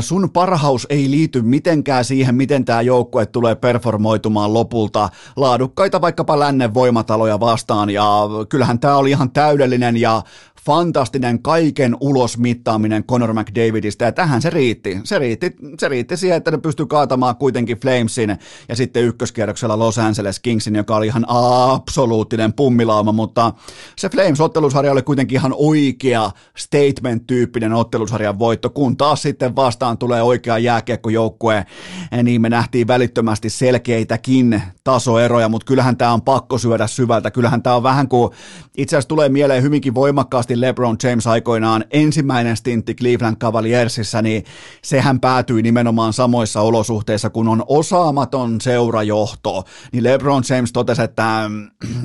sun 0.00 0.30
parhaus 0.30 0.86
ei 0.90 1.10
liity 1.10 1.42
mitenkään 1.42 2.04
siihen, 2.04 2.34
miten 2.34 2.64
tämä 2.64 2.82
joukkue 2.82 3.26
tulee 3.26 3.54
performoitumaan 3.54 4.54
lopulta 4.54 5.08
laadukkaita 5.36 6.00
vaikkapa 6.00 6.38
lännen 6.38 6.74
voimataloja 6.74 7.40
vastaan, 7.40 7.90
ja 7.90 8.28
kyllähän 8.48 8.78
tämä 8.78 8.96
oli 8.96 9.10
ihan 9.10 9.30
täydellinen 9.30 9.96
ja 9.96 10.22
fantastinen 10.66 11.42
kaiken 11.42 11.96
ulos 12.00 12.38
mittaaminen 12.38 13.04
Conor 13.04 13.32
McDavidistä, 13.32 14.04
ja 14.04 14.12
tähän 14.12 14.42
se 14.42 14.50
riitti. 14.50 15.00
Se 15.04 15.18
riitti, 15.18 15.56
se 15.78 15.88
riitti 15.88 16.16
siihen, 16.16 16.36
että 16.36 16.50
ne 16.50 16.58
pystyi 16.58 16.86
kaatamaan 16.86 17.36
kuitenkin 17.36 17.78
Flamesin 17.78 18.38
ja 18.68 18.76
sitten 18.76 19.04
ykköskierroksella 19.04 19.78
Los 19.78 19.98
Angeles 19.98 20.40
Kingsin, 20.40 20.76
joka 20.76 20.96
oli 20.96 21.06
ihan 21.06 21.24
absoluuttinen 21.28 22.52
pummilauma, 22.52 23.12
mutta 23.12 23.52
se 23.98 24.08
Flames-ottelusarja 24.08 24.92
oli 24.92 25.02
kuitenkin 25.02 25.36
ihan 25.36 25.54
oikea 25.56 26.30
statement-tyyppinen 26.56 27.72
ottelusarjan 27.72 28.38
voitto, 28.38 28.70
kun 28.70 28.96
taas 28.96 29.22
sitten 29.22 29.56
vastaan 29.56 29.98
tulee 29.98 30.22
oikea 30.22 30.58
jääkiekkojoukkue, 30.58 31.66
niin 32.22 32.40
me 32.40 32.48
nähtiin 32.48 32.86
välittömästi 32.86 33.50
selkeitäkin 33.50 34.62
tasoeroja, 34.84 35.48
mutta 35.48 35.64
kyllähän 35.64 35.96
tämä 35.96 36.12
on 36.12 36.22
pakko 36.22 36.58
syödä 36.58 36.86
syvältä, 36.86 37.30
kyllähän 37.30 37.62
tämä 37.62 37.76
on 37.76 37.82
vähän 37.82 38.08
kuin, 38.08 38.32
itse 38.76 38.96
asiassa 38.96 39.08
tulee 39.08 39.28
mieleen 39.28 39.62
hyvinkin 39.62 39.94
voimakkaasti 39.94 40.51
kovasti 40.52 40.60
LeBron 40.60 40.96
James 41.02 41.26
aikoinaan 41.26 41.84
ensimmäinen 41.90 42.56
stintti 42.56 42.94
Cleveland 42.94 43.36
Cavaliersissa, 43.36 44.22
niin 44.22 44.44
sehän 44.82 45.20
päätyi 45.20 45.62
nimenomaan 45.62 46.12
samoissa 46.12 46.60
olosuhteissa, 46.60 47.30
kun 47.30 47.48
on 47.48 47.64
osaamaton 47.66 48.60
seurajohto. 48.60 49.64
Niin 49.92 50.04
LeBron 50.04 50.42
James 50.50 50.72
totesi, 50.72 51.02
että 51.02 51.50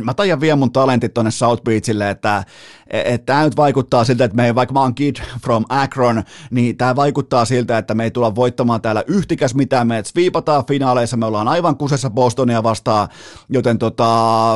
mä 0.03 0.13
tajan 0.13 0.39
vie 0.39 0.55
mun 0.55 0.71
talentit 0.71 1.13
tonne 1.13 1.31
South 1.31 1.63
Beachille, 1.63 2.09
että 2.09 2.43
että 2.89 3.25
tämä 3.25 3.43
nyt 3.43 3.57
vaikuttaa 3.57 4.03
siltä, 4.03 4.23
että 4.23 4.35
me 4.35 4.45
ei, 4.45 4.55
vaikka 4.55 4.73
mä 4.73 4.81
oon 4.81 4.95
kid 4.95 5.15
from 5.43 5.65
Akron, 5.69 6.23
niin 6.51 6.77
tämä 6.77 6.95
vaikuttaa 6.95 7.45
siltä, 7.45 7.77
että 7.77 7.95
me 7.95 8.03
ei 8.03 8.11
tulla 8.11 8.35
voittamaan 8.35 8.81
täällä 8.81 9.03
yhtikäs 9.07 9.55
mitään, 9.55 9.87
me 9.87 10.01
sviipataan 10.05 10.65
finaaleissa, 10.65 11.17
me 11.17 11.25
ollaan 11.25 11.47
aivan 11.47 11.77
kusessa 11.77 12.09
Bostonia 12.09 12.63
vastaan, 12.63 13.07
joten 13.49 13.77
tota, 13.77 14.53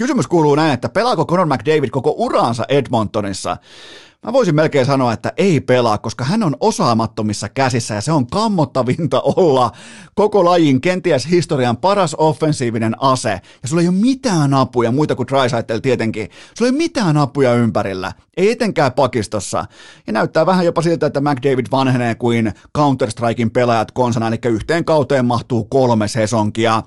Kysymys 0.00 0.26
kuuluu 0.26 0.54
näin, 0.54 0.72
että 0.72 0.88
pelaako 0.88 1.24
Conor 1.26 1.46
McDavid 1.46 1.90
koko 1.90 2.14
uraansa 2.16 2.64
Edmontonissa? 2.68 3.56
Mä 4.26 4.32
voisin 4.32 4.54
melkein 4.54 4.86
sanoa, 4.86 5.12
että 5.12 5.32
ei 5.36 5.60
pelaa, 5.60 5.98
koska 5.98 6.24
hän 6.24 6.42
on 6.42 6.56
osaamattomissa 6.60 7.48
käsissä 7.48 7.94
ja 7.94 8.00
se 8.00 8.12
on 8.12 8.26
kammottavinta 8.26 9.20
olla 9.20 9.72
koko 10.14 10.44
lajin 10.44 10.80
kenties 10.80 11.30
historian 11.30 11.76
paras 11.76 12.16
offensiivinen 12.18 13.02
ase. 13.02 13.40
Ja 13.62 13.68
sulla 13.68 13.82
ei 13.82 13.88
ole 13.88 13.96
mitään 13.96 14.54
apuja, 14.54 14.90
muita 14.92 15.14
kuin 15.14 15.26
Drysaitel 15.26 15.78
tietenkin. 15.78 16.28
Sulla 16.58 16.68
ei 16.68 16.70
ole 16.70 16.78
mitään 16.78 17.16
apuja 17.16 17.54
ympärillä, 17.54 18.12
ei 18.36 18.50
etenkään 18.50 18.92
pakistossa. 18.92 19.64
Ja 20.06 20.12
näyttää 20.12 20.46
vähän 20.46 20.64
jopa 20.64 20.82
siltä, 20.82 21.06
että 21.06 21.20
McDavid 21.20 21.66
vanhenee 21.70 22.14
kuin 22.14 22.52
Counter-Strikein 22.78 23.50
pelaajat 23.52 23.90
konsana, 23.90 24.28
eli 24.28 24.38
yhteen 24.44 24.84
kauteen 24.84 25.24
mahtuu 25.24 25.64
kolme 25.64 26.08
sesonkia. 26.08 26.82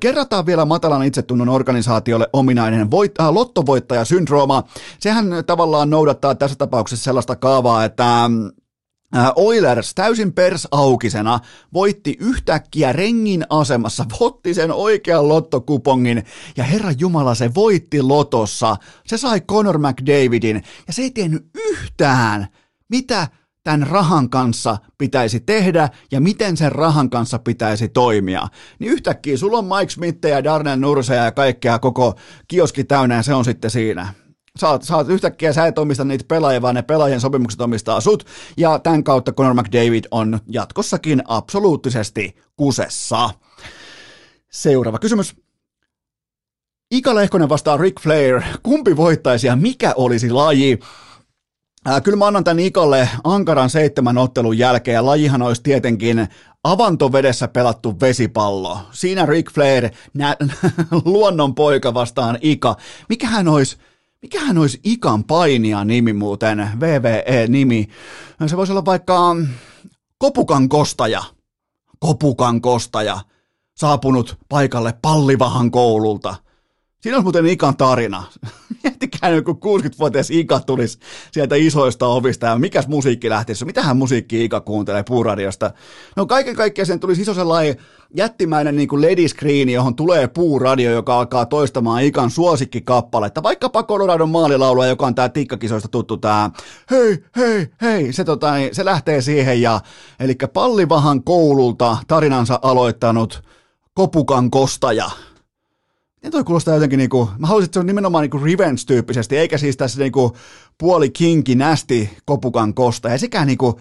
Kerrataan 0.00 0.46
vielä 0.46 0.64
matalan 0.64 1.02
itsetunnon 1.02 1.48
organisaatiolle 1.48 2.28
ominainen 2.32 2.90
voit, 2.90 3.20
äh, 3.20 3.30
lottovoittajasyndrooma. 3.30 4.62
Sehän 5.00 5.26
tavallaan 5.46 5.90
noudattaa 5.90 6.34
tässä 6.34 6.65
tapauksessa 6.66 7.04
sellaista 7.04 7.36
kaavaa, 7.36 7.84
että 7.84 8.28
mm, 8.28 8.50
Oilers 9.36 9.94
täysin 9.94 10.32
persaukisena 10.32 11.40
voitti 11.72 12.16
yhtäkkiä 12.20 12.92
rengin 12.92 13.46
asemassa, 13.50 14.04
voitti 14.20 14.54
sen 14.54 14.72
oikean 14.72 15.28
lottokupongin 15.28 16.24
ja 16.56 16.64
herra 16.64 16.92
Jumala 16.98 17.34
se 17.34 17.54
voitti 17.54 18.02
lotossa. 18.02 18.76
Se 19.06 19.16
sai 19.16 19.40
Conor 19.40 19.78
McDavidin 19.78 20.62
ja 20.86 20.92
se 20.92 21.02
ei 21.02 21.10
tiennyt 21.10 21.46
yhtään, 21.54 22.46
mitä 22.88 23.28
tämän 23.64 23.86
rahan 23.86 24.30
kanssa 24.30 24.78
pitäisi 24.98 25.40
tehdä 25.40 25.88
ja 26.12 26.20
miten 26.20 26.56
sen 26.56 26.72
rahan 26.72 27.10
kanssa 27.10 27.38
pitäisi 27.38 27.88
toimia. 27.88 28.48
Niin 28.78 28.92
yhtäkkiä 28.92 29.36
sulla 29.36 29.58
on 29.58 29.64
Mike 29.64 29.90
Smith 29.90 30.26
ja 30.28 30.44
Darnell 30.44 30.80
Nurseja 30.80 31.24
ja 31.24 31.32
kaikkea 31.32 31.78
koko 31.78 32.14
kioski 32.48 32.84
täynnä 32.84 33.14
ja 33.14 33.22
se 33.22 33.34
on 33.34 33.44
sitten 33.44 33.70
siinä 33.70 34.14
saat, 34.58 34.82
saat 34.82 35.08
yhtäkkiä, 35.08 35.52
sä 35.52 35.66
et 35.66 35.78
omista 35.78 36.04
niitä 36.04 36.24
pelaajia, 36.28 36.62
vaan 36.62 36.74
ne 36.74 36.82
pelaajien 36.82 37.20
sopimukset 37.20 37.60
omistaa 37.60 38.00
sut, 38.00 38.26
ja 38.56 38.78
tämän 38.78 39.04
kautta 39.04 39.32
Conor 39.32 39.54
McDavid 39.54 40.04
on 40.10 40.40
jatkossakin 40.48 41.22
absoluuttisesti 41.28 42.36
kusessa. 42.56 43.30
Seuraava 44.50 44.98
kysymys. 44.98 45.36
Ika 46.90 47.14
Lehkonen 47.14 47.48
vastaa 47.48 47.76
Rick 47.76 48.00
Flair. 48.00 48.42
Kumpi 48.62 48.96
voittaisi 48.96 49.46
ja 49.46 49.56
mikä 49.56 49.92
olisi 49.96 50.30
laji? 50.30 50.78
Äh, 51.88 52.02
kyllä 52.02 52.16
mä 52.16 52.26
annan 52.26 52.44
tämän 52.44 52.58
Ikalle 52.58 53.08
ankaran 53.24 53.70
seitsemän 53.70 54.18
ottelun 54.18 54.58
jälkeen 54.58 54.94
ja 54.94 55.06
lajihan 55.06 55.42
olisi 55.42 55.62
tietenkin 55.62 56.28
avantovedessä 56.64 57.48
pelattu 57.48 58.00
vesipallo. 58.00 58.78
Siinä 58.90 59.26
Rick 59.26 59.52
Flair, 59.52 59.90
nä- 60.14 60.36
luonnon 61.04 61.54
poika 61.54 61.94
vastaan 61.94 62.38
Ika. 62.40 62.76
Mikähän 63.08 63.48
olisi 63.48 63.76
Mikähän 64.22 64.58
olisi 64.58 64.80
Ikan 64.84 65.24
painia 65.24 65.84
nimi 65.84 66.12
muuten, 66.12 66.70
VVE-nimi? 66.80 67.88
Se 68.46 68.56
voisi 68.56 68.72
olla 68.72 68.84
vaikka 68.84 69.36
Kopukan 70.18 70.68
kostaja. 70.68 71.22
Kopukan 71.98 72.60
kostaja, 72.60 73.20
saapunut 73.76 74.38
paikalle 74.48 74.94
Pallivahan 75.02 75.70
koululta. 75.70 76.34
Siinä 77.06 77.16
olisi 77.16 77.24
muuten 77.24 77.46
Ikan 77.46 77.76
tarina. 77.76 78.22
Miettikää 78.82 79.30
joku 79.30 79.52
60-vuotias 79.52 80.30
Ika 80.30 80.60
tulisi 80.60 80.98
sieltä 81.32 81.54
isoista 81.56 82.06
ovista 82.06 82.46
ja 82.46 82.58
mikäs 82.58 82.88
musiikki 82.88 83.30
lähtisi. 83.30 83.64
Mitähän 83.64 83.96
musiikki 83.96 84.44
Ika 84.44 84.60
kuuntelee 84.60 85.02
puuradiosta? 85.02 85.70
No 86.16 86.26
kaiken 86.26 86.56
kaikkiaan 86.56 86.86
sen 86.86 87.00
tulisi 87.00 87.22
iso 87.22 87.34
sellainen 87.34 87.76
jättimäinen 88.14 88.76
niin 88.76 88.88
kuin 88.88 89.06
screen, 89.28 89.68
johon 89.68 89.96
tulee 89.96 90.28
puuradio, 90.28 90.90
joka 90.90 91.18
alkaa 91.18 91.46
toistamaan 91.46 92.02
Ikan 92.02 92.30
suosikkikappaletta. 92.30 93.42
Vaikkapa 93.42 93.82
Coloradon 93.82 94.30
maalilaulua, 94.30 94.86
joka 94.86 95.06
on 95.06 95.14
tää 95.14 95.28
tikkakisoista 95.28 95.88
tuttu 95.88 96.16
tää 96.16 96.50
hei, 96.90 97.24
hei, 97.36 97.68
hei. 97.82 98.12
Se, 98.12 98.24
tota, 98.24 98.52
se 98.72 98.84
lähtee 98.84 99.20
siihen 99.22 99.62
ja 99.62 99.80
eli 100.20 100.34
Pallivahan 100.52 101.24
koululta 101.24 101.96
tarinansa 102.08 102.58
aloittanut 102.62 103.42
Kopukan 103.94 104.50
kostaja– 104.50 105.10
niin 106.26 106.32
toi 106.32 106.44
kuulostaa 106.44 106.74
jotenkin 106.74 106.98
niinku, 106.98 107.30
mä 107.38 107.46
haluaisin, 107.46 107.66
että 107.66 107.74
se 107.74 107.80
on 107.80 107.86
nimenomaan 107.86 108.22
niinku 108.22 108.38
revenge-tyyppisesti, 108.38 109.36
eikä 109.36 109.58
siis 109.58 109.76
tässä 109.76 109.98
niinku 109.98 110.36
puoli 110.78 111.10
kinki 111.10 111.54
nästi 111.54 112.10
kopukan 112.24 112.74
kosta. 112.74 113.08
Ja 113.08 113.18
sekään 113.18 113.46
niinku, 113.46 113.80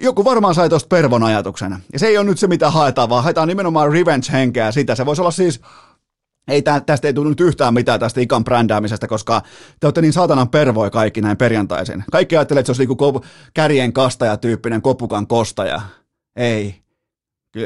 joku 0.00 0.24
varmaan 0.24 0.54
sai 0.54 0.68
tuosta 0.68 0.88
pervon 0.88 1.22
ajatuksen. 1.22 1.76
Ja 1.92 1.98
se 1.98 2.06
ei 2.06 2.18
ole 2.18 2.26
nyt 2.26 2.38
se, 2.38 2.46
mitä 2.46 2.70
haetaan, 2.70 3.08
vaan 3.08 3.24
haetaan 3.24 3.48
nimenomaan 3.48 3.92
revenge-henkeä 3.92 4.72
sitä. 4.72 4.94
Se 4.94 5.06
voisi 5.06 5.22
olla 5.22 5.30
siis, 5.30 5.60
ei 6.48 6.62
tä, 6.62 6.80
tästä 6.80 7.08
ei 7.08 7.14
tule 7.14 7.28
nyt 7.28 7.40
yhtään 7.40 7.74
mitään 7.74 8.00
tästä 8.00 8.20
ikan 8.20 8.44
brändäämisestä, 8.44 9.06
koska 9.06 9.42
te 9.80 9.86
olette 9.86 10.00
niin 10.00 10.12
saatanan 10.12 10.48
pervoi 10.48 10.90
kaikki 10.90 11.20
näin 11.20 11.36
perjantaisin. 11.36 12.04
Kaikki 12.12 12.36
ajattelee, 12.36 12.60
että 12.60 12.74
se 12.74 12.80
olisi 12.80 12.94
niinku 12.94 13.24
kärjen 13.54 13.92
kastaja 13.92 14.36
tyyppinen 14.36 14.82
kopukan 14.82 15.26
kostaja. 15.26 15.80
Ei. 16.36 16.74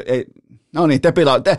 ei. 0.05 0.25
No 0.73 0.87
niin, 0.87 1.01
te, 1.01 1.11
pila, 1.11 1.39
te, 1.39 1.57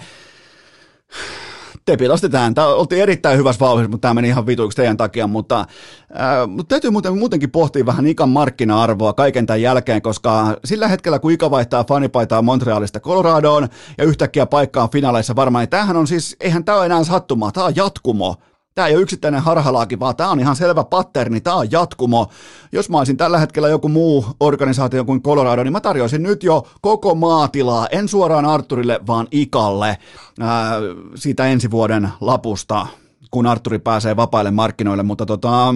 te 1.85 1.97
pilastetaan. 1.97 2.55
Tämä 2.55 2.67
oltiin 2.67 3.03
erittäin 3.03 3.39
hyvässä 3.39 3.61
vauhdissa, 3.61 3.91
mutta 3.91 4.03
tämä 4.03 4.15
meni 4.15 4.29
ihan 4.29 4.47
vituiksi 4.47 4.77
teidän 4.77 4.97
takia, 4.97 5.27
mutta, 5.27 5.65
ää, 6.13 6.47
mutta 6.47 6.69
täytyy 6.69 6.91
muuten, 6.91 7.19
muutenkin 7.19 7.51
pohtia 7.51 7.87
vähän 7.87 8.07
Ikan 8.07 8.29
markkina-arvoa 8.29 9.13
kaiken 9.13 9.47
tämän 9.47 9.63
jälkeen, 9.63 10.03
koska 10.03 10.57
sillä 10.65 10.89
hetkellä, 10.89 11.19
kun 11.19 11.33
Ika 11.33 11.51
vaihtaa 11.51 11.85
fanipaitaa 11.85 12.43
Montrealista 12.43 13.01
Coloradoon 13.01 13.69
ja 13.99 14.05
yhtäkkiä 14.05 14.47
paikkaan 14.47 14.91
finaaleissa 14.91 15.37
varmaan, 15.37 15.63
niin 15.63 15.71
tämähän 15.71 15.97
on 15.97 16.07
siis, 16.07 16.37
eihän 16.41 16.65
tämä 16.65 16.79
ole 16.79 16.87
enää 16.87 17.05
sattumaa, 17.05 17.53
tämä 17.53 17.67
on 17.67 17.77
jatkumo 17.77 18.37
Tämä 18.75 18.89
ei 18.89 18.95
ole 18.95 19.03
yksittäinen 19.03 19.43
harhalaaki, 19.43 20.01
vaan 20.01 20.17
tämä 20.17 20.31
on 20.31 20.41
ihan 20.41 20.57
selvä 20.57 20.85
patterni, 20.85 21.41
tämä 21.41 21.57
on 21.57 21.71
jatkumo. 21.71 22.31
Jos 22.73 22.91
mä 22.91 22.99
olisin 22.99 23.17
tällä 23.17 23.39
hetkellä 23.39 23.69
joku 23.69 23.89
muu 23.89 24.27
organisaatio 24.41 25.05
kuin 25.05 25.23
Colorado, 25.23 25.65
niin 25.65 25.73
mä 25.73 25.81
tarjoisin 25.81 26.23
nyt 26.23 26.43
jo 26.43 26.67
koko 26.81 27.15
maatilaa, 27.15 27.87
en 27.87 28.09
suoraan 28.09 28.45
Arturille, 28.45 29.01
vaan 29.07 29.29
Ikalle 29.31 29.99
ää, 30.41 30.75
siitä 31.15 31.47
ensi 31.47 31.71
vuoden 31.71 32.09
lapusta, 32.21 32.87
kun 33.31 33.47
Arturi 33.47 33.79
pääsee 33.79 34.17
vapaille 34.17 34.51
markkinoille, 34.51 35.03
mutta 35.03 35.27
tota, 35.27 35.75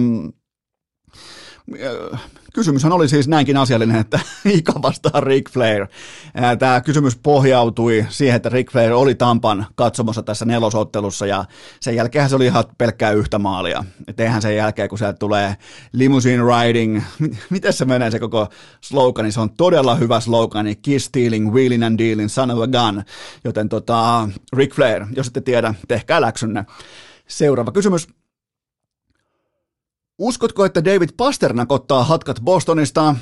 Kysymyshän 2.53 2.91
oli 2.91 3.09
siis 3.09 3.27
näinkin 3.27 3.57
asiallinen, 3.57 3.95
että 3.95 4.19
Ika 4.45 4.81
vastaa 4.81 5.21
Rick 5.21 5.51
Flair. 5.51 5.87
Tämä 6.59 6.81
kysymys 6.81 7.15
pohjautui 7.15 8.05
siihen, 8.09 8.35
että 8.35 8.49
Rick 8.49 8.71
Flair 8.71 8.93
oli 8.93 9.15
Tampan 9.15 9.65
katsomassa 9.75 10.23
tässä 10.23 10.45
nelosottelussa 10.45 11.25
ja 11.25 11.45
sen 11.79 11.95
jälkeen 11.95 12.29
se 12.29 12.35
oli 12.35 12.45
ihan 12.45 12.63
pelkkää 12.77 13.11
yhtä 13.11 13.39
maalia. 13.39 13.83
Et 14.07 14.19
eihän 14.19 14.41
sen 14.41 14.55
jälkeen, 14.55 14.89
kun 14.89 14.97
sieltä 14.97 15.17
tulee 15.17 15.55
limousine 15.93 16.43
riding, 16.43 17.01
miten 17.49 17.73
se 17.73 17.85
menee 17.85 18.11
se 18.11 18.19
koko 18.19 18.47
slogani, 18.81 19.31
se 19.31 19.39
on 19.39 19.49
todella 19.49 19.95
hyvä 19.95 20.19
slogani, 20.19 20.75
kiss 20.75 21.05
stealing, 21.05 21.53
wheeling 21.53 21.85
and 21.85 21.99
dealing, 21.99 22.29
son 22.29 22.51
of 22.51 22.59
a 22.59 22.67
gun. 22.67 23.03
Joten 23.43 23.69
tota, 23.69 24.29
Rick 24.53 24.75
Flair, 24.75 25.05
jos 25.15 25.27
ette 25.27 25.41
tiedä, 25.41 25.73
tehkää 25.87 26.21
läksynne. 26.21 26.65
Seuraava 27.27 27.71
kysymys. 27.71 28.07
Uskotko, 30.19 30.65
että 30.65 30.85
David 30.85 31.09
Pasternak 31.17 31.71
ottaa 31.71 32.03
hatkat 32.03 32.41
Bostonista? 32.41 33.15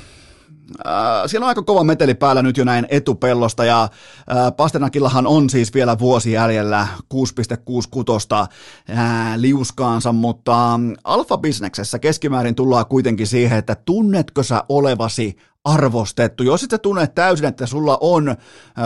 Äh, 0.86 0.94
siellä 1.26 1.44
on 1.44 1.48
aika 1.48 1.62
kova 1.62 1.84
meteli 1.84 2.14
päällä 2.14 2.42
nyt 2.42 2.56
jo 2.56 2.64
näin 2.64 2.86
etupellosta 2.90 3.64
ja 3.64 3.82
äh, 3.82 4.56
Pasternakillahan 4.56 5.26
on 5.26 5.50
siis 5.50 5.74
vielä 5.74 5.98
vuosi 5.98 6.32
jäljellä 6.32 6.88
6,66 7.14 8.48
äh, 8.90 9.36
liuskaansa, 9.36 10.12
mutta 10.12 10.80
alfa-bisneksessä 11.04 11.98
keskimäärin 11.98 12.54
tullaan 12.54 12.86
kuitenkin 12.86 13.26
siihen, 13.26 13.58
että 13.58 13.74
tunnetko 13.74 14.42
sä 14.42 14.64
olevasi 14.68 15.36
arvostettu. 15.68 16.42
Jos 16.42 16.62
et 16.62 16.70
sä 16.70 16.78
tunne 16.78 17.06
täysin, 17.06 17.46
että 17.46 17.66
sulla 17.66 17.98
on 18.00 18.28
äh, 18.28 18.36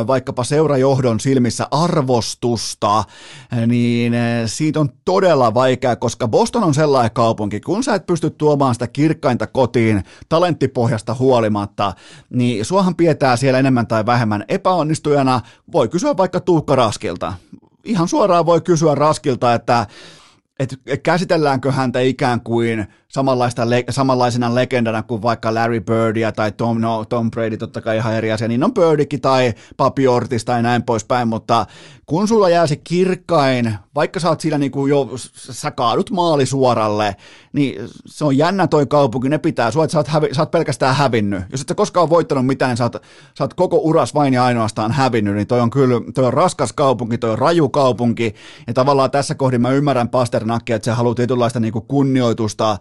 vaikkapa 0.07 0.45
seurajohdon 0.45 1.21
silmissä 1.21 1.69
arvostusta, 1.71 2.99
äh, 2.99 3.67
niin 3.67 4.15
äh, 4.15 4.21
siitä 4.47 4.81
on 4.81 4.89
todella 5.05 5.55
vaikea, 5.55 5.97
koska 5.97 6.29
Boston 6.29 6.65
on 6.65 6.75
sellainen 6.75 7.13
kaupunki, 7.13 7.61
kun 7.61 7.85
sä 7.85 7.95
et 7.95 8.07
pysty 8.07 8.31
tuomaan 8.31 8.75
sitä 8.75 8.87
kirkkainta 8.87 9.47
kotiin 9.47 10.05
talenttipohjasta 10.29 11.15
huolimatta, 11.15 11.93
niin 12.31 12.65
suohan 12.65 12.97
pidetään 12.97 13.39
siellä 13.39 13.59
enemmän 13.59 13.87
tai 13.87 14.07
vähemmän 14.07 14.45
epäonnistujana. 14.49 15.41
Voi 15.73 15.89
kysyä 15.89 16.17
vaikka 16.17 16.41
Tuukka 16.41 16.77
Raskilta. 16.77 17.33
Ihan 17.85 18.09
suoraan 18.09 18.47
voi 18.47 18.61
kysyä 18.61 18.95
Raskilta, 18.95 19.55
että 19.55 19.87
että 20.59 20.77
käsitelläänkö 21.03 21.73
häntä 21.73 22.01
ikään 22.01 22.41
kuin 22.41 22.87
samanlaista, 23.15 23.63
samanlaisena 23.91 24.55
legendana 24.55 25.03
kuin 25.03 25.23
vaikka 25.23 25.55
Larry 25.55 25.81
Birdia 25.81 26.33
tai 26.33 26.53
Tom, 26.53 26.81
no, 26.81 27.05
Tom 27.05 27.31
Brady, 27.31 27.57
totta 27.57 27.81
kai 27.81 27.97
ihan 27.97 28.15
eri 28.15 28.33
asia, 28.33 28.49
niin 28.49 28.65
on 28.65 28.75
Birdikin 28.75 29.21
tai 29.21 29.55
Papi 29.77 30.09
Ortiz 30.09 30.45
tai 30.45 30.63
näin 30.63 30.83
poispäin, 30.83 31.29
mutta 31.29 31.67
kun 32.07 32.29
sulla 32.29 32.49
jää 32.49 32.67
se 32.67 32.77
kirkkain, 32.77 33.75
vaikka 33.95 34.21
sä 34.21 34.29
oot 34.29 34.41
siinä 34.41 34.59
niin 34.59 34.73
kuin 34.73 34.91
jo, 34.91 35.11
sä 35.35 35.71
kaadut 35.71 36.11
maali 36.11 36.47
suoralle, 36.47 37.17
niin 37.53 37.89
se 38.07 38.25
on 38.25 38.37
jännä 38.37 38.67
toi 38.67 38.87
kaupunki, 38.87 39.29
ne 39.29 39.39
pitää 39.39 39.71
sua, 39.71 39.85
että 39.85 39.93
sä 39.93 39.99
oot, 39.99 40.09
hävi, 40.09 40.29
sä 40.33 40.43
oot 40.43 40.51
pelkästään 40.51 40.97
hävinnyt. 40.97 41.45
Jos 41.53 41.61
et 41.61 41.69
sä 41.69 41.75
koskaan 41.75 42.11
voittanut 42.11 42.47
mitään, 42.47 42.69
niin 42.69 42.77
sä 42.77 42.85
oot, 42.85 43.03
sä 43.39 43.45
oot 43.45 43.55
koko 43.55 43.77
uras 43.77 44.15
vain 44.15 44.35
ja 44.35 44.45
ainoastaan 44.45 44.93
hävinnyt, 44.93 45.35
niin 45.35 45.47
toi 45.47 45.61
on 45.61 45.71
kyllä, 45.71 46.01
toi 46.15 46.25
on 46.25 46.33
raskas 46.33 46.73
kaupunki, 46.73 47.19
toi 47.19 47.31
on 47.31 47.39
raju 47.39 47.69
kaupunki, 47.69 48.35
ja 48.67 48.75
tavallaan 48.75 49.11
tässä 49.11 49.35
kohdin 49.35 49.61
mä 49.61 49.71
ymmärrän 49.71 50.09
Pasternakia, 50.09 50.77
että 50.77 50.85
se 50.85 50.91
haluaa 50.91 51.15
tietynlaista 51.15 51.61
niin 51.61 51.73
kuin 51.73 51.87
kunnioitusta 51.89 52.79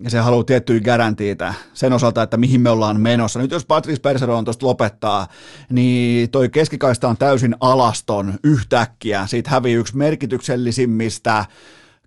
ja 0.00 0.10
se 0.10 0.18
haluaa 0.18 0.44
tiettyjä 0.44 0.80
garantiita 0.80 1.54
sen 1.74 1.92
osalta, 1.92 2.22
että 2.22 2.36
mihin 2.36 2.60
me 2.60 2.70
ollaan 2.70 3.00
menossa. 3.00 3.38
Nyt 3.38 3.50
jos 3.50 3.66
Patrice 3.66 4.00
Perseron 4.00 4.44
tuosta 4.44 4.66
lopettaa, 4.66 5.26
niin 5.70 6.30
toi 6.30 6.48
keskikaista 6.48 7.08
on 7.08 7.16
täysin 7.16 7.56
alaston 7.60 8.34
yhtäkkiä. 8.44 9.26
Siitä 9.26 9.50
hävii 9.50 9.74
yksi 9.74 9.96
merkityksellisimmistä 9.96 11.44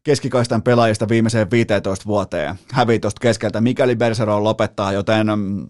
keskikaistan 0.03 0.61
pelaajista 0.61 1.09
viimeiseen 1.09 1.51
15 1.51 2.05
vuoteen. 2.05 2.55
Hävii 2.71 2.99
tuosta 2.99 3.19
keskeltä, 3.19 3.61
mikäli 3.61 3.95
Bergeron 3.95 4.43
lopettaa, 4.43 4.91
joten 4.91 5.27
mm, 5.27 5.67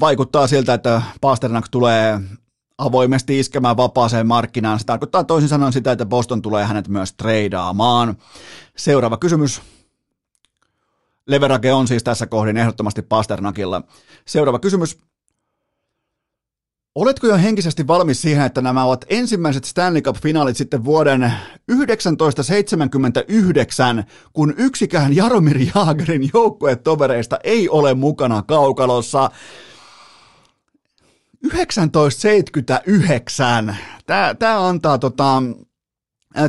vaikuttaa 0.00 0.46
siltä, 0.46 0.74
että 0.74 1.02
Pasternak 1.20 1.68
tulee 1.68 2.20
avoimesti 2.78 3.38
iskemään 3.38 3.76
vapaaseen 3.76 4.26
markkinaan. 4.26 4.78
Se 4.78 4.86
tarkoittaa 4.86 5.24
toisin 5.24 5.48
sanoen 5.48 5.72
sitä, 5.72 5.92
että 5.92 6.06
Boston 6.06 6.42
tulee 6.42 6.64
hänet 6.64 6.88
myös 6.88 7.12
treidaamaan. 7.12 8.16
Seuraava 8.76 9.16
kysymys. 9.16 9.62
Leverage 11.26 11.72
on 11.72 11.88
siis 11.88 12.04
tässä 12.04 12.26
kohdin 12.26 12.56
ehdottomasti 12.56 13.02
Pasternakilla. 13.02 13.82
Seuraava 14.26 14.58
kysymys. 14.58 14.98
Oletko 16.94 17.26
jo 17.26 17.36
henkisesti 17.36 17.86
valmis 17.86 18.22
siihen, 18.22 18.46
että 18.46 18.60
nämä 18.60 18.84
ovat 18.84 19.04
ensimmäiset 19.08 19.64
Stanley 19.64 20.02
Cup-finaalit 20.02 20.56
sitten 20.56 20.84
vuoden 20.84 21.32
1979, 21.66 24.04
kun 24.32 24.54
yksikään 24.56 25.16
Jaromir 25.16 25.58
Jaagerin 25.74 26.30
joukkuetovereista 26.34 27.38
ei 27.44 27.68
ole 27.68 27.94
mukana 27.94 28.42
kaukalossa? 28.42 29.30
1979. 31.52 33.76
Tämä, 34.06 34.34
tämä 34.38 34.68
antaa 34.68 34.98
tota, 34.98 35.42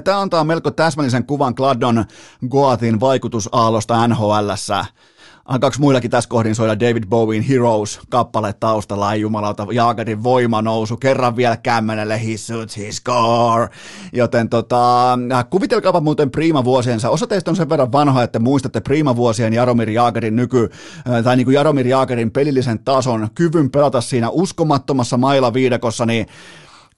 Tämä 0.04 0.22
antaa 0.22 0.44
melko 0.44 0.72
täsmällisen 0.72 1.26
kuvan 1.26 1.54
Gladdon 1.58 2.06
Goatin 2.50 3.00
vaikutusaallosta 3.00 4.08
NHLssä. 4.08 4.86
Alkaako 5.46 5.76
muillakin 5.80 6.12
tässä 6.12 6.30
kohdin 6.30 6.56
soida 6.56 6.80
David 6.80 7.04
Bowen 7.10 7.42
Heroes-kappale 7.42 8.54
taustalla, 8.60 9.14
ei 9.14 9.22
jumalauta, 9.22 9.68
Jaagarin 9.72 10.24
voimanousu, 10.24 10.98
kerran 10.98 11.36
vielä 11.36 11.58
kämmenelle, 11.58 12.26
he 12.26 12.38
shoots, 12.38 12.78
he 12.78 12.92
score. 12.92 13.70
Joten 14.14 14.50
tota, 14.50 15.20
kuvitelkaapa 15.50 16.00
muuten 16.00 16.32
Prima-vuosiensa. 16.32 17.10
Osa 17.10 17.28
teistä 17.28 17.52
on 17.52 17.56
sen 17.56 17.70
verran 17.70 17.92
vanhoja, 17.92 18.24
että 18.24 18.40
muistatte 18.40 18.82
Prima-vuosien 18.82 19.54
Jaromir 19.54 19.90
Jaagarin 19.90 20.36
nyky, 20.36 20.70
tai 21.24 21.36
niin 21.36 21.46
kuin 21.46 21.56
Jaromir 21.56 21.88
Jaagarin 21.88 22.32
pelillisen 22.32 22.80
tason, 22.80 23.28
kyvyn 23.36 23.72
pelata 23.72 24.02
siinä 24.02 24.30
uskomattomassa 24.30 25.18
maila 25.18 25.54
viidakossa, 25.54 26.06
niin 26.06 26.28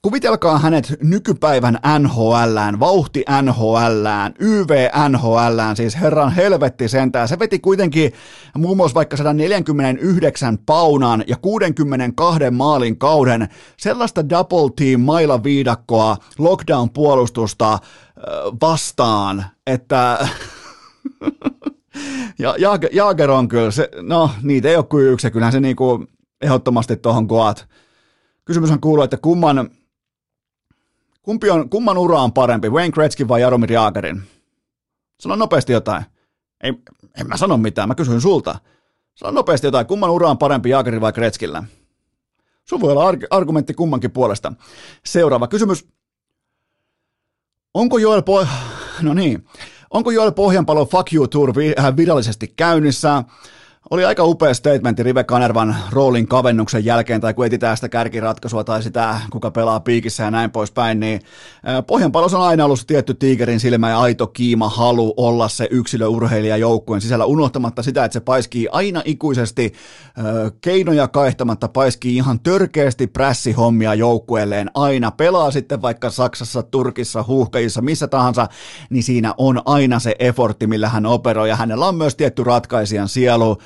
Kuvitelkaa 0.02 0.58
hänet 0.58 0.96
nykypäivän 1.02 1.78
NHLään, 1.98 2.80
vauhti 2.80 3.24
NHLään, 3.42 4.34
YV 4.38 4.70
NHLään, 5.08 5.76
siis 5.76 6.00
herran 6.00 6.32
helvetti 6.32 6.88
sentään. 6.88 7.28
Se 7.28 7.38
veti 7.38 7.58
kuitenkin 7.58 8.12
muun 8.58 8.76
muassa 8.76 8.94
vaikka 8.94 9.16
149 9.16 10.58
paunan 10.58 11.24
ja 11.26 11.36
62 11.36 12.50
maalin 12.50 12.98
kauden 12.98 13.48
sellaista 13.76 14.28
double 14.28 14.70
team 14.76 15.00
maila 15.00 15.42
viidakkoa, 15.42 16.16
lockdown 16.38 16.90
puolustusta, 16.90 17.78
vastaan, 18.62 19.44
että 19.66 20.28
ja 22.38 22.54
Jaager 22.92 23.30
on 23.30 23.48
kyllä, 23.48 23.70
se, 23.70 23.88
no 24.02 24.30
niitä 24.42 24.68
ei 24.68 24.76
ole 24.76 24.84
kuin 24.84 25.06
yksi, 25.06 25.30
kyllähän 25.30 25.52
se 25.52 25.60
niinku 25.60 26.04
ehdottomasti 26.40 26.96
tuohon 26.96 27.28
koat. 27.28 27.68
Kysymyshän 28.44 28.80
kuuluu, 28.80 29.04
että 29.04 29.16
kumman, 29.16 29.70
kumpi 31.22 31.50
on, 31.50 31.70
kumman 31.70 31.98
ura 31.98 32.20
on 32.20 32.32
parempi, 32.32 32.68
Wayne 32.68 32.92
Gretzky 32.92 33.28
vai 33.28 33.40
Jaromir 33.40 33.72
Jaagerin? 33.72 34.22
Sano 35.20 35.36
nopeasti 35.36 35.72
jotain. 35.72 36.04
Ei, 36.62 36.72
en 37.20 37.28
mä 37.28 37.36
sano 37.36 37.56
mitään, 37.56 37.88
mä 37.88 37.94
kysyn 37.94 38.20
sulta. 38.20 38.58
Sano 39.14 39.32
nopeasti 39.32 39.66
jotain, 39.66 39.86
kumman 39.86 40.10
ura 40.10 40.30
on 40.30 40.38
parempi 40.38 40.70
Jaagerin 40.70 41.00
vai 41.00 41.12
Gretzkillä? 41.12 41.62
Sun 42.64 42.80
voi 42.80 42.92
olla 42.92 43.14
argumentti 43.30 43.74
kummankin 43.74 44.10
puolesta. 44.10 44.52
Seuraava 45.04 45.48
kysymys. 45.48 45.88
Onko 47.74 47.98
Joel 47.98 48.22
po... 48.22 48.46
No 49.02 49.14
niin. 49.14 49.46
Onko 49.90 50.10
Joel 50.10 50.32
Pohjanpalo 50.32 50.86
Fuck 50.86 51.12
You 51.12 51.28
Tour 51.28 51.52
äh, 51.78 51.96
virallisesti 51.96 52.52
käynnissä? 52.56 53.24
Oli 53.90 54.04
aika 54.04 54.24
upea 54.24 54.54
statementti 54.54 55.02
Rive 55.02 55.24
Kanervan 55.24 55.76
roolin 55.90 56.28
kavennuksen 56.28 56.84
jälkeen, 56.84 57.20
tai 57.20 57.34
kun 57.34 57.46
etsitään 57.46 57.76
sitä 57.76 57.88
kärkiratkaisua 57.88 58.64
tai 58.64 58.82
sitä, 58.82 59.20
kuka 59.30 59.50
pelaa 59.50 59.80
piikissä 59.80 60.22
ja 60.22 60.30
näin 60.30 60.50
poispäin, 60.50 61.00
niin 61.00 61.20
Pohjanpalos 61.86 62.34
on 62.34 62.42
aina 62.42 62.64
ollut 62.64 62.84
tietty 62.86 63.14
tiikerin 63.14 63.60
silmä 63.60 63.90
ja 63.90 64.00
aito 64.00 64.26
kiima 64.26 64.68
halu 64.68 65.14
olla 65.16 65.48
se 65.48 65.68
yksilöurheilija 65.70 66.56
joukkueen 66.56 67.00
sisällä, 67.00 67.24
unohtamatta 67.24 67.82
sitä, 67.82 68.04
että 68.04 68.12
se 68.12 68.20
paiskii 68.20 68.68
aina 68.72 69.02
ikuisesti 69.04 69.72
keinoja 70.60 71.08
kaihtamatta, 71.08 71.68
paiskii 71.68 72.16
ihan 72.16 72.40
törkeästi 72.40 73.06
prässihommia 73.06 73.94
joukkueelleen. 73.94 74.70
Aina, 74.74 75.10
pelaa 75.10 75.50
sitten 75.50 75.82
vaikka 75.82 76.10
Saksassa, 76.10 76.62
Turkissa, 76.62 77.24
Huuhkajissa, 77.28 77.82
missä 77.82 78.08
tahansa, 78.08 78.48
niin 78.90 79.02
siinä 79.02 79.34
on 79.38 79.62
aina 79.64 79.98
se 79.98 80.16
effortti, 80.18 80.66
millä 80.66 80.88
hän 80.88 81.06
operoi, 81.06 81.48
ja 81.48 81.56
hänellä 81.56 81.86
on 81.86 81.94
myös 81.94 82.16
tietty 82.16 82.44
ratkaisijan 82.44 83.08
sielu, 83.08 83.56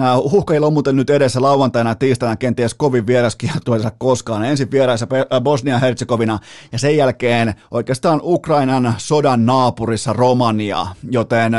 Äh, 0.00 0.16
Huhkeilla 0.16 0.66
on 0.66 0.72
muuten 0.72 0.96
nyt 0.96 1.10
edessä 1.10 1.42
lauantaina 1.42 1.90
ja 1.90 1.94
tiistaina 1.94 2.36
kenties 2.36 2.74
kovin 2.74 3.06
vieraskiertueensa 3.06 3.92
koskaan. 3.98 4.44
Ensin 4.44 4.70
vieraissa 4.70 5.06
äh, 5.12 5.42
Bosnia-Herzegovina 5.42 6.38
ja 6.72 6.78
sen 6.78 6.96
jälkeen 6.96 7.54
oikeastaan 7.70 8.20
Ukrainan 8.22 8.94
sodan 8.98 9.46
naapurissa 9.46 10.12
Romania, 10.12 10.86
joten 11.10 11.52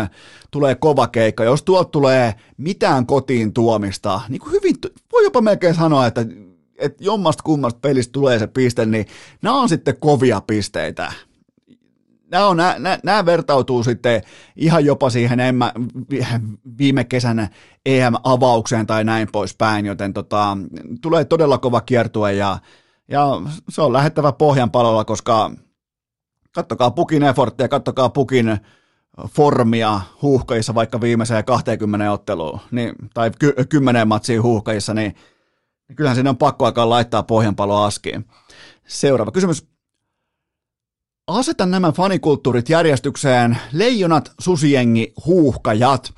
tulee 0.52 0.76
kova 0.76 1.08
keikka. 1.08 1.43
Jos 1.43 1.64
tuolta 1.64 1.89
tulee 1.89 2.36
mitään 2.58 3.06
kotiin 3.06 3.54
tuomista, 3.54 4.22
niin 4.30 4.39
kuin 4.39 4.52
hyvin, 4.52 4.76
voi 5.12 5.24
jopa 5.24 5.41
melkein 5.41 5.76
sanoa, 5.76 6.08
että 6.08 6.26
että 6.82 7.04
jommasta 7.04 7.43
kummasta 7.43 7.80
pelistä 7.82 8.12
tulee 8.12 8.39
se 8.39 8.47
piste, 8.47 8.86
niin 8.86 9.06
nämä 9.41 9.62
on 9.62 9.70
sitten 9.70 9.97
kovia 9.99 10.41
pisteitä 10.47 11.14
nämä, 12.32 12.48
on, 12.48 12.58
nämä, 12.58 13.00
nämä 13.04 13.26
vertautuu 13.26 13.84
sitten 13.84 14.22
ihan 14.56 14.86
jopa 14.86 15.10
siihen 15.10 15.40
emmä, 15.40 15.74
viime 16.78 17.04
kesän 17.04 17.48
EM-avaukseen 17.86 18.88
tai 18.88 19.04
näin 19.04 19.28
poispäin, 19.32 19.86
joten 19.86 20.14
tota, 20.14 20.58
tulee 21.02 21.26
todella 21.26 21.58
kova 21.58 21.82
kiertue 21.82 22.34
ja, 22.34 22.58
ja 23.08 23.42
se 23.70 23.82
on 23.82 23.94
lähettävä 23.94 24.32
pohjan 24.32 24.72
palolla, 24.72 25.06
koska 25.06 25.52
kattokaa 26.52 26.92
pukin 26.92 27.24
efforttia, 27.24 27.68
kattokaa 27.68 28.10
pukin 28.10 28.58
formia 29.30 30.02
huuhkajissa 30.22 30.76
vaikka 30.76 31.02
viimeiseen 31.02 31.46
20 31.46 32.12
otteluun, 32.12 32.60
niin, 32.72 32.96
tai 33.14 33.32
ky- 33.40 33.56
10 33.70 34.08
matsiin 34.08 34.42
huuhkajissa, 34.44 34.94
niin, 34.94 35.16
niin 35.88 35.96
kyllähän 35.96 36.16
sinne 36.16 36.30
on 36.30 36.38
pakko 36.38 36.66
aikaa 36.66 36.90
laittaa 36.90 37.24
pohjanpalo 37.24 37.84
askiin. 37.84 38.26
Seuraava 38.88 39.32
kysymys. 39.32 39.72
Aseta 41.28 41.66
nämä 41.66 41.92
fanikulttuurit 41.92 42.70
järjestykseen, 42.70 43.58
leijonat, 43.74 44.32
susiengi, 44.40 45.14
huuhkajat. 45.26 46.14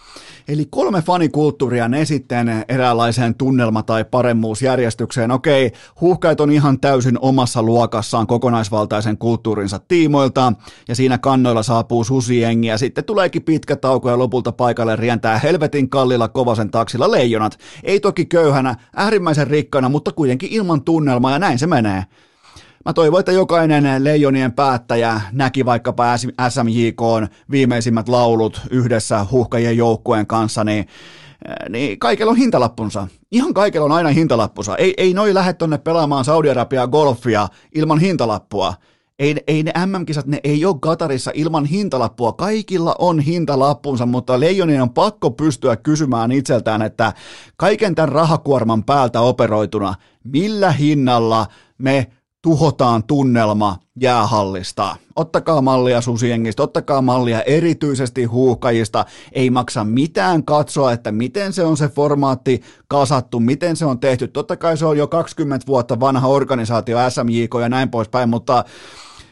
Eli 0.48 0.66
kolme 0.70 1.02
fanikulttuuria 1.02 1.88
ne 1.88 2.06
sitten 2.06 2.66
eräänlaiseen 2.68 3.36
tunnelma- 3.36 3.84
tai 3.84 4.06
paremmuusjärjestykseen. 4.06 5.32
Okei, 5.32 5.72
huuhkajat 6.02 6.40
on 6.40 6.52
ihan 6.52 6.80
täysin 6.80 7.18
omassa 7.22 7.64
luokassaan 7.64 8.28
kokonaisvaltaisen 8.28 9.18
kulttuurinsa 9.18 9.80
tiimoilta, 9.80 10.54
ja 10.88 10.96
siinä 10.96 11.18
kannoilla 11.18 11.64
saapuu 11.64 12.04
susiengi, 12.04 12.68
ja 12.68 12.78
sitten 12.78 13.04
tuleekin 13.04 13.44
pitkä 13.44 13.76
tauko, 13.76 14.10
ja 14.10 14.18
lopulta 14.18 14.52
paikalle 14.52 14.96
rientää 14.96 15.40
helvetin 15.40 15.90
kallilla 15.90 16.28
kovasen 16.28 16.72
taksilla 16.72 17.12
leijonat. 17.12 17.58
Ei 17.84 18.00
toki 18.00 18.26
köyhänä, 18.26 18.76
äärimmäisen 18.96 19.48
rikkana, 19.48 19.90
mutta 19.90 20.12
kuitenkin 20.12 20.50
ilman 20.52 20.82
tunnelmaa, 20.82 21.32
ja 21.32 21.40
näin 21.40 21.60
se 21.60 21.68
menee. 21.68 22.06
Mä 22.86 22.94
toivon, 22.94 23.20
että 23.20 23.32
jokainen 23.32 24.04
leijonien 24.04 24.52
päättäjä 24.52 25.22
näki 25.32 25.66
vaikkapa 25.66 26.18
SMJK 26.50 27.02
viimeisimmät 27.52 28.10
laulut 28.10 28.62
yhdessä 28.70 29.26
huhkajien 29.32 29.78
joukkueen 29.78 30.28
kanssa, 30.28 30.64
niin 30.64 30.88
niin 31.70 32.00
kaikella 32.00 32.32
on 32.32 32.38
hintalappunsa. 32.38 33.08
Ihan 33.32 33.54
kaikella 33.54 33.86
on 33.86 33.92
aina 33.92 34.10
hintalappunsa. 34.10 34.78
Ei, 34.78 34.94
ei 34.98 35.14
noi 35.14 35.34
lähde 35.34 35.54
tonne 35.54 35.78
pelaamaan 35.78 36.26
Saudi-Arabia 36.26 36.88
golfia 36.88 37.48
ilman 37.76 38.00
hintalappua. 38.00 38.74
Ei, 39.20 39.36
ei 39.48 39.64
ne 39.64 39.72
MM-kisat, 39.86 40.26
ne 40.26 40.40
ei 40.44 40.66
ole 40.66 40.76
Katarissa 40.82 41.32
ilman 41.34 41.66
hintalappua. 41.66 42.34
Kaikilla 42.34 42.96
on 43.00 43.20
hintalappunsa, 43.20 44.06
mutta 44.06 44.40
leijonien 44.40 44.82
on 44.82 44.94
pakko 44.94 45.32
pystyä 45.32 45.76
kysymään 45.76 46.32
itseltään, 46.32 46.82
että 46.82 47.14
kaiken 47.58 47.96
tämän 47.96 48.10
rahakuorman 48.10 48.84
päältä 48.84 49.22
operoituna, 49.22 49.96
millä 50.24 50.72
hinnalla 50.72 51.48
me 51.78 52.08
tuhotaan 52.44 53.04
tunnelma 53.04 53.78
jäähallista. 54.02 54.96
Ottakaa 55.16 55.62
mallia 55.62 56.02
susiengistä, 56.02 56.64
ottakaa 56.64 57.02
mallia 57.02 57.42
erityisesti 57.42 58.24
huuhkajista. 58.26 59.06
Ei 59.32 59.50
maksa 59.50 59.84
mitään 59.84 60.44
katsoa, 60.44 60.92
että 60.92 61.12
miten 61.12 61.54
se 61.54 61.64
on 61.64 61.78
se 61.78 61.88
formaatti 61.88 62.62
kasattu, 62.88 63.40
miten 63.40 63.76
se 63.76 63.86
on 63.86 64.00
tehty. 64.00 64.28
Totta 64.28 64.58
kai 64.58 64.78
se 64.78 64.86
on 64.86 64.98
jo 64.98 65.08
20 65.08 65.68
vuotta 65.68 66.00
vanha 66.00 66.28
organisaatio, 66.28 66.98
SMJK 67.10 67.54
ja 67.62 67.70
näin 67.70 67.90
poispäin, 67.90 68.30
mutta 68.30 68.64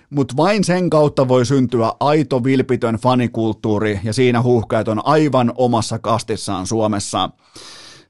mutta 0.09 0.37
vain 0.37 0.63
sen 0.63 0.89
kautta 0.89 1.27
voi 1.27 1.45
syntyä 1.45 1.91
aito 1.99 2.43
vilpitön 2.43 2.95
fanikulttuuri 2.95 3.99
ja 4.03 4.13
siinä 4.13 4.41
huuhkajat 4.41 4.87
on 4.87 5.05
aivan 5.05 5.53
omassa 5.55 5.99
kastissaan 5.99 6.67
Suomessa. 6.67 7.29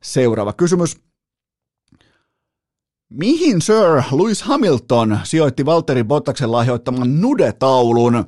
Seuraava 0.02 0.54
kysymys. 0.54 1.11
Mihin 3.12 3.62
Sir 3.62 4.04
Lewis 4.12 4.44
Hamilton 4.44 5.20
sijoitti 5.24 5.66
Valtteri 5.66 6.04
Bottaksen 6.04 6.52
lahjoittaman 6.52 7.22
nudetaulun? 7.22 8.26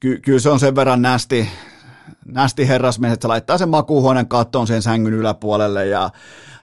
Ky- 0.00 0.20
kyllä 0.20 0.38
se 0.38 0.50
on 0.50 0.60
sen 0.60 0.74
verran 0.74 1.02
nästi, 1.02 1.48
nästi 2.24 2.68
herrasmies, 2.68 3.12
että 3.12 3.24
se 3.24 3.28
laittaa 3.28 3.58
sen 3.58 3.68
makuuhuoneen 3.68 4.28
kattoon 4.28 4.66
sen 4.66 4.82
sängyn 4.82 5.14
yläpuolelle 5.14 5.86
ja 5.86 6.10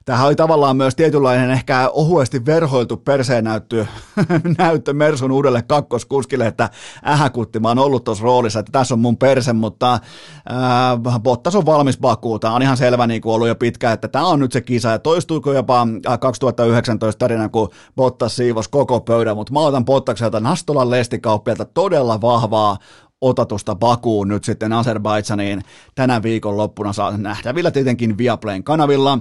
Tämähän 0.08 0.28
oli 0.28 0.36
tavallaan 0.36 0.78
myös 0.78 0.96
tietynlainen 0.96 1.52
ehkä 1.52 1.90
ohuesti 1.94 2.46
verhoiltu 2.46 2.98
perseen 2.98 3.44
näyttö, 3.44 3.86
näyttö 4.58 4.94
Mersun 4.94 5.32
uudelle 5.32 5.62
kakkoskuskille, 5.62 6.48
että 6.48 6.70
ähäkutti, 7.08 7.60
mä 7.60 7.68
oon 7.68 7.80
ollut 7.80 8.04
tuossa 8.04 8.24
roolissa, 8.24 8.60
että 8.60 8.72
tässä 8.72 8.96
on 8.96 9.00
mun 9.00 9.18
perse, 9.18 9.54
mutta 9.54 9.94
äh, 9.94 11.20
Bottas 11.20 11.56
on 11.56 11.66
valmis 11.66 11.98
Bakuun. 11.98 12.40
Tämä 12.40 12.56
on 12.56 12.62
ihan 12.62 12.78
selvä 12.78 13.08
niin 13.08 13.22
kuin 13.22 13.34
ollut 13.34 13.48
jo 13.48 13.56
pitkään, 13.56 13.94
että 13.94 14.08
tämä 14.08 14.28
on 14.28 14.40
nyt 14.40 14.52
se 14.52 14.62
kisa, 14.62 14.90
ja 14.90 15.00
toistuuko 15.00 15.54
jopa 15.54 15.88
2019 16.20 17.20
tarina, 17.20 17.50
kun 17.50 17.70
Bottas 17.96 18.36
siivos 18.36 18.68
koko 18.68 19.00
pöydän, 19.00 19.36
mutta 19.36 19.54
mä 19.54 19.60
otan 19.60 19.86
Bottakselta 19.86 20.40
Nastolan 20.40 20.90
lestikauppialta 20.90 21.66
todella 21.66 22.22
vahvaa 22.22 22.78
otatusta 23.22 23.76
Bakuun 23.76 24.28
nyt 24.28 24.44
sitten 24.44 24.74
Azerbaidsaniin 24.74 25.64
tänä 25.96 26.24
viikon 26.24 26.58
loppuna 26.58 26.94
saa 26.94 27.18
nähtävillä 27.18 27.72
tietenkin 27.72 28.18
Viaplayn 28.18 28.64
kanavilla. 28.64 29.20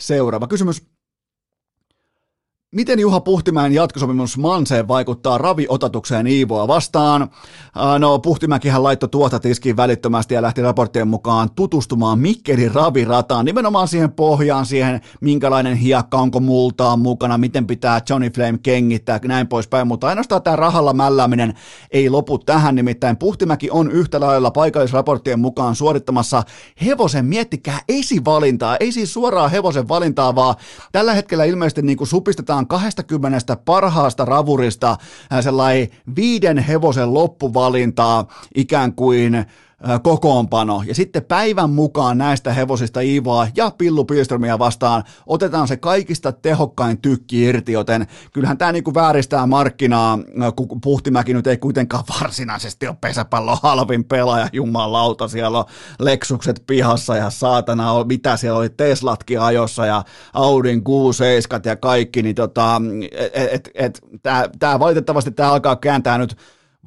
Seuraava 0.00 0.46
kysymys. 0.46 0.95
Miten 2.76 3.00
Juha 3.00 3.20
Puhtimäen 3.20 3.72
jatkosopimus 3.72 4.38
Manseen 4.38 4.88
vaikuttaa 4.88 5.38
raviotatukseen 5.38 6.26
Iivoa 6.26 6.68
vastaan? 6.68 7.30
No 7.98 8.18
Puhtimäkihän 8.18 8.82
laittoi 8.82 9.08
tuota 9.08 9.40
tiskiin 9.40 9.76
välittömästi 9.76 10.34
ja 10.34 10.42
lähti 10.42 10.62
raporttien 10.62 11.08
mukaan 11.08 11.50
tutustumaan 11.54 12.18
Mikkelin 12.18 12.74
ravirataan, 12.74 13.44
nimenomaan 13.44 13.88
siihen 13.88 14.12
pohjaan, 14.12 14.66
siihen 14.66 15.00
minkälainen 15.20 15.76
hiekka, 15.76 16.18
onko 16.18 16.40
multaa 16.40 16.96
mukana, 16.96 17.38
miten 17.38 17.66
pitää 17.66 18.00
Johnny 18.10 18.30
Flame 18.30 18.58
kengittää, 18.62 19.20
näin 19.24 19.48
poispäin, 19.48 19.86
mutta 19.86 20.08
ainoastaan 20.08 20.42
tämä 20.42 20.56
rahalla 20.56 20.92
mällääminen 20.92 21.54
ei 21.90 22.10
lopu 22.10 22.38
tähän, 22.38 22.74
nimittäin 22.74 23.16
Puhtimäki 23.16 23.70
on 23.70 23.90
yhtä 23.90 24.20
lailla 24.20 24.50
paikallisraporttien 24.50 25.40
mukaan 25.40 25.76
suorittamassa 25.76 26.42
hevosen, 26.84 27.24
miettikää, 27.24 27.80
esivalintaa, 27.88 28.76
ei 28.80 28.92
siis 28.92 29.12
suoraan 29.12 29.50
hevosen 29.50 29.88
valintaa, 29.88 30.34
vaan 30.34 30.54
tällä 30.92 31.14
hetkellä 31.14 31.44
ilmeisesti 31.44 31.82
niin 31.82 31.96
kuin 31.98 32.08
supistetaan 32.08 32.65
20 32.68 33.56
parhaasta 33.64 34.24
ravurista 34.24 34.96
sellainen 35.40 35.88
viiden 36.16 36.58
hevosen 36.58 37.14
loppuvalintaa 37.14 38.26
ikään 38.54 38.92
kuin 38.92 39.46
kokoonpano. 40.02 40.82
Ja 40.86 40.94
sitten 40.94 41.24
päivän 41.24 41.70
mukaan 41.70 42.18
näistä 42.18 42.52
hevosista 42.52 43.00
Iivaa 43.00 43.48
ja 43.56 43.70
Pillu 43.78 44.04
Pilströmiä 44.04 44.58
vastaan 44.58 45.04
otetaan 45.26 45.68
se 45.68 45.76
kaikista 45.76 46.32
tehokkain 46.32 46.98
tykki 47.00 47.42
irti, 47.42 47.72
joten 47.72 48.06
kyllähän 48.32 48.58
tämä 48.58 48.72
niinku 48.72 48.94
vääristää 48.94 49.46
markkinaa, 49.46 50.18
kun 50.56 50.80
Puhtimäki 50.80 51.34
nyt 51.34 51.46
ei 51.46 51.56
kuitenkaan 51.56 52.04
varsinaisesti 52.20 52.88
ole 52.88 52.96
pesäpallon 53.00 53.58
halvin 53.62 54.04
pelaaja, 54.04 54.48
jumalauta, 54.52 55.28
siellä 55.28 55.58
on 55.58 55.64
Lexukset 55.98 56.62
pihassa 56.66 57.16
ja 57.16 57.30
saatana, 57.30 58.04
mitä 58.04 58.36
siellä 58.36 58.58
oli, 58.58 58.68
Teslatkin 58.68 59.40
ajossa 59.40 59.86
ja 59.86 60.04
Audin 60.32 60.78
Q7 60.80 61.60
ja 61.64 61.76
kaikki, 61.76 62.22
niin 62.22 62.34
tota, 62.34 62.80
et, 63.32 63.52
et, 63.54 63.70
et, 63.74 64.00
tämä 64.58 64.78
valitettavasti 64.78 65.30
tämä 65.30 65.52
alkaa 65.52 65.76
kääntää 65.76 66.18
nyt 66.18 66.36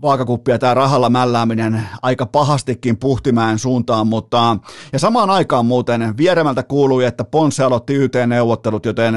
vaakakuppia 0.01 0.59
tämä 0.59 0.73
rahalla 0.73 1.09
mällääminen 1.09 1.83
aika 2.01 2.25
pahastikin 2.25 2.97
Puhtimäen 2.97 3.59
suuntaan, 3.59 4.07
mutta 4.07 4.57
ja 4.93 4.99
samaan 4.99 5.29
aikaan 5.29 5.65
muuten 5.65 6.17
vieremältä 6.17 6.63
kuului, 6.63 7.05
että 7.05 7.23
Ponsse 7.23 7.63
aloitti 7.63 7.93
YT-neuvottelut, 7.93 8.85
joten 8.85 9.15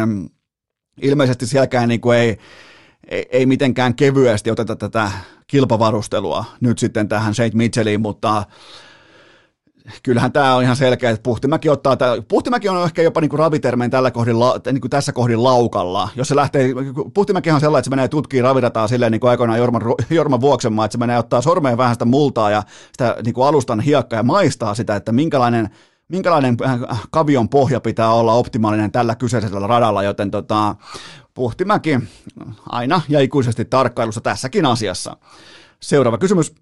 ilmeisesti 1.03 1.47
sielläkään 1.47 1.89
niin 1.89 2.01
kuin 2.01 2.19
ei, 2.19 2.39
ei, 3.09 3.27
ei 3.31 3.47
mitenkään 3.47 3.95
kevyesti 3.95 4.51
oteta 4.51 4.77
tätä 4.77 5.11
kilpavarustelua 5.47 6.45
nyt 6.61 6.79
sitten 6.79 7.09
tähän 7.09 7.35
St. 7.35 7.55
Mitchelliin, 7.55 8.01
mutta 8.01 8.45
kyllähän 10.03 10.33
tämä 10.33 10.55
on 10.55 10.63
ihan 10.63 10.77
selkeä, 10.77 11.11
että 11.11 11.23
Puhtimäki 11.23 11.69
ottaa, 11.69 11.97
tämä, 11.97 12.17
Puhtimäki 12.29 12.69
on 12.69 12.85
ehkä 12.85 13.03
jopa 13.03 13.21
niin 13.21 13.31
ravitermeen 13.33 13.91
tällä 13.91 14.11
kohdin, 14.11 14.37
niin 14.73 14.81
kuin 14.81 14.91
tässä 14.91 15.13
kohdin 15.13 15.43
laukalla. 15.43 16.09
Jos 16.17 16.29
se 16.29 16.37
lähtee, 16.37 16.69
Puhtimäki 17.15 17.51
on 17.51 17.61
sellainen, 17.61 17.79
että 17.81 17.87
se 17.87 17.97
menee 17.97 18.09
tutkii 18.09 18.43
ravirataa 18.43 18.89
silleen 18.89 19.13
niin 19.13 19.21
kuin 19.21 19.31
aikoinaan 19.31 19.59
Jorman, 19.59 19.83
Jorman 20.11 20.41
Vuoksenmaa, 20.41 20.85
että 20.85 20.93
se 20.93 20.99
menee 20.99 21.19
ottaa 21.19 21.41
sormeen 21.41 21.79
vähän 21.79 21.95
sitä 21.95 22.05
multaa 22.05 22.51
ja 22.51 22.63
sitä 22.93 23.17
niin 23.25 23.35
kuin 23.35 23.47
alustan 23.47 23.81
hiekkaa 23.81 24.19
ja 24.19 24.23
maistaa 24.23 24.75
sitä, 24.75 24.97
että 24.97 25.13
minkälainen 25.13 25.71
minkälainen 26.09 26.57
äh, 26.65 26.79
kavion 27.11 27.49
pohja 27.49 27.81
pitää 27.81 28.13
olla 28.13 28.33
optimaalinen 28.33 28.93
tällä 28.93 29.15
kyseisellä 29.15 29.67
radalla, 29.67 30.03
joten 30.03 30.31
tota, 30.31 30.77
Puhtimäki 31.35 32.01
aina 32.69 33.01
ja 33.09 33.21
ikuisesti 33.21 33.65
tarkkailussa 33.65 34.21
tässäkin 34.21 34.67
asiassa. 34.67 35.17
Seuraava 35.81 36.19
kysymys. 36.19 36.55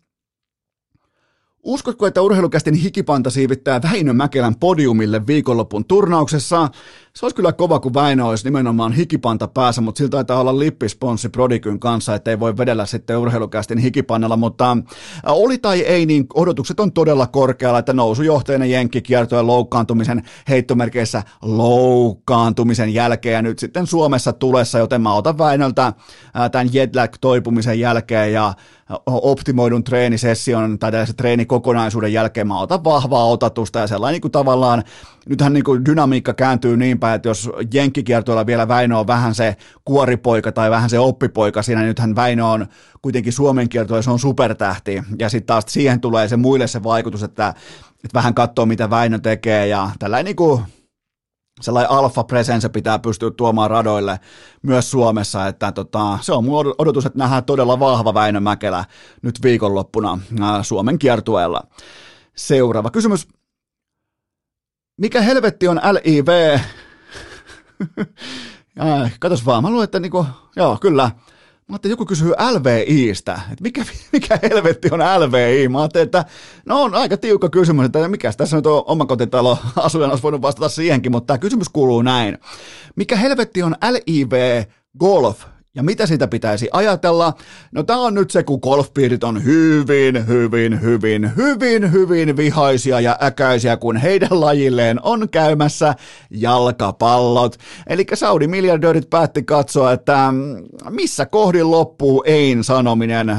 Uskotko, 1.63 2.07
että 2.07 2.23
urheilukästin 2.23 2.75
hikipanta 2.75 3.31
siivittää 3.31 3.81
Väinö 3.83 4.13
Mäkelän 4.13 4.55
podiumille 4.57 5.27
viikonlopun 5.27 5.85
turnauksessa? 5.85 6.69
Se 7.17 7.27
olisi 7.27 7.37
kyllä 7.37 7.53
kova, 7.53 7.81
kun 7.81 7.95
Väinö 7.95 8.25
olisi 8.25 8.45
nimenomaan 8.45 8.93
hikipanta 8.93 9.49
päässä, 9.49 9.81
mutta 9.81 9.99
siltä 9.99 10.11
taitaa 10.11 10.41
olla 10.41 10.59
lippisponssi 10.59 11.29
Prodikyn 11.29 11.81
kanssa, 11.81 12.15
ettei 12.15 12.41
voi 12.41 12.57
vedellä 12.57 12.87
sitten 12.87 13.19
urheilukästin 13.19 13.79
hikipannalla, 13.79 14.37
mutta 14.37 14.77
oli 15.27 15.59
tai 15.59 15.81
ei, 15.81 16.07
niin 16.07 16.27
odotukset 16.35 16.81
on 16.81 16.93
todella 16.93 17.27
korkealla, 17.27 17.79
että 17.79 17.93
nousujohteinen 17.93 18.71
jenkkikiertojen 18.71 19.47
loukkaantumisen 19.47 20.23
heittomerkeissä 20.49 21.23
loukkaantumisen 21.43 22.95
jälkeen 22.95 23.35
ja 23.35 23.43
nyt 23.43 23.59
sitten 23.59 23.87
Suomessa 23.87 24.33
tulessa, 24.33 24.79
joten 24.79 25.03
mä 25.03 25.15
otan 25.15 25.39
Väinöltä 25.39 25.93
tämän 26.53 26.69
jetlag-toipumisen 26.73 27.81
jälkeen 27.81 28.33
ja 28.33 28.55
optimoidun 29.07 29.85
treenisession 29.85 30.79
tai 30.79 30.91
tällaisen 30.91 31.17
treenikokonaisuuden 31.17 32.13
jälkeen 32.13 32.49
mä 32.49 32.61
otan 32.61 32.85
vahvaa 32.85 33.25
otatusta 33.25 33.79
ja 33.79 33.87
sellainen 33.87 34.15
niin 34.15 34.21
kuin 34.21 34.33
tavallaan, 34.33 34.85
nythän 35.29 35.53
niin 35.53 35.65
kuin 35.65 35.85
dynamiikka 35.85 36.35
kääntyy 36.35 36.77
niin 36.77 37.00
päin, 37.01 37.15
että 37.15 37.29
jos 37.29 37.51
jenkkikiertoilla 37.75 38.47
vielä 38.47 38.69
Väinö 38.69 38.99
on 38.99 39.07
vähän 39.07 39.35
se 39.35 39.57
kuoripoika 39.85 40.53
tai 40.53 40.71
vähän 40.71 40.91
se 40.91 40.99
oppipoika 40.99 41.63
siinä, 41.63 41.81
niin 41.81 41.89
nythän 41.89 42.17
Väinö 42.17 42.45
on 42.45 42.67
kuitenkin 43.03 43.33
Suomen 43.33 43.69
kiertoilla 43.69 44.03
se 44.03 44.11
on 44.11 44.19
supertähti 44.19 45.03
ja 45.19 45.29
sitten 45.29 45.47
taas 45.47 45.65
siihen 45.69 46.01
tulee 46.01 46.29
se 46.29 46.37
muille 46.37 46.67
se 46.67 46.83
vaikutus, 46.83 47.23
että, 47.23 47.49
että 48.05 48.15
vähän 48.15 48.35
katsoo 48.35 48.67
mitä 48.67 48.91
Väinö 48.91 49.19
tekee 49.19 49.67
ja 49.67 49.91
tällainen 49.99 50.25
niin 50.25 50.37
kuin 50.37 50.63
sellainen 51.61 51.91
alfa 51.91 52.25
presence 52.25 52.69
pitää 52.69 52.99
pystyä 52.99 53.31
tuomaan 53.31 53.71
radoille 53.71 54.21
myös 54.63 54.91
Suomessa, 54.91 55.47
että 55.47 55.73
tota, 55.73 56.19
se 56.21 56.33
on 56.33 56.45
mun 56.45 56.75
odotus, 56.79 57.07
että 57.07 57.19
nähdään 57.19 57.45
todella 57.45 57.81
vahva 57.81 58.15
Väinö 58.15 58.41
Mäkelä 58.41 58.85
nyt 59.23 59.43
viikonloppuna 59.43 60.19
Suomen 60.63 60.99
kiertueella. 60.99 61.63
Seuraava 62.37 62.91
kysymys. 62.91 63.29
Mikä 65.01 65.21
helvetti 65.21 65.69
on 65.69 65.81
LIV? 65.93 66.59
Katos 69.21 69.47
vaan, 69.47 69.63
mä 69.63 69.71
luulen, 69.71 69.85
että 69.85 70.01
niinku, 70.01 70.27
joo, 70.57 70.79
kyllä, 70.81 71.11
Mä 71.71 71.75
ajattelin, 71.75 71.93
joku 71.93 72.07
kysyy 72.07 72.29
LVIstä, 72.31 73.33
että 73.33 73.63
mikä, 73.63 73.85
mikä 74.13 74.39
helvetti 74.43 74.89
on 74.93 75.01
LVI? 75.01 75.69
Mä 75.69 75.81
ajattelin, 75.81 76.05
että 76.05 76.25
no 76.67 76.83
on 76.83 76.95
aika 76.95 77.17
tiukka 77.17 77.49
kysymys, 77.49 77.87
että 77.87 78.09
mikä 78.09 78.33
tässä 78.33 78.57
nyt 78.57 78.67
on 78.67 78.83
omakotitalo 78.87 79.59
asujan 79.77 80.11
olisi 80.11 80.23
voinut 80.23 80.43
vastata 80.43 80.69
siihenkin, 80.69 81.13
mutta 81.13 81.27
tämä 81.27 81.39
kysymys 81.39 81.69
kuuluu 81.69 82.03
näin. 82.03 82.39
Mikä 82.97 83.17
helvetti 83.17 83.63
on 83.63 83.75
LIV 83.91 84.65
Golf 84.99 85.45
ja 85.75 85.83
mitä 85.83 86.07
siitä 86.07 86.29
pitäisi 86.29 86.69
ajatella? 86.73 87.33
No 87.73 87.83
tämä 87.83 88.01
on 88.01 88.15
nyt 88.15 88.31
se, 88.31 88.43
kun 88.43 88.59
golfpiirit 88.63 89.25
on 89.25 89.45
hyvin, 89.45 90.27
hyvin, 90.27 90.81
hyvin, 90.81 91.37
hyvin, 91.37 91.93
hyvin 91.93 92.37
vihaisia 92.37 93.01
ja 93.01 93.19
äkäisiä, 93.23 93.77
kun 93.77 93.97
heidän 93.97 94.41
lajilleen 94.41 95.01
on 95.03 95.29
käymässä 95.29 95.95
jalkapallot. 96.31 97.57
Eli 97.87 98.07
Saudi-miljardöörit 98.15 99.11
päätti 99.11 99.43
katsoa, 99.43 99.93
että 99.93 100.33
mm, 100.33 100.65
missä 100.91 101.27
kohdin 101.27 101.71
loppuu 101.71 102.25
Ein 102.27 102.65
sanominen 102.65 103.37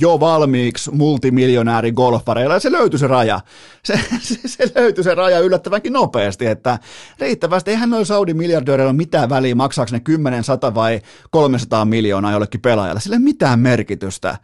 jo 0.00 0.20
valmiiksi 0.20 0.90
multimiljonääri 0.90 1.92
golfareilla, 1.92 2.54
ja 2.54 2.60
se 2.60 2.72
löytyi 2.72 2.98
se 2.98 3.06
raja. 3.06 3.40
Se, 3.84 4.00
se, 4.20 4.38
se 4.48 4.72
löytyi 4.74 5.04
se 5.04 5.14
raja 5.14 5.38
yllättävänkin 5.40 5.92
nopeasti, 5.92 6.46
että 6.46 6.78
riittävästi 7.18 7.70
eihän 7.70 7.90
noin 7.90 8.06
Saudi-miljardööreillä 8.06 8.92
mitään 8.92 9.28
väliä, 9.28 9.54
maksaako 9.54 9.92
ne 9.92 10.00
10, 10.00 10.44
100 10.44 10.74
vai 10.74 11.00
300 11.30 11.67
200 11.68 11.84
miljoonaa 11.84 12.32
jollekin 12.32 12.60
pelaajalle. 12.60 13.00
Sillä 13.00 13.16
ei 13.16 13.20
mitään 13.20 13.60
merkitystä. 13.60 14.38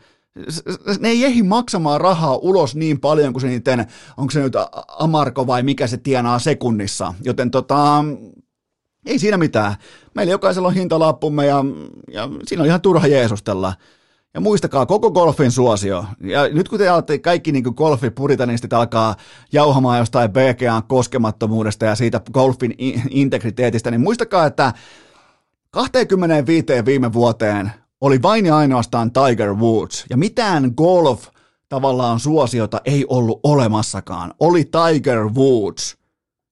Ne 1.01 1.09
ei 1.09 1.25
ehdi 1.25 1.43
maksamaan 1.43 2.01
rahaa 2.01 2.37
ulos 2.37 2.75
niin 2.75 3.01
paljon 3.01 3.33
kuin 3.33 3.41
se 3.41 3.47
niiden, 3.49 3.87
onko 4.17 4.31
se 4.31 4.41
nyt 4.41 4.53
Amarko 4.99 5.47
vai 5.47 5.63
mikä 5.63 5.87
se 5.87 5.97
tienaa 5.97 6.39
sekunnissa. 6.39 7.15
Joten 7.25 7.51
tota, 7.51 8.05
ei 9.07 9.19
siinä 9.19 9.37
mitään. 9.37 9.75
Meillä 10.15 10.31
jokaisella 10.31 10.69
on 10.69 10.75
hintalappumme 10.75 11.47
ja, 11.47 11.65
ja 12.13 12.29
siinä 12.47 12.63
on 12.63 12.67
ihan 12.67 12.81
turha 12.81 13.07
jeesustella. 13.07 13.75
Ja 14.35 14.41
muistakaa 14.41 14.87
koko 14.87 15.11
golfin 15.11 15.51
suosio. 15.51 16.05
Ja 16.21 16.49
nyt 16.49 16.69
kun 16.69 16.79
te 16.79 16.89
alatte 16.89 17.19
kaikki 17.19 17.53
niin 17.53 17.65
golfipuritanistit 17.77 18.73
alkaa 18.73 19.17
jauhamaan 19.53 19.99
jostain 19.99 20.31
BGAn 20.31 20.83
koskemattomuudesta 20.89 21.85
ja 21.85 21.95
siitä 21.95 22.21
golfin 22.33 22.75
integriteetistä, 23.11 23.91
niin 23.91 24.01
muistakaa, 24.01 24.47
että 24.47 24.73
25 25.75 26.67
viime 26.85 27.13
vuoteen 27.13 27.73
oli 28.01 28.23
vain 28.23 28.47
ja 28.47 28.57
ainoastaan 28.57 29.11
Tiger 29.13 29.55
Woods, 29.55 30.05
ja 30.11 30.17
mitään 30.17 30.73
golf 30.77 31.27
tavallaan 31.69 32.21
suosiota 32.21 32.81
ei 32.85 33.05
ollut 33.09 33.41
olemassakaan. 33.43 34.35
Oli 34.41 34.65
Tiger 34.65 35.19
Woods. 35.19 35.97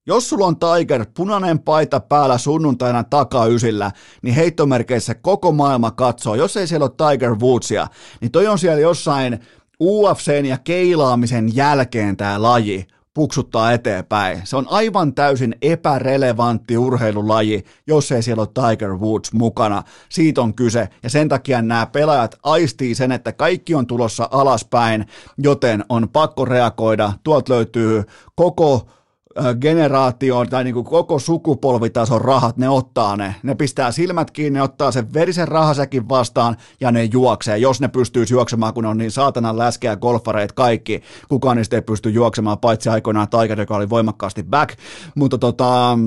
Jos 0.06 0.28
sulla 0.28 0.46
on 0.46 0.56
Tiger 0.56 1.06
punainen 1.16 1.58
paita 1.58 2.00
päällä 2.00 2.38
sunnuntaina 2.38 3.04
takaysillä, 3.04 3.90
niin 4.22 4.34
heittomerkeissä 4.34 5.14
koko 5.14 5.52
maailma 5.52 5.90
katsoo. 5.90 6.34
Jos 6.34 6.56
ei 6.56 6.66
siellä 6.66 6.84
ole 6.84 7.10
Tiger 7.10 7.34
Woodsia, 7.34 7.86
niin 8.20 8.32
toi 8.32 8.46
on 8.46 8.58
siellä 8.58 8.80
jossain 8.80 9.38
UFCn 9.80 10.46
ja 10.46 10.58
keilaamisen 10.58 11.56
jälkeen 11.56 12.16
tämä 12.16 12.42
laji 12.42 12.86
puksuttaa 13.14 13.72
eteenpäin. 13.72 14.40
Se 14.44 14.56
on 14.56 14.66
aivan 14.70 15.14
täysin 15.14 15.56
epärelevantti 15.62 16.78
urheilulaji, 16.78 17.64
jos 17.86 18.12
ei 18.12 18.22
siellä 18.22 18.40
ole 18.40 18.68
Tiger 18.70 18.90
Woods 18.90 19.32
mukana. 19.32 19.82
Siitä 20.08 20.40
on 20.40 20.54
kyse, 20.54 20.88
ja 21.02 21.10
sen 21.10 21.28
takia 21.28 21.62
nämä 21.62 21.86
pelaajat 21.86 22.38
aistii 22.42 22.94
sen, 22.94 23.12
että 23.12 23.32
kaikki 23.32 23.74
on 23.74 23.86
tulossa 23.86 24.28
alaspäin, 24.30 25.06
joten 25.38 25.84
on 25.88 26.08
pakko 26.08 26.44
reagoida. 26.44 27.12
Tuolta 27.24 27.52
löytyy 27.52 28.04
koko 28.34 28.86
generaation 29.60 30.48
tai 30.48 30.64
niin 30.64 30.74
kuin 30.74 30.84
koko 30.84 31.18
sukupolvitason 31.18 32.20
rahat, 32.20 32.56
ne 32.56 32.68
ottaa 32.68 33.16
ne. 33.16 33.34
Ne 33.42 33.54
pistää 33.54 33.92
silmät 33.92 34.30
kiinni, 34.30 34.58
ne 34.58 34.62
ottaa 34.62 34.92
sen 34.92 35.12
verisen 35.12 35.48
rahasäkin 35.48 36.08
vastaan 36.08 36.56
ja 36.80 36.92
ne 36.92 37.04
juoksee. 37.04 37.58
Jos 37.58 37.80
ne 37.80 37.88
pystyy 37.88 38.24
juoksemaan, 38.30 38.74
kun 38.74 38.86
on 38.86 38.98
niin 38.98 39.10
saatanan 39.10 39.58
läskeä 39.58 39.96
golfareit 39.96 40.52
kaikki, 40.52 41.02
kukaan 41.28 41.56
niistä 41.56 41.76
ei 41.76 41.82
pysty 41.82 42.10
juoksemaan, 42.10 42.58
paitsi 42.58 42.88
aikoinaan 42.88 43.28
Tiger, 43.28 43.60
joka 43.60 43.76
oli 43.76 43.90
voimakkaasti 43.90 44.42
back. 44.42 44.78
Mutta 45.14 45.38
tota, 45.38 45.98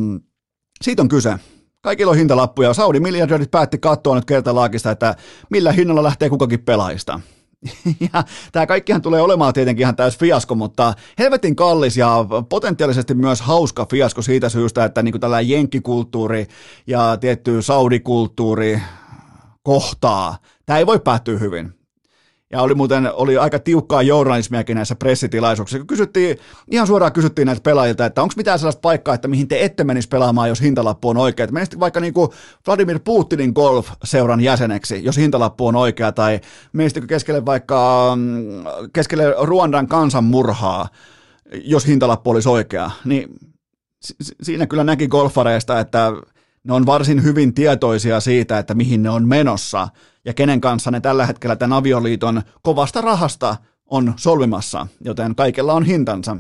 siitä 0.81 1.01
on 1.01 1.07
kyse. 1.07 1.33
Kaikilla 1.81 2.11
on 2.11 2.17
hintalappuja. 2.17 2.73
Saudi 2.73 2.99
miljardöörit 2.99 3.51
päätti 3.51 3.77
katsoa 3.77 4.15
nyt 4.15 4.25
kertalaakista, 4.25 4.91
että 4.91 5.15
millä 5.49 5.71
hinnalla 5.71 6.03
lähtee 6.03 6.29
kukakin 6.29 6.59
pelaajista. 6.59 7.19
ja 8.13 8.23
tämä 8.51 8.65
kaikkihan 8.65 9.01
tulee 9.01 9.21
olemaan 9.21 9.53
tietenkin 9.53 9.81
ihan 9.83 9.95
täys 9.95 10.17
fiasko, 10.17 10.55
mutta 10.55 10.93
helvetin 11.19 11.55
kallis 11.55 11.97
ja 11.97 12.25
potentiaalisesti 12.49 13.13
myös 13.13 13.41
hauska 13.41 13.85
fiasko 13.91 14.21
siitä 14.21 14.49
syystä, 14.49 14.85
että 14.85 15.03
niin 15.03 15.19
tällä 15.19 15.41
jenkkikulttuuri 15.41 16.47
ja 16.87 17.17
tietty 17.17 17.61
saudikulttuuri 17.61 18.81
kohtaa. 19.63 20.37
Tämä 20.65 20.79
ei 20.79 20.85
voi 20.85 20.99
päättyä 20.99 21.39
hyvin. 21.39 21.84
Ja 22.55 22.61
oli 22.61 22.75
muuten 22.75 23.09
oli 23.13 23.37
aika 23.37 23.59
tiukkaa 23.59 24.01
journalismiakin 24.01 24.75
näissä 24.75 24.95
pressitilaisuuksissa. 24.95 25.79
Kun 25.79 25.87
kysyttiin, 25.87 26.37
ihan 26.71 26.87
suoraan 26.87 27.13
kysyttiin 27.13 27.45
näiltä 27.45 27.61
pelaajilta, 27.61 28.05
että 28.05 28.21
onko 28.21 28.33
mitään 28.37 28.59
sellaista 28.59 28.79
paikkaa, 28.79 29.15
että 29.15 29.27
mihin 29.27 29.47
te 29.47 29.65
ette 29.65 29.83
menisi 29.83 30.07
pelaamaan, 30.07 30.49
jos 30.49 30.61
hintalappu 30.61 31.09
on 31.09 31.17
oikea. 31.17 31.47
Menisitte 31.47 31.79
vaikka 31.79 31.99
niin 31.99 32.13
kuin 32.13 32.29
Vladimir 32.67 32.99
Putinin 32.99 33.53
golf-seuran 33.55 34.41
jäseneksi, 34.41 35.03
jos 35.03 35.17
hintalappu 35.17 35.67
on 35.67 35.75
oikea, 35.75 36.11
tai 36.11 36.39
menisittekö 36.73 37.07
keskelle 37.07 37.45
vaikka 37.45 38.11
mm, 38.15 38.63
keskelle 38.93 39.35
Ruandan 39.41 39.87
kansanmurhaa, 39.87 40.87
jos 41.63 41.87
hintalappu 41.87 42.29
olisi 42.29 42.49
oikea. 42.49 42.91
Niin 43.05 43.29
siinä 44.43 44.67
kyllä 44.67 44.83
näki 44.83 45.07
golfareista, 45.07 45.79
että 45.79 46.13
ne 46.65 46.73
on 46.73 46.85
varsin 46.85 47.23
hyvin 47.23 47.53
tietoisia 47.53 48.19
siitä, 48.19 48.59
että 48.59 48.73
mihin 48.73 49.03
ne 49.03 49.09
on 49.09 49.27
menossa 49.27 49.87
ja 50.25 50.33
kenen 50.33 50.61
kanssa 50.61 50.91
ne 50.91 50.99
tällä 50.99 51.25
hetkellä 51.25 51.55
tämän 51.55 51.77
avioliiton 51.77 52.41
kovasta 52.61 53.01
rahasta 53.01 53.55
on 53.85 54.13
solvimassa, 54.15 54.87
joten 55.01 55.35
kaikella 55.35 55.73
on 55.73 55.85
hintansa. 55.85 56.37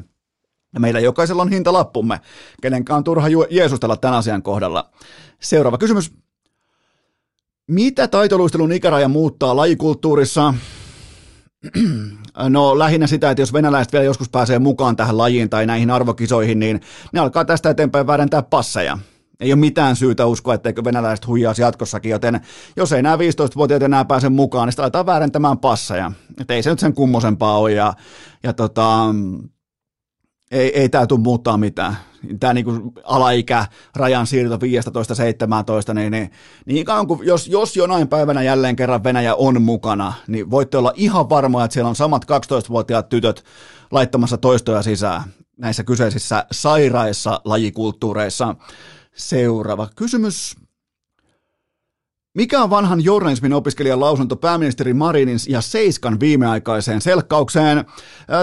Ja 0.73 0.79
meillä 0.79 0.99
jokaisella 0.99 1.41
on 1.41 1.51
hintalappumme, 1.51 2.19
kenenkään 2.61 2.97
on 2.97 3.03
turha 3.03 3.27
jeesustella 3.49 3.97
tämän 3.97 4.17
asian 4.17 4.43
kohdalla. 4.43 4.89
Seuraava 5.41 5.77
kysymys. 5.77 6.13
Mitä 7.67 8.07
taitoluistelun 8.07 8.71
ikäraja 8.71 9.07
muuttaa 9.07 9.55
lajikulttuurissa? 9.55 10.53
No 12.49 12.79
lähinnä 12.79 13.07
sitä, 13.07 13.29
että 13.29 13.41
jos 13.41 13.53
venäläiset 13.53 13.93
vielä 13.93 14.05
joskus 14.05 14.29
pääsee 14.29 14.59
mukaan 14.59 14.95
tähän 14.95 15.17
lajiin 15.17 15.49
tai 15.49 15.65
näihin 15.65 15.91
arvokisoihin, 15.91 16.59
niin 16.59 16.81
ne 17.13 17.19
alkaa 17.19 17.45
tästä 17.45 17.69
eteenpäin 17.69 18.07
väärentää 18.07 18.41
passeja 18.41 18.97
ei 19.39 19.53
ole 19.53 19.59
mitään 19.59 19.95
syytä 19.95 20.25
uskoa, 20.25 20.53
etteikö 20.53 20.83
venäläiset 20.83 21.27
huijaisi 21.27 21.61
jatkossakin, 21.61 22.11
joten 22.11 22.41
jos 22.75 22.91
ei 22.91 23.01
nämä 23.01 23.15
15-vuotiaat 23.15 23.83
enää 23.83 24.05
pääse 24.05 24.29
mukaan, 24.29 24.67
niin 24.67 24.71
sitä 24.73 24.83
aletaan 24.83 25.05
väärentämään 25.05 25.57
passeja. 25.57 26.11
Että 26.41 26.53
ei 26.53 26.63
se 26.63 26.69
nyt 26.69 26.79
sen 26.79 26.93
kummosempaa 26.93 27.57
ole, 27.57 27.71
ja, 27.71 27.93
ja 28.43 28.53
tota, 28.53 29.15
ei, 30.51 30.79
ei 30.79 30.89
tämä 30.89 31.07
tule 31.07 31.19
muuttaa 31.19 31.57
mitään. 31.57 31.97
Tämä 32.39 32.53
niinku 32.53 32.93
alaikä, 33.03 33.65
rajan 33.95 34.27
siirto 34.27 34.55
15-17, 34.55 34.59
niin, 35.93 36.11
niin, 36.11 36.31
niin 36.65 36.85
kuin, 37.07 37.19
jos, 37.23 37.47
jos 37.47 37.75
jonain 37.75 38.07
päivänä 38.07 38.43
jälleen 38.43 38.75
kerran 38.75 39.03
Venäjä 39.03 39.35
on 39.35 39.61
mukana, 39.61 40.13
niin 40.27 40.51
voitte 40.51 40.77
olla 40.77 40.93
ihan 40.95 41.29
varmoja, 41.29 41.65
että 41.65 41.73
siellä 41.73 41.89
on 41.89 41.95
samat 41.95 42.25
12-vuotiaat 42.25 43.09
tytöt 43.09 43.43
laittamassa 43.91 44.37
toistoja 44.37 44.81
sisään 44.81 45.23
näissä 45.57 45.83
kyseisissä 45.83 46.45
sairaissa 46.51 47.41
lajikulttuureissa. 47.45 48.55
Seuraava 49.15 49.89
kysymys. 49.95 50.55
Mikä 52.33 52.63
on 52.63 52.69
vanhan 52.69 53.03
journalismin 53.03 53.53
opiskelijan 53.53 53.99
lausunto 53.99 54.35
pääministeri 54.35 54.93
Marinin 54.93 55.37
ja 55.49 55.61
Seiskan 55.61 56.19
viimeaikaiseen 56.19 57.01
selkkaukseen? 57.01 57.85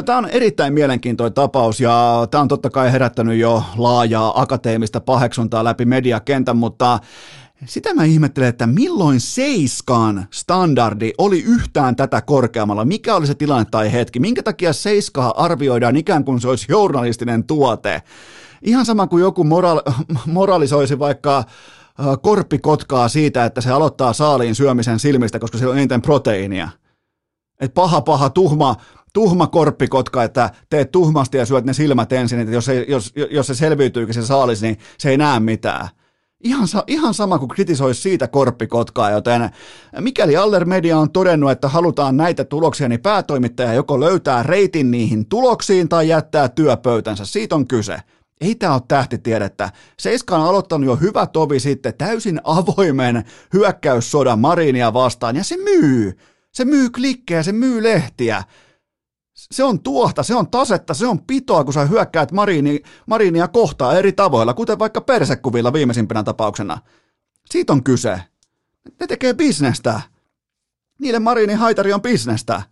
Tämä 0.05 0.19
on 0.19 0.29
erittäin 0.29 0.73
mielenkiintoinen 0.73 1.35
tapaus 1.35 1.81
ja 1.81 2.27
tämä 2.31 2.43
on 2.43 2.49
totta 2.49 2.71
kai 2.71 2.93
herättänyt 2.93 3.39
jo 3.39 3.63
laajaa 3.77 4.41
akateemista 4.41 5.01
paheksuntaa 5.01 5.65
läpi 5.65 5.85
mediakentän, 5.85 6.57
mutta 6.57 6.99
sitä 7.67 7.95
mä 7.95 8.05
ihmettelen, 8.05 8.49
että 8.49 8.67
milloin 8.67 9.21
Seiskaan 9.21 10.27
standardi 10.31 11.13
oli 11.19 11.43
yhtään 11.43 11.97
tätä 11.97 12.21
korkeammalla? 12.21 12.85
Mikä 12.85 13.15
oli 13.15 13.27
se 13.27 13.35
tilanne 13.35 13.67
tai 13.71 13.93
hetki? 13.93 14.21
Minkä 14.21 14.43
takia 14.43 14.73
Seiskaa 14.73 15.45
arvioidaan 15.45 15.97
ikään 15.97 16.25
kuin 16.25 16.41
se 16.41 16.49
olisi 16.49 16.67
journalistinen 16.69 17.45
tuote? 17.45 18.03
Ihan 18.63 18.87
sama 18.87 19.07
kuin 19.07 19.21
joku 19.21 19.45
moral, 19.45 19.81
moralisoisi 20.27 20.99
vaikka 20.99 21.39
äh, 21.39 21.45
korppikotkaa 22.23 23.09
siitä, 23.09 23.45
että 23.45 23.61
se 23.61 23.71
aloittaa 23.71 24.13
saaliin 24.13 24.55
syömisen 24.55 24.99
silmistä, 24.99 25.39
koska 25.39 25.59
se 25.59 25.67
on 25.67 25.79
eniten 25.79 26.03
proteiinia. 26.03 26.69
Et 27.61 27.75
paha, 27.75 28.01
paha, 28.01 28.31
tuhma, 28.31 28.77
tuhma 29.13 29.47
korppikotka, 29.47 30.25
että 30.25 30.51
teet 30.71 30.91
tuhmasti 30.91 31.39
ja 31.39 31.47
syöt 31.47 31.65
ne 31.65 31.73
silmät 31.73 32.13
ensin, 32.13 32.41
että 32.41 32.55
jos, 32.55 32.65
se, 32.65 32.85
jos, 32.89 33.13
jos 33.31 33.47
se 33.47 33.55
selviytyykin 33.55 34.15
se 34.15 34.23
saalis, 34.23 34.63
niin 34.63 34.79
se 34.99 35.11
ei 35.11 35.17
näe 35.17 35.41
mitään. 35.41 35.89
Ihan, 36.45 36.69
ihan 36.87 37.15
sama 37.15 37.39
kuin 37.39 37.49
kritisoisi 37.49 38.01
siitä 38.01 38.29
korppikotkaa, 38.29 39.11
joten 39.11 39.51
mikäli 40.01 40.37
Aller 40.37 40.65
Media 40.65 40.99
on 40.99 41.11
todennut, 41.11 41.51
että 41.51 41.69
halutaan 41.69 42.17
näitä 42.17 42.45
tuloksia, 42.45 42.89
niin 42.89 43.01
päätoimittaja 43.01 43.75
joko 43.75 44.01
löytää 44.01 44.43
reitin 44.43 44.91
niihin 44.91 45.27
tuloksiin 45.27 45.89
tai 45.89 46.09
jättää 46.09 46.49
työpöytänsä. 46.49 47.25
Siitä 47.25 47.55
on 47.55 47.67
kyse. 47.67 47.97
Ei 48.43 48.55
tämä 48.55 48.75
ole 48.75 48.83
tähtitiedettä. 48.89 49.73
Seiska 49.99 50.37
on 50.37 50.49
aloittanut 50.49 50.87
jo 50.87 50.97
hyvä 50.97 51.27
tovi 51.27 51.61
sitten 51.61 51.95
täysin 51.95 52.41
avoimen 52.45 53.25
hyökkäyssodan 53.53 54.39
Marinia 54.39 54.93
vastaan, 54.93 55.37
ja 55.37 55.45
se 55.45 55.57
myy. 55.57 56.19
Se 56.53 56.65
myy 56.65 56.91
klikkejä, 56.91 57.43
se 57.43 57.53
myy 57.53 57.83
lehtiä. 57.83 58.45
Se 59.35 59.65
on 59.65 59.83
tuohta, 59.83 60.23
se 60.23 60.35
on 60.35 60.51
tasetta, 60.51 60.95
se 60.95 61.07
on 61.07 61.23
pitoa, 61.23 61.65
kun 61.65 61.73
sä 61.73 61.85
hyökkäät 61.85 62.33
Marini, 62.33 62.83
Marinia 63.07 63.49
kohtaa 63.49 63.99
eri 63.99 64.13
tavoilla, 64.13 64.55
kuten 64.55 64.79
vaikka 64.79 65.01
persekuvilla 65.01 65.73
viimeisimpänä 65.73 66.23
tapauksena. 66.23 66.79
Siitä 67.51 67.73
on 67.73 67.85
kyse. 67.85 68.21
Ne 69.01 69.07
tekee 69.07 69.35
bisnestä. 69.35 70.01
Niille 70.99 71.19
Marinin 71.19 71.59
haitari 71.59 71.93
on 71.93 72.03
bisnestä 72.03 72.63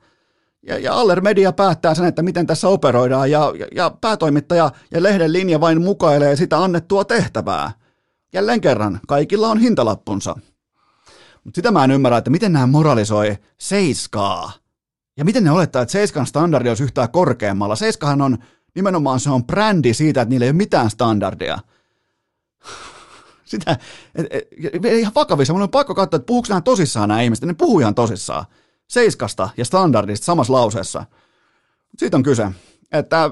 ja, 0.63 0.79
ja 0.79 0.95
Aller 0.95 1.21
Media 1.21 1.53
päättää 1.53 1.95
sen, 1.95 2.05
että 2.05 2.23
miten 2.23 2.47
tässä 2.47 2.69
operoidaan, 2.69 3.31
ja, 3.31 3.53
ja, 3.59 3.67
ja 3.75 3.91
päätoimittaja 4.01 4.71
ja 4.91 5.03
lehden 5.03 5.33
linja 5.33 5.61
vain 5.61 5.83
mukailee 5.83 6.37
sitä 6.37 6.63
annettua 6.63 7.05
tehtävää. 7.05 7.73
Jälleen 8.33 8.61
kerran, 8.61 9.01
kaikilla 9.09 9.49
on 9.49 9.59
hintalappunsa. 9.59 10.37
Mutta 11.45 11.59
sitä 11.59 11.71
mä 11.71 11.85
en 11.85 11.91
ymmärrä, 11.91 12.19
että 12.19 12.31
miten 12.31 12.53
nämä 12.53 12.67
moralisoi 12.67 13.37
seiskaa. 13.59 14.53
Ja 15.17 15.25
miten 15.25 15.45
ne 15.45 15.51
olettaa, 15.51 15.83
että 15.83 15.93
seiskan 15.93 16.27
standardi 16.27 16.69
olisi 16.69 16.85
yhtään 16.85 17.11
korkeammalla. 17.11 17.77
Seiskahan 17.77 18.23
on 18.23 18.39
nimenomaan 18.75 19.21
se 19.21 19.31
on 19.31 19.45
brändi 19.45 19.95
siitä, 19.95 20.23
että 20.23 20.31
niillä 20.31 20.45
ei 20.45 20.51
ole 20.51 20.57
mitään 20.57 20.91
standardia. 20.91 21.59
Sitä, 23.45 23.79
et, 24.15 24.27
et, 24.31 24.45
et, 24.75 24.85
ihan 24.85 25.15
vakavissa, 25.15 25.53
mun 25.53 25.63
on 25.63 25.71
pakko 25.71 25.95
katsoa, 25.95 26.17
että 26.17 26.27
puhuuko 26.27 26.47
nämä 26.49 26.61
tosissaan 26.61 27.09
nämä 27.09 27.21
ihmiset, 27.21 27.45
ne 27.45 27.55
puhuu 27.55 27.81
ihan 27.81 27.95
tosissaan 27.95 28.45
seiskasta 28.91 29.51
ja 29.57 29.65
standardista 29.65 30.25
samassa 30.25 30.53
lauseessa. 30.53 31.05
Siitä 31.99 32.17
on 32.17 32.23
kyse, 32.23 32.49
että 32.93 33.31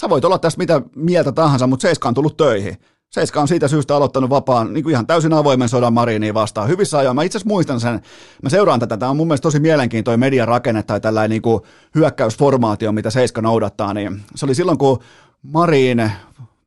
sä 0.00 0.08
voit 0.08 0.24
olla 0.24 0.38
tästä 0.38 0.58
mitä 0.58 0.82
mieltä 0.96 1.32
tahansa, 1.32 1.66
mutta 1.66 1.82
Seiska 1.82 2.08
on 2.08 2.14
tullut 2.14 2.36
töihin. 2.36 2.76
Seiska 3.10 3.40
on 3.40 3.48
siitä 3.48 3.68
syystä 3.68 3.96
aloittanut 3.96 4.30
vapaan, 4.30 4.72
niin 4.72 4.84
kuin 4.84 4.92
ihan 4.92 5.06
täysin 5.06 5.32
avoimen 5.32 5.68
sodan 5.68 5.92
Mariniin 5.92 6.34
vastaan. 6.34 6.68
Hyvissä 6.68 6.98
ajoin. 6.98 7.14
Mä 7.14 7.22
itse 7.22 7.38
asiassa 7.38 7.48
muistan 7.48 7.80
sen, 7.80 8.00
mä 8.42 8.48
seuraan 8.48 8.80
tätä, 8.80 8.96
tämä 8.96 9.10
on 9.10 9.16
mun 9.16 9.26
mielestä 9.26 9.42
tosi 9.42 9.60
mielenkiintoinen 9.60 10.20
median 10.20 10.48
rakenne 10.48 10.82
tai 10.82 11.00
tällainen 11.00 11.30
niin 11.30 11.42
kuin 11.42 11.62
hyökkäysformaatio, 11.94 12.92
mitä 12.92 13.10
Seiska 13.10 13.42
noudattaa. 13.42 13.94
Niin 13.94 14.22
se 14.34 14.46
oli 14.46 14.54
silloin, 14.54 14.78
kun 14.78 14.98
Marin 15.42 16.12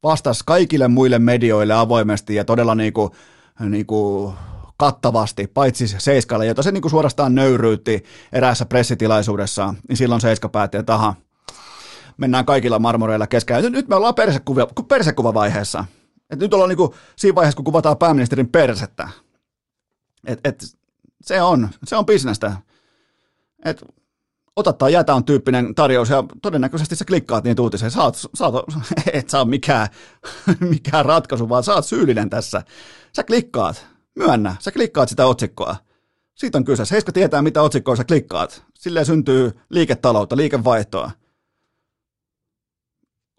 vastasi 0.03 0.43
kaikille 0.45 0.87
muille 0.87 1.19
medioille 1.19 1.73
avoimesti 1.73 2.35
ja 2.35 2.45
todella 2.45 2.75
niin 2.75 2.93
kuin, 2.93 3.11
niin 3.59 3.85
kuin 3.85 4.33
kattavasti, 4.77 5.47
paitsi 5.47 5.87
Seiskalle, 5.87 6.45
jota 6.45 6.63
se 6.63 6.71
niinku 6.71 6.89
suorastaan 6.89 7.35
nöyryytti 7.35 8.03
eräässä 8.31 8.65
pressitilaisuudessa, 8.65 9.73
niin 9.89 9.97
silloin 9.97 10.21
Seiska 10.21 10.49
päätti, 10.49 10.77
että 10.77 10.93
aha, 10.93 11.15
mennään 12.17 12.45
kaikilla 12.45 12.79
marmoreilla 12.79 13.27
keskään. 13.27 13.63
Nyt, 13.63 13.73
nyt 13.73 13.87
me 13.87 13.95
ollaan 13.95 14.15
persekuva, 14.15 14.67
persekuvavaiheessa. 14.87 15.85
Et 16.29 16.39
nyt 16.39 16.53
ollaan 16.53 16.69
niinku 16.69 16.95
siinä 17.15 17.35
vaiheessa, 17.35 17.55
kun 17.55 17.65
kuvataan 17.65 17.97
pääministerin 17.97 18.49
persettä. 18.49 19.09
Et, 20.25 20.39
et, 20.43 20.63
se 21.21 21.41
on, 21.41 21.69
se 21.85 21.95
on 21.95 22.05
bisnestä. 22.05 22.57
Et, 23.65 23.85
ota 24.55 24.73
tai 24.73 24.93
jätä 24.93 25.15
on 25.15 25.23
tyyppinen 25.23 25.75
tarjous 25.75 26.09
ja 26.09 26.23
todennäköisesti 26.41 26.95
sä 26.95 27.05
klikkaat 27.05 27.43
niin 27.43 27.61
uutiseen. 27.61 27.91
Saat, 27.91 28.15
saat, 28.33 28.53
et 29.13 29.29
saa 29.29 29.45
mikään, 29.45 29.87
mikään 30.59 31.05
ratkaisu, 31.05 31.49
vaan 31.49 31.63
saat 31.63 31.85
syyllinen 31.85 32.29
tässä. 32.29 32.61
Sä 33.15 33.23
klikkaat. 33.23 33.96
Myönnä, 34.17 34.55
sä 34.59 34.71
klikkaat 34.71 35.09
sitä 35.09 35.25
otsikkoa. 35.25 35.75
Siitä 36.35 36.57
on 36.57 36.65
kyse. 36.65 36.83
Heiska 36.91 37.11
tietää, 37.11 37.41
mitä 37.41 37.61
otsikkoa 37.61 37.95
sä 37.95 38.03
klikkaat. 38.03 38.63
Silleen 38.73 39.05
syntyy 39.05 39.51
liiketaloutta, 39.69 40.37
liikevaihtoa. 40.37 41.11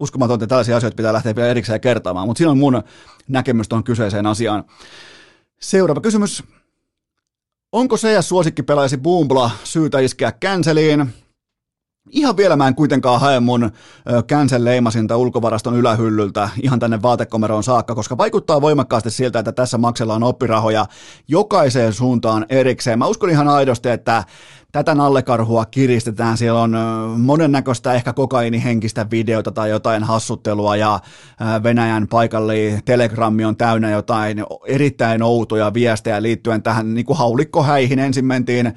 Uskomatonta, 0.00 0.44
että 0.44 0.50
tällaisia 0.50 0.76
asioita 0.76 0.96
pitää 0.96 1.12
lähteä 1.12 1.36
vielä 1.36 1.48
erikseen 1.48 1.80
kertaamaan, 1.80 2.28
mutta 2.28 2.38
siinä 2.38 2.50
on 2.50 2.58
mun 2.58 2.82
näkemys 3.28 3.68
tuohon 3.68 3.84
kyseiseen 3.84 4.26
asiaan. 4.26 4.64
Seuraava 5.60 6.00
kysymys. 6.00 6.44
Onko 7.72 7.96
CS 7.96 8.30
pelaisi 8.66 8.96
Boombla 8.96 9.50
syytä 9.64 9.98
iskeä 9.98 10.32
känseliin? 10.32 11.14
Ihan 12.10 12.36
vielä 12.36 12.56
mä 12.56 12.68
en 12.68 12.74
kuitenkaan 12.74 13.20
hae 13.20 13.40
mun 13.40 13.70
cancel 14.28 14.64
leimasinta 14.64 15.16
ulkovaraston 15.16 15.76
ylähyllyltä 15.76 16.48
ihan 16.62 16.78
tänne 16.78 17.02
vaatekomeroon 17.02 17.64
saakka, 17.64 17.94
koska 17.94 18.18
vaikuttaa 18.18 18.60
voimakkaasti 18.60 19.10
siltä, 19.10 19.38
että 19.38 19.52
tässä 19.52 19.78
maksellaan 19.78 20.22
oppirahoja 20.22 20.86
jokaiseen 21.28 21.92
suuntaan 21.92 22.46
erikseen. 22.48 22.98
Mä 22.98 23.06
uskon 23.06 23.30
ihan 23.30 23.48
aidosti, 23.48 23.88
että 23.88 24.24
tätä 24.72 24.94
nallekarhua 24.94 25.64
kiristetään, 25.64 26.36
siellä 26.36 26.60
on 26.60 26.76
monennäköistä 27.16 27.92
ehkä 27.92 28.12
kokainihenkistä 28.12 29.06
videota 29.10 29.52
tai 29.52 29.70
jotain 29.70 30.04
hassuttelua 30.04 30.76
ja 30.76 31.00
Venäjän 31.62 32.08
paikalli 32.08 32.78
telegrammi 32.84 33.44
on 33.44 33.56
täynnä 33.56 33.90
jotain 33.90 34.44
erittäin 34.66 35.22
outoja 35.22 35.74
viestejä 35.74 36.22
liittyen 36.22 36.62
tähän 36.62 36.94
niin 36.94 37.06
kuin 37.06 37.18
haulikkohäihin. 37.18 37.98
Ensin 37.98 38.24
mentiin 38.24 38.72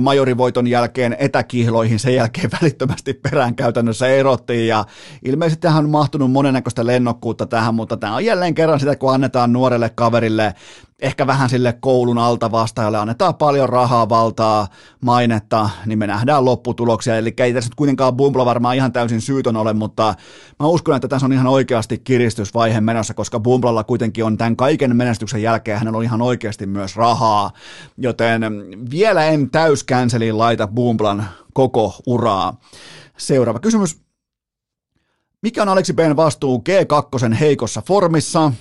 majorivoiton 0.00 0.66
jälkeen 0.66 1.16
etäkihloihin, 1.18 1.98
sen 1.98 2.14
jälkeen 2.14 2.50
välittömästi 2.60 3.14
perään 3.14 3.54
käytännössä 3.54 4.08
erottiin 4.08 4.68
ja 4.68 4.84
ilmeisesti 5.24 5.60
tähän 5.60 5.84
on 5.84 5.90
mahtunut 5.90 6.30
monennäköistä 6.30 6.86
lennokkuutta 6.86 7.46
tähän, 7.46 7.74
mutta 7.74 7.96
tämä 7.96 8.16
on 8.16 8.24
jälleen 8.24 8.54
kerran 8.54 8.80
sitä, 8.80 8.96
kun 8.96 9.14
annetaan 9.14 9.52
nuorelle 9.52 9.90
kaverille 9.94 10.54
ehkä 11.02 11.26
vähän 11.26 11.48
sille 11.48 11.72
koulun 11.80 12.18
alta 12.18 12.50
vastaajalle 12.50 12.98
annetaan 12.98 13.34
paljon 13.34 13.68
rahaa, 13.68 14.08
valtaa, 14.08 14.66
mainetta, 15.00 15.70
niin 15.86 15.98
me 15.98 16.06
nähdään 16.06 16.44
lopputuloksia. 16.44 17.16
Eli 17.16 17.34
ei 17.38 17.54
tässä 17.54 17.68
nyt 17.68 17.74
kuitenkaan 17.74 18.16
Bumbla 18.16 18.44
varmaan 18.44 18.76
ihan 18.76 18.92
täysin 18.92 19.20
syytön 19.20 19.56
ole, 19.56 19.72
mutta 19.72 20.14
mä 20.60 20.66
uskon, 20.66 20.96
että 20.96 21.08
tässä 21.08 21.26
on 21.26 21.32
ihan 21.32 21.46
oikeasti 21.46 21.98
kiristysvaihe 21.98 22.80
menossa, 22.80 23.14
koska 23.14 23.40
Bumblalla 23.40 23.84
kuitenkin 23.84 24.24
on 24.24 24.38
tämän 24.38 24.56
kaiken 24.56 24.96
menestyksen 24.96 25.42
jälkeen 25.42 25.78
hänellä 25.78 25.98
on 25.98 26.04
ihan 26.04 26.22
oikeasti 26.22 26.66
myös 26.66 26.96
rahaa. 26.96 27.50
Joten 27.98 28.42
vielä 28.90 29.24
en 29.24 29.50
täyskänseliin 29.50 30.38
laita 30.38 30.66
Bumblan 30.66 31.28
koko 31.54 31.94
uraa. 32.06 32.60
Seuraava 33.18 33.58
kysymys. 33.58 34.00
Mikä 35.42 35.62
on 35.62 35.68
Aleksi 35.68 35.92
Ben 35.92 36.16
vastuu 36.16 36.62
G2 36.68 37.34
heikossa 37.34 37.82
formissa? 37.86 38.52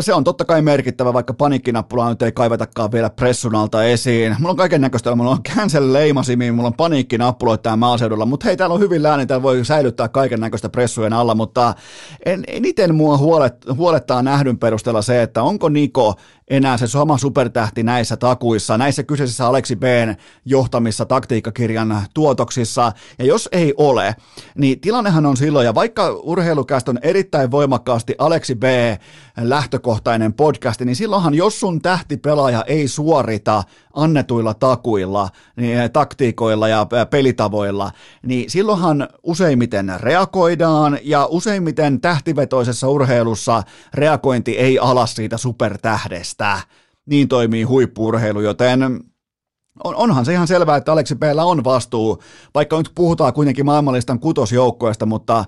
Se 0.00 0.14
on 0.14 0.24
totta 0.24 0.44
kai 0.44 0.62
merkittävä, 0.62 1.12
vaikka 1.12 1.34
paniikkinappulaa 1.34 2.10
nyt 2.10 2.22
ei 2.22 2.32
kaivetakaan 2.32 2.92
vielä 2.92 3.10
pressun 3.10 3.54
alta 3.54 3.84
esiin. 3.84 4.36
Mulla 4.38 4.50
on 4.50 4.56
kaiken 4.56 4.80
näköistä, 4.80 5.14
mulla 5.14 5.30
on 5.30 5.42
cancel 5.42 5.92
leimasimi, 5.92 6.52
mulla 6.52 6.66
on 6.66 6.74
paniikkinappuloita 6.74 7.76
maaseudulla, 7.76 8.26
mutta 8.26 8.44
hei, 8.44 8.56
täällä 8.56 8.74
on 8.74 8.80
hyvin 8.80 9.02
lääni, 9.02 9.26
täällä 9.26 9.42
voi 9.42 9.64
säilyttää 9.64 10.08
kaiken 10.08 10.40
näköistä 10.40 10.68
pressujen 10.68 11.12
alla, 11.12 11.34
mutta 11.34 11.74
en, 12.26 12.44
eniten 12.46 12.94
mua 12.94 13.18
huolet, 13.18 13.54
huolettaa 13.76 14.22
nähdyn 14.22 14.58
perusteella 14.58 15.02
se, 15.02 15.22
että 15.22 15.42
onko 15.42 15.68
Niko 15.68 16.14
enää 16.50 16.76
se 16.76 16.86
sama 16.86 17.18
supertähti 17.18 17.82
näissä 17.82 18.16
takuissa, 18.16 18.78
näissä 18.78 19.02
kyseisissä 19.02 19.46
Aleksi 19.46 19.76
B:n 19.76 20.14
johtamissa 20.44 21.04
taktiikkakirjan 21.04 22.02
tuotoksissa, 22.14 22.92
ja 23.18 23.24
jos 23.24 23.48
ei 23.52 23.74
ole, 23.76 24.16
niin 24.54 24.80
tilannehan 24.80 25.26
on 25.26 25.36
silloin, 25.36 25.64
ja 25.64 25.74
vaikka 25.74 26.10
urheilukäst 26.10 26.88
on 26.88 26.98
erittäin 27.02 27.50
voimakkaasti 27.50 28.14
Aleksi 28.18 28.54
B 28.54 28.64
lähtökohtainen 29.40 30.34
podcasti, 30.34 30.84
niin 30.84 30.96
silloinhan 30.96 31.34
jos 31.34 31.60
sun 31.60 31.82
tähtipelaaja 31.82 32.64
ei 32.66 32.88
suorita 32.88 33.62
annetuilla 33.94 34.54
takuilla, 34.54 35.28
niin, 35.56 35.78
eh, 35.78 35.90
taktiikoilla 35.90 36.68
ja 36.68 36.86
eh, 36.92 37.10
pelitavoilla, 37.10 37.90
niin 38.22 38.50
silloinhan 38.50 39.08
useimmiten 39.22 39.92
reagoidaan 40.00 40.98
ja 41.02 41.26
useimmiten 41.26 42.00
tähtivetoisessa 42.00 42.88
urheilussa 42.88 43.62
reagointi 43.94 44.58
ei 44.58 44.78
alas 44.78 45.14
siitä 45.14 45.36
supertähdestä. 45.36 46.39
Niin 47.06 47.28
toimii 47.28 47.62
huippuurheilu, 47.62 48.40
joten 48.40 48.82
on, 49.84 49.94
onhan 49.94 50.24
se 50.24 50.32
ihan 50.32 50.48
selvää, 50.48 50.76
että 50.76 50.92
Aleksi 50.92 51.14
p 51.14 51.22
on 51.44 51.64
vastuu, 51.64 52.22
vaikka 52.54 52.78
nyt 52.78 52.92
puhutaan 52.94 53.32
kuitenkin 53.32 53.66
maailmanlistan 53.66 54.20
kutosjoukkoista, 54.20 55.06
mutta 55.06 55.44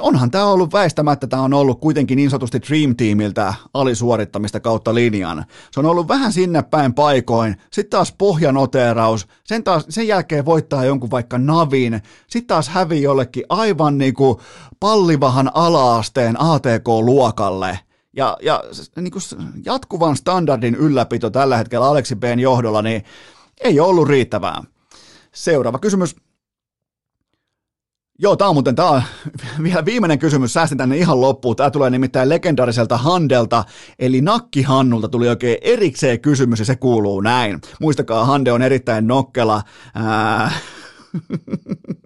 onhan 0.00 0.30
tämä 0.30 0.46
ollut 0.46 0.72
väistämättä, 0.72 1.26
tämä 1.26 1.42
on 1.42 1.54
ollut 1.54 1.80
kuitenkin 1.80 2.16
niin 2.16 2.30
sanotusti 2.30 2.60
Dream 2.68 2.96
Teamiltä 2.96 3.54
alisuorittamista 3.74 4.60
kautta 4.60 4.94
linjan. 4.94 5.44
Se 5.70 5.80
on 5.80 5.86
ollut 5.86 6.08
vähän 6.08 6.32
sinne 6.32 6.62
päin 6.62 6.94
paikoin, 6.94 7.56
sitten 7.72 7.90
taas 7.90 8.14
pohjanoteraus, 8.18 9.26
sen, 9.44 9.64
taas, 9.64 9.86
sen 9.88 10.06
jälkeen 10.08 10.44
voittaa 10.44 10.84
jonkun 10.84 11.10
vaikka 11.10 11.38
Navin, 11.38 12.02
sitten 12.26 12.46
taas 12.46 12.68
hävii 12.68 13.02
jollekin 13.02 13.44
aivan 13.48 13.98
niinku 13.98 14.40
pallivahan 14.80 15.50
alaasteen 15.54 16.40
ATK-luokalle. 16.40 17.78
Ja, 18.16 18.36
ja 18.42 18.62
niin 18.96 19.12
kuin 19.12 19.22
jatkuvan 19.64 20.16
standardin 20.16 20.74
ylläpito 20.74 21.30
tällä 21.30 21.56
hetkellä 21.56 21.86
Aleksi 21.86 22.16
B. 22.16 22.22
johdolla, 22.38 22.82
niin 22.82 23.04
ei 23.60 23.80
ollut 23.80 24.08
riittävää. 24.08 24.62
Seuraava 25.34 25.78
kysymys. 25.78 26.16
Joo, 28.18 28.36
tämä 28.36 28.48
on 28.48 28.56
muuten 28.56 28.74
tämä 28.74 28.90
on 28.90 29.02
vielä 29.62 29.84
viimeinen 29.84 30.18
kysymys, 30.18 30.52
säästin 30.52 30.78
tänne 30.78 30.96
ihan 30.96 31.20
loppuun. 31.20 31.56
Tämä 31.56 31.70
tulee 31.70 31.90
nimittäin 31.90 32.28
legendaariselta 32.28 32.96
Handelta, 32.96 33.64
eli 33.98 34.20
Nakki 34.20 34.62
Hannulta 34.62 35.08
tuli 35.08 35.28
oikein 35.28 35.58
erikseen 35.60 36.20
kysymys 36.20 36.58
ja 36.58 36.64
se 36.64 36.76
kuuluu 36.76 37.20
näin. 37.20 37.60
Muistakaa, 37.80 38.24
Hande 38.24 38.52
on 38.52 38.62
erittäin 38.62 39.06
nokkela. 39.06 39.62
Ää... 39.94 40.52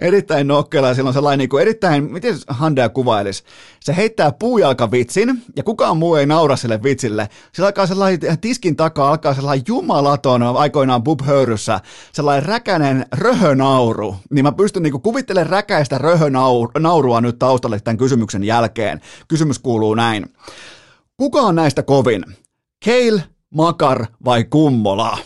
erittäin 0.00 0.48
nokkela 0.48 0.88
ja 0.88 0.94
sillä 0.94 1.08
on 1.08 1.14
sellainen 1.14 1.38
niin 1.38 1.48
kuin 1.48 1.62
erittäin, 1.62 2.12
miten 2.12 2.34
Handea 2.48 2.88
kuvailisi, 2.88 3.44
se 3.80 3.96
heittää 3.96 4.32
puujalkavitsin 4.32 5.42
ja 5.56 5.62
kukaan 5.62 5.96
muu 5.96 6.14
ei 6.14 6.26
naura 6.26 6.56
sille 6.56 6.82
vitsille. 6.82 7.28
Sillä 7.52 7.66
alkaa 7.66 7.86
sellainen 7.86 8.38
tiskin 8.40 8.76
takaa, 8.76 9.10
alkaa 9.10 9.34
sellainen 9.34 9.64
jumalaton 9.68 10.42
aikoinaan 10.42 11.02
Bub 11.02 11.20
Höyryssä, 11.20 11.80
sellainen 12.12 12.48
räkänen 12.48 13.06
röhönauru. 13.12 14.16
Niin 14.30 14.44
mä 14.44 14.52
pystyn 14.52 14.82
niin 14.82 15.02
kuvittelemaan 15.02 15.50
räkäistä 15.50 15.98
röhönaurua 15.98 17.20
nyt 17.20 17.38
taustalle 17.38 17.80
tämän 17.80 17.98
kysymyksen 17.98 18.44
jälkeen. 18.44 19.00
Kysymys 19.28 19.58
kuuluu 19.58 19.94
näin. 19.94 20.26
Kuka 21.16 21.40
on 21.40 21.54
näistä 21.54 21.82
kovin? 21.82 22.24
Keil, 22.84 23.20
Makar 23.54 24.06
vai 24.24 24.44
Kummola? 24.44 25.18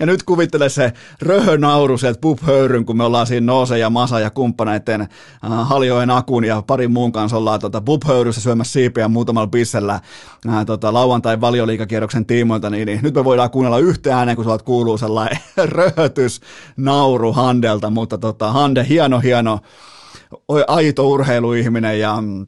Ja 0.00 0.06
nyt 0.06 0.22
kuvittele 0.22 0.68
se 0.68 0.92
röhönauru 1.22 1.98
sieltä 1.98 2.20
pup 2.20 2.40
kun 2.86 2.96
me 2.96 3.04
ollaan 3.04 3.26
siinä 3.26 3.46
Noose 3.46 3.78
ja 3.78 3.90
Masa 3.90 4.20
ja 4.20 4.30
kumppaneiden 4.30 5.00
äh, 5.00 5.08
Haljoen 5.68 6.10
Akun 6.10 6.44
ja 6.44 6.62
parin 6.66 6.92
muun 6.92 7.12
kanssa 7.12 7.36
ollaan 7.36 7.60
tota, 7.60 7.80
pup 7.80 8.02
syömässä 8.30 8.72
siipiä 8.72 9.08
muutamalla 9.08 9.46
bissellä 9.46 10.00
äh, 10.48 10.66
tota, 10.66 10.92
lauantai 10.92 11.40
valioliikakierroksen 11.40 12.26
tiimoilta, 12.26 12.70
niin, 12.70 12.86
niin, 12.86 13.00
nyt 13.02 13.14
me 13.14 13.24
voidaan 13.24 13.50
kuunnella 13.50 13.78
yhtä 13.78 14.18
ääneen, 14.18 14.36
kun 14.36 14.44
suolta 14.44 14.64
kuuluu 14.64 14.98
sellainen 14.98 15.38
röhötys 15.64 16.40
nauru 16.76 17.32
Handelta, 17.32 17.90
mutta 17.90 18.18
tota, 18.18 18.52
Hande, 18.52 18.86
hieno, 18.88 19.20
hieno, 19.20 19.58
aito 20.66 21.08
urheiluihminen 21.08 22.00
ja 22.00 22.20
mm, 22.20 22.46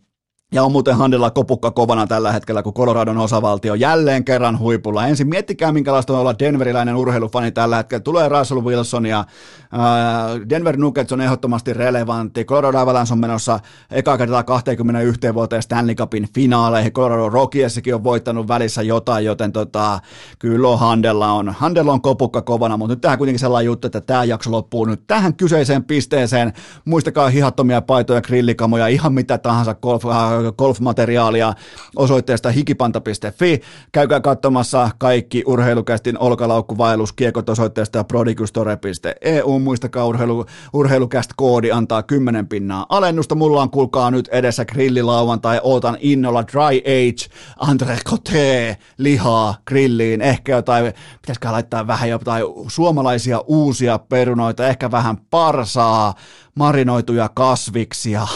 ja 0.52 0.62
on 0.62 0.72
muuten 0.72 0.96
Handella 0.96 1.30
kopukka 1.30 1.70
kovana 1.70 2.06
tällä 2.06 2.32
hetkellä, 2.32 2.62
kun 2.62 2.74
Coloradon 2.74 3.18
osavaltio 3.18 3.74
jälleen 3.74 4.24
kerran 4.24 4.58
huipulla. 4.58 5.06
Ensin 5.06 5.28
miettikää, 5.28 5.72
minkälaista 5.72 6.12
on 6.12 6.20
olla 6.20 6.38
denveriläinen 6.38 6.96
urheilufani 6.96 7.52
tällä 7.52 7.76
hetkellä. 7.76 8.00
Tulee 8.00 8.28
Russell 8.28 8.64
Wilson 8.64 9.06
ja 9.06 9.18
äh, 9.18 10.48
Denver 10.48 10.76
Nuggets 10.76 11.12
on 11.12 11.20
ehdottomasti 11.20 11.72
relevantti. 11.72 12.44
Colorado 12.44 12.78
Avalanche 12.78 13.12
on 13.12 13.18
menossa 13.18 13.60
eka 13.90 14.18
kertaa 14.18 14.42
21 14.42 15.34
vuoteen 15.34 15.62
Stanley 15.62 15.94
Cupin 15.94 16.28
finaaleihin. 16.34 16.92
Colorado 16.92 17.28
Rockiesikin 17.28 17.94
on 17.94 18.04
voittanut 18.04 18.48
välissä 18.48 18.82
jotain, 18.82 19.24
joten 19.24 19.52
tota, 19.52 20.00
kyllä 20.38 20.76
Handella 20.76 21.32
on. 21.32 21.48
Handella 21.48 21.92
on 21.92 22.00
kopukka 22.00 22.42
kovana, 22.42 22.76
mutta 22.76 22.92
nyt 22.92 23.00
tähän 23.00 23.18
kuitenkin 23.18 23.40
sellainen 23.40 23.66
juttu, 23.66 23.86
että 23.86 24.00
tämä 24.00 24.24
jakso 24.24 24.50
loppuu 24.50 24.84
nyt 24.84 25.02
tähän 25.06 25.34
kyseiseen 25.34 25.84
pisteeseen. 25.84 26.52
Muistakaa 26.84 27.28
hihattomia 27.28 27.82
paitoja, 27.82 28.22
grillikamoja, 28.22 28.86
ihan 28.86 29.12
mitä 29.12 29.38
tahansa 29.38 29.74
golf, 29.74 30.06
äh, 30.06 30.37
golfmateriaalia 30.58 31.54
osoitteesta 31.96 32.50
hikipanta.fi. 32.50 33.60
Käykää 33.92 34.20
katsomassa 34.20 34.90
kaikki 34.98 35.42
urheilukästin 35.46 36.18
olkalaukkuvaellus 36.18 37.12
kiekot 37.12 37.48
osoitteesta 37.48 38.04
prodigustore.eu. 38.04 39.58
Muistakaa 39.58 40.06
urheilu, 40.06 40.46
urheilukäst 40.72 41.30
koodi 41.36 41.72
antaa 41.72 42.02
10 42.02 42.48
pinnaa 42.48 42.86
alennusta. 42.88 43.34
Mulla 43.34 43.62
on 43.62 43.70
kuulkaa 43.70 44.10
nyt 44.10 44.28
edessä 44.28 44.64
grillilauantai. 44.64 45.60
Ootan 45.62 45.96
innolla 46.00 46.44
dry 46.46 46.78
age, 46.78 47.28
entrecôte, 47.70 48.76
lihaa 48.98 49.54
grilliin. 49.66 50.20
Ehkä 50.22 50.52
jotain, 50.52 50.92
pitäisikö 51.20 51.52
laittaa 51.52 51.86
vähän 51.86 52.08
jotain 52.08 52.44
suomalaisia 52.68 53.40
uusia 53.46 53.98
perunoita, 53.98 54.68
ehkä 54.68 54.90
vähän 54.90 55.16
parsaa, 55.30 56.14
marinoituja 56.54 57.30
kasviksia. 57.34 58.26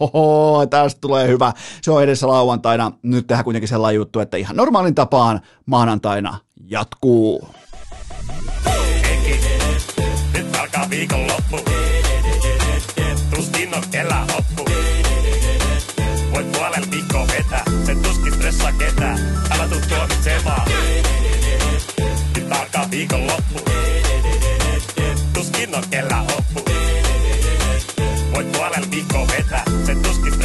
Tästä 0.70 1.00
tulee 1.00 1.28
hyvä. 1.28 1.39
Se 1.82 1.90
on 1.90 2.02
edessä 2.02 2.28
lauantaina. 2.28 2.92
Nyt 3.02 3.26
tehdään 3.26 3.44
kuitenkin 3.44 3.68
sellainen 3.68 3.96
juttu, 3.96 4.20
että 4.20 4.36
ihan 4.36 4.56
normaalin 4.56 4.94
tapaan 4.94 5.40
maanantaina 5.66 6.38
jatkuu. 6.66 7.48
Nyt 10.34 10.56
alkaa 10.60 10.90
viikonloppu. 10.90 11.56
Tuskin 13.34 13.74
on 13.74 13.82
kelä 13.90 14.26
hoppu. 14.34 14.64
Voit 16.34 16.52
viikkoa 16.90 17.26
vetää. 17.26 17.64
Se 17.86 17.94
tuskin 17.94 18.32
ketään. 18.78 19.18
Älä 19.50 19.68
tuu 19.68 19.80
tuomitsemaan. 19.88 20.70
Nyt 22.36 22.52
alkaa 22.52 22.90
viikonloppu. 22.90 23.60
Tuskin 25.32 25.74
on 25.74 25.84
hoppu 26.18 26.39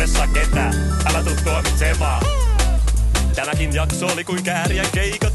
stressaa 0.08 0.28
ketään, 0.28 0.74
älä 1.06 1.24
tuu 1.24 1.36
tuomitsemaan. 1.44 2.26
Tänäkin 3.36 3.74
jakso 3.74 4.08
oli 4.08 4.24
kuin 4.24 4.44
käärien 4.44 4.86
keikat. 4.94 5.34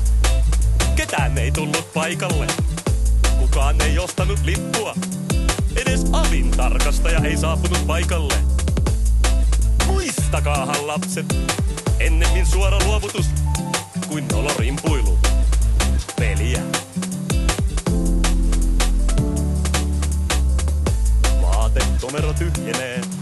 Ketään 0.97 1.39
ei 1.39 1.53
tullut 1.53 1.93
paikalle. 1.95 2.47
Kukaan 3.39 3.81
ei 3.81 3.99
ostanut 3.99 4.41
lippua. 4.45 4.95
Edes 5.77 6.05
avin 6.13 6.51
tarkastaja 6.51 7.21
ei 7.25 7.37
saapunut 7.37 7.87
paikalle. 7.87 8.35
Muistakaahan 9.87 10.87
lapset, 10.87 11.37
ennemmin 12.01 12.47
suora 12.47 12.79
luovutus 12.85 13.27
kuin 14.09 14.29
nolorimpuilu. 14.29 15.19
Peliä. 16.19 16.63
Vaatetomero 21.43 22.33
tyhjenee. 22.33 23.20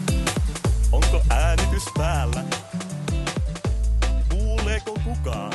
Onko 0.93 1.21
äänitys 1.31 1.85
päällä? 1.99 2.45
Kuuleeko 4.29 4.95
kukaan? 5.05 5.53